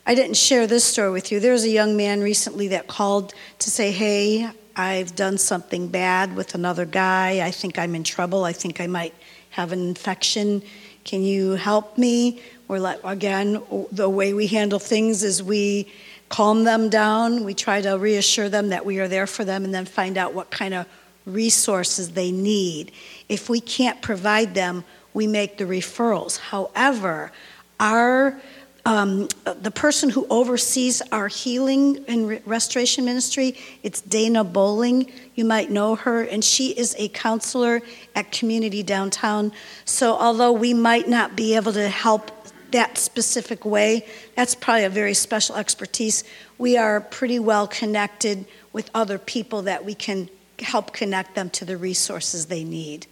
I 0.06 0.14
didn't 0.14 0.36
share 0.36 0.68
this 0.68 0.84
story 0.84 1.10
with 1.10 1.32
you. 1.32 1.40
There 1.40 1.50
was 1.52 1.64
a 1.64 1.68
young 1.68 1.96
man 1.96 2.20
recently 2.20 2.68
that 2.68 2.86
called 2.86 3.34
to 3.58 3.70
say, 3.70 3.90
"Hey, 3.90 4.48
I've 4.76 5.16
done 5.16 5.36
something 5.36 5.88
bad 5.88 6.36
with 6.36 6.54
another 6.54 6.84
guy. 6.84 7.44
I 7.44 7.50
think 7.50 7.76
I'm 7.76 7.96
in 7.96 8.04
trouble. 8.04 8.44
I 8.44 8.52
think 8.52 8.80
I 8.80 8.86
might 8.86 9.14
have 9.50 9.72
an 9.72 9.88
infection. 9.88 10.62
Can 11.02 11.24
you 11.24 11.56
help 11.56 11.98
me?" 11.98 12.40
We're 12.68 12.78
like, 12.78 13.00
again, 13.02 13.60
the 13.90 14.08
way 14.08 14.32
we 14.32 14.46
handle 14.46 14.78
things 14.78 15.24
is 15.24 15.42
we 15.42 15.88
calm 16.28 16.62
them 16.62 16.88
down. 16.88 17.42
We 17.42 17.54
try 17.54 17.80
to 17.80 17.98
reassure 17.98 18.48
them 18.48 18.68
that 18.68 18.86
we 18.86 19.00
are 19.00 19.08
there 19.08 19.26
for 19.26 19.44
them, 19.44 19.64
and 19.64 19.74
then 19.74 19.86
find 19.86 20.16
out 20.16 20.34
what 20.34 20.52
kind 20.52 20.74
of 20.74 20.86
resources 21.28 22.12
they 22.12 22.30
need. 22.30 22.92
If 23.28 23.48
we 23.48 23.60
can't 23.60 24.00
provide 24.02 24.54
them, 24.54 24.84
we 25.14 25.26
make 25.26 25.58
the 25.58 25.64
referrals. 25.64 26.38
However, 26.38 27.32
our 27.80 28.40
um, 28.86 29.28
the 29.44 29.70
person 29.70 30.08
who 30.08 30.26
oversees 30.30 31.02
our 31.12 31.28
healing 31.28 32.02
and 32.08 32.40
restoration 32.46 33.04
ministry, 33.04 33.54
it's 33.82 34.00
Dana 34.00 34.44
Bowling. 34.44 35.12
You 35.34 35.44
might 35.44 35.70
know 35.70 35.94
her, 35.96 36.22
and 36.22 36.42
she 36.42 36.70
is 36.70 36.96
a 36.98 37.08
counselor 37.08 37.82
at 38.14 38.32
Community 38.32 38.82
Downtown. 38.82 39.52
So, 39.84 40.14
although 40.14 40.52
we 40.52 40.72
might 40.72 41.06
not 41.06 41.36
be 41.36 41.54
able 41.54 41.74
to 41.74 41.88
help 41.90 42.30
that 42.70 42.96
specific 42.96 43.66
way, 43.66 44.06
that's 44.36 44.54
probably 44.54 44.84
a 44.84 44.90
very 44.90 45.12
special 45.12 45.56
expertise. 45.56 46.24
We 46.56 46.78
are 46.78 47.02
pretty 47.02 47.38
well 47.38 47.66
connected 47.66 48.46
with 48.72 48.90
other 48.94 49.18
people 49.18 49.62
that 49.62 49.84
we 49.84 49.94
can 49.94 50.30
help 50.60 50.92
connect 50.92 51.34
them 51.34 51.50
to 51.50 51.64
the 51.64 51.76
resources 51.76 52.46
they 52.46 52.64
need. 52.64 53.06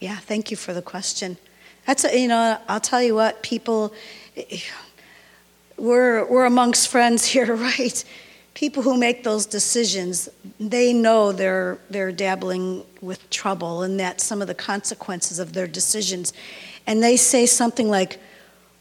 Yeah, 0.00 0.16
thank 0.16 0.50
you 0.50 0.56
for 0.56 0.72
the 0.72 0.82
question. 0.82 1.36
That's 1.86 2.04
a, 2.04 2.18
you 2.18 2.28
know, 2.28 2.58
I'll 2.68 2.80
tell 2.80 3.02
you 3.02 3.14
what, 3.14 3.42
people, 3.42 3.92
we're 5.76 6.24
we're 6.26 6.44
amongst 6.44 6.88
friends 6.88 7.24
here, 7.24 7.54
right? 7.56 8.04
People 8.54 8.82
who 8.82 8.96
make 8.96 9.22
those 9.22 9.46
decisions, 9.46 10.28
they 10.60 10.92
know 10.92 11.32
they're 11.32 11.78
they're 11.90 12.12
dabbling 12.12 12.84
with 13.00 13.28
trouble 13.30 13.82
and 13.82 13.98
that 14.00 14.20
some 14.20 14.42
of 14.42 14.48
the 14.48 14.54
consequences 14.54 15.38
of 15.38 15.52
their 15.52 15.66
decisions, 15.66 16.32
and 16.86 17.02
they 17.02 17.16
say 17.16 17.46
something 17.46 17.88
like, 17.88 18.20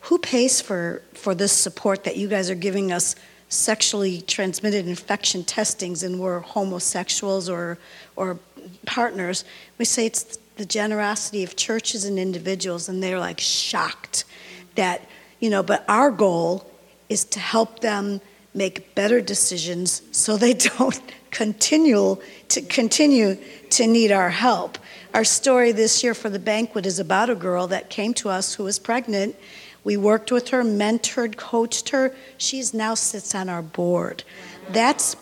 "Who 0.02 0.18
pays 0.18 0.62
for 0.62 1.02
for 1.14 1.34
this 1.34 1.52
support 1.52 2.04
that 2.04 2.18
you 2.18 2.28
guys 2.28 2.50
are 2.50 2.56
giving 2.56 2.92
us?" 2.92 3.16
Sexually 3.50 4.22
transmitted 4.22 4.88
infection 4.88 5.44
testings 5.44 6.04
and 6.04 6.20
we're 6.20 6.40
homosexuals 6.40 7.50
or, 7.50 7.78
or 8.16 8.40
partners, 8.86 9.46
we 9.78 9.86
say 9.86 10.06
it's 10.06 10.38
the 10.58 10.66
generosity 10.66 11.44
of 11.44 11.56
churches 11.56 12.04
and 12.04 12.20
individuals, 12.20 12.90
and 12.90 13.02
they're 13.02 13.20
like 13.20 13.40
shocked 13.40 14.26
that, 14.76 15.08
you 15.40 15.50
know, 15.50 15.64
but 15.64 15.86
our 15.88 16.12
goal 16.12 16.70
is 17.10 17.24
to 17.24 17.40
help 17.40 17.80
them 17.80 18.20
make 18.54 18.96
better 18.96 19.22
decisions 19.22 20.02
so 20.12 20.36
they 20.36 20.54
don't 20.78 21.00
continue 21.32 22.18
to 22.50 22.62
continue 22.62 23.38
to 23.70 23.86
need 23.86 24.12
our 24.12 24.30
help. 24.30 24.78
Our 25.14 25.24
story 25.24 25.72
this 25.72 26.04
year 26.04 26.14
for 26.14 26.30
the 26.30 26.40
banquet 26.40 26.86
is 26.86 27.00
about 27.00 27.30
a 27.30 27.36
girl 27.36 27.68
that 27.68 27.90
came 27.90 28.14
to 28.16 28.30
us 28.30 28.56
who 28.56 28.64
was 28.64 28.80
pregnant 28.80 29.36
we 29.88 29.96
worked 29.96 30.34
with 30.34 30.50
her, 30.50 30.66
mentored, 30.66 31.38
coached 31.38 31.88
her. 31.92 32.14
She's 32.38 32.74
now 32.74 32.94
sits 32.94 33.34
on 33.34 33.48
our 33.48 33.62
board. 33.62 34.26
That's 34.70 35.16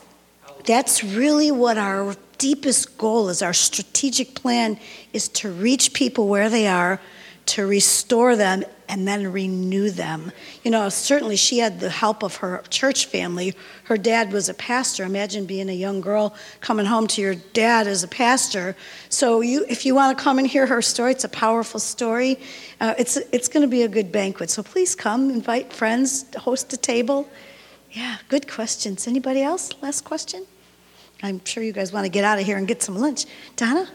that's 0.66 1.04
really 1.04 1.52
what 1.52 1.78
our 1.78 2.16
deepest 2.40 2.98
goal 2.98 3.30
is. 3.30 3.44
Our 3.44 3.54
strategic 3.54 4.34
plan 4.34 4.80
is 5.14 5.30
to 5.30 5.52
reach 5.52 5.94
people 5.94 6.28
where 6.28 6.50
they 6.50 6.66
are 6.66 7.00
to 7.46 7.68
restore 7.68 8.36
them 8.36 8.64
and 8.88 9.08
then 9.08 9.32
renew 9.32 9.90
them. 9.90 10.32
You 10.64 10.72
know, 10.72 10.90
certainly 10.90 11.36
she 11.36 11.60
had 11.60 11.80
the 11.80 11.90
help 11.90 12.24
of 12.24 12.38
her 12.38 12.64
church 12.70 13.06
family. 13.06 13.56
Her 13.86 13.98
dad 13.98 14.32
was 14.32 14.50
a 14.50 14.54
pastor. 14.54 15.04
Imagine 15.04 15.46
being 15.46 15.70
a 15.70 15.74
young 15.74 16.02
girl 16.02 16.36
coming 16.62 16.86
home 16.86 17.08
to 17.08 17.22
your 17.22 17.36
dad 17.36 17.88
as 17.88 18.04
a 18.04 18.08
pastor. 18.08 18.76
So, 19.10 19.42
you, 19.42 19.66
if 19.68 19.86
you 19.86 19.96
want 19.96 20.18
to 20.18 20.24
come 20.24 20.40
and 20.40 20.48
hear 20.48 20.66
her 20.66 20.82
story, 20.82 21.12
it's 21.12 21.24
a 21.24 21.30
powerful 21.30 21.80
story. 21.80 22.40
Uh, 22.80 22.94
it's 22.98 23.18
it's 23.32 23.48
going 23.48 23.62
to 23.62 23.68
be 23.68 23.84
a 23.84 23.88
good 23.88 24.12
banquet. 24.12 24.50
So 24.50 24.64
please 24.64 24.96
come, 24.96 25.30
invite 25.30 25.72
friends, 25.72 26.26
host 26.36 26.74
a 26.74 26.78
table. 26.78 27.30
Yeah, 27.92 28.18
good 28.28 28.50
questions. 28.52 29.08
Anybody 29.08 29.42
else? 29.42 29.72
Last 29.82 30.04
question. 30.04 30.46
I'm 31.24 31.44
sure 31.46 31.64
you 31.64 31.72
guys 31.72 31.94
want 31.94 32.06
to 32.06 32.10
get 32.10 32.26
out 32.26 32.40
of 32.40 32.46
here 32.46 32.58
and 32.58 32.68
get 32.68 32.84
some 32.84 32.98
lunch. 32.98 33.26
Donna. 33.56 33.88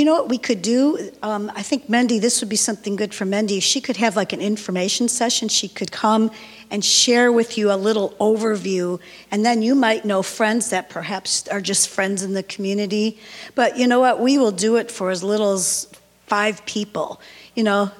You 0.00 0.06
know 0.06 0.14
what 0.14 0.30
we 0.30 0.38
could 0.38 0.62
do? 0.62 1.10
Um, 1.22 1.52
I 1.54 1.60
think 1.60 1.88
Mendy, 1.88 2.18
this 2.18 2.40
would 2.40 2.48
be 2.48 2.56
something 2.56 2.96
good 2.96 3.12
for 3.12 3.26
Mendy. 3.26 3.60
She 3.62 3.82
could 3.82 3.98
have 3.98 4.16
like 4.16 4.32
an 4.32 4.40
information 4.40 5.08
session. 5.08 5.48
She 5.48 5.68
could 5.68 5.92
come 5.92 6.30
and 6.70 6.82
share 6.82 7.30
with 7.30 7.58
you 7.58 7.70
a 7.70 7.76
little 7.76 8.14
overview, 8.18 8.98
and 9.30 9.44
then 9.44 9.60
you 9.60 9.74
might 9.74 10.06
know 10.06 10.22
friends 10.22 10.70
that 10.70 10.88
perhaps 10.88 11.46
are 11.48 11.60
just 11.60 11.90
friends 11.90 12.22
in 12.22 12.32
the 12.32 12.42
community. 12.42 13.18
But 13.54 13.76
you 13.76 13.86
know 13.86 14.00
what? 14.00 14.20
We 14.20 14.38
will 14.38 14.52
do 14.52 14.76
it 14.76 14.90
for 14.90 15.10
as 15.10 15.22
little 15.22 15.52
as 15.52 15.86
five 16.26 16.64
people. 16.64 17.20
You 17.54 17.64
know, 17.64 17.90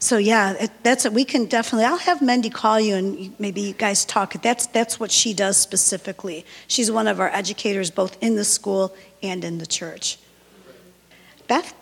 so 0.00 0.16
yeah, 0.16 0.54
it, 0.54 0.72
that's 0.82 1.04
it. 1.04 1.12
We 1.12 1.24
can 1.24 1.44
definitely. 1.44 1.84
I'll 1.84 1.96
have 1.98 2.18
Mendy 2.18 2.52
call 2.52 2.80
you 2.80 2.96
and 2.96 3.38
maybe 3.38 3.60
you 3.60 3.72
guys 3.72 4.04
talk. 4.04 4.32
That's 4.42 4.66
that's 4.66 4.98
what 4.98 5.12
she 5.12 5.32
does 5.32 5.56
specifically. 5.56 6.44
She's 6.66 6.90
one 6.90 7.06
of 7.06 7.20
our 7.20 7.28
educators, 7.28 7.92
both 7.92 8.20
in 8.20 8.34
the 8.34 8.44
school 8.44 8.96
and 9.22 9.44
in 9.44 9.58
the 9.58 9.66
church. 9.66 10.18
Beth? 11.46 11.74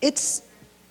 It's, 0.00 0.42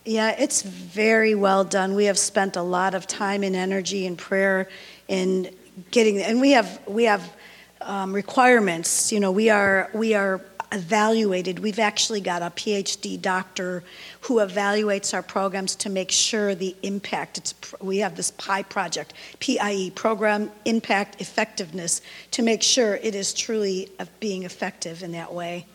yeah, 0.03 0.35
it's 0.37 0.63
very 0.63 1.33
well 1.33 1.63
done. 1.63 1.95
We 1.95 2.05
have 2.05 2.19
spent 2.19 2.57
a 2.57 2.61
lot 2.61 2.93
of 2.93 3.07
time 3.07 3.43
and 3.43 3.55
energy 3.55 4.05
and 4.05 4.17
prayer 4.17 4.67
in 5.07 5.55
getting, 5.91 6.21
and 6.21 6.41
we 6.41 6.51
have, 6.51 6.81
we 6.85 7.05
have 7.05 7.33
um, 7.79 8.13
requirements. 8.13 9.11
You 9.11 9.21
know, 9.21 9.31
we 9.31 9.49
are, 9.49 9.89
we 9.93 10.13
are 10.13 10.41
evaluated. 10.71 11.59
We've 11.59 11.79
actually 11.79 12.21
got 12.21 12.41
a 12.41 12.49
PhD 12.49 13.21
doctor 13.21 13.83
who 14.21 14.35
evaluates 14.35 15.13
our 15.13 15.23
programs 15.23 15.75
to 15.77 15.89
make 15.89 16.11
sure 16.11 16.55
the 16.55 16.75
impact. 16.83 17.37
It's, 17.37 17.55
we 17.81 17.97
have 17.99 18.15
this 18.15 18.31
PIE 18.31 18.63
project, 18.63 19.13
PIE, 19.39 19.91
Program 19.95 20.51
Impact 20.65 21.21
Effectiveness, 21.21 22.01
to 22.31 22.41
make 22.41 22.61
sure 22.61 22.95
it 22.95 23.15
is 23.15 23.33
truly 23.33 23.89
uh, 23.99 24.05
being 24.19 24.43
effective 24.43 25.03
in 25.03 25.11
that 25.13 25.33
way. 25.33 25.65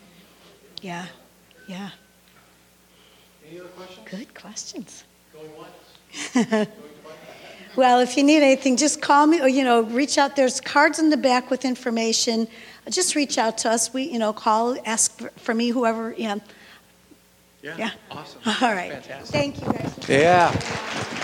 Yeah, 0.81 1.07
yeah. 1.67 1.91
Any 3.49 3.61
other 3.61 3.69
questions? 3.69 4.09
Good 4.11 4.35
questions. 4.35 5.05
Going 5.33 5.51
once? 5.57 6.69
Well, 7.75 8.01
if 8.01 8.19
you 8.19 8.23
need 8.23 8.43
anything, 8.43 8.77
just 8.77 9.01
call 9.01 9.27
me 9.27 9.41
or, 9.41 9.49
you 9.49 9.65
know, 9.65 9.85
reach 9.85 10.19
out. 10.19 10.37
There's 10.37 10.61
cards 10.61 10.99
in 10.99 11.09
the 11.09 11.17
back 11.17 11.51
with 11.51 11.65
information. 11.65 12.47
Just 12.91 13.15
reach 13.15 13.39
out 13.39 13.59
to 13.59 13.71
us. 13.71 13.93
We, 13.95 14.03
you 14.05 14.19
know, 14.19 14.33
call, 14.33 14.77
ask 14.85 15.17
for- 15.19 15.31
for 15.37 15.55
me, 15.55 15.69
whoever, 15.69 16.13
you 16.13 16.29
know. 16.29 16.41
Yeah. 17.63 17.91
Awesome. 18.11 18.41
All 18.61 18.75
right. 18.75 18.93
Fantastic. 18.93 19.27
Thank 19.29 19.61
you, 19.61 19.73
guys. 19.73 20.09
Yeah. 20.09 21.19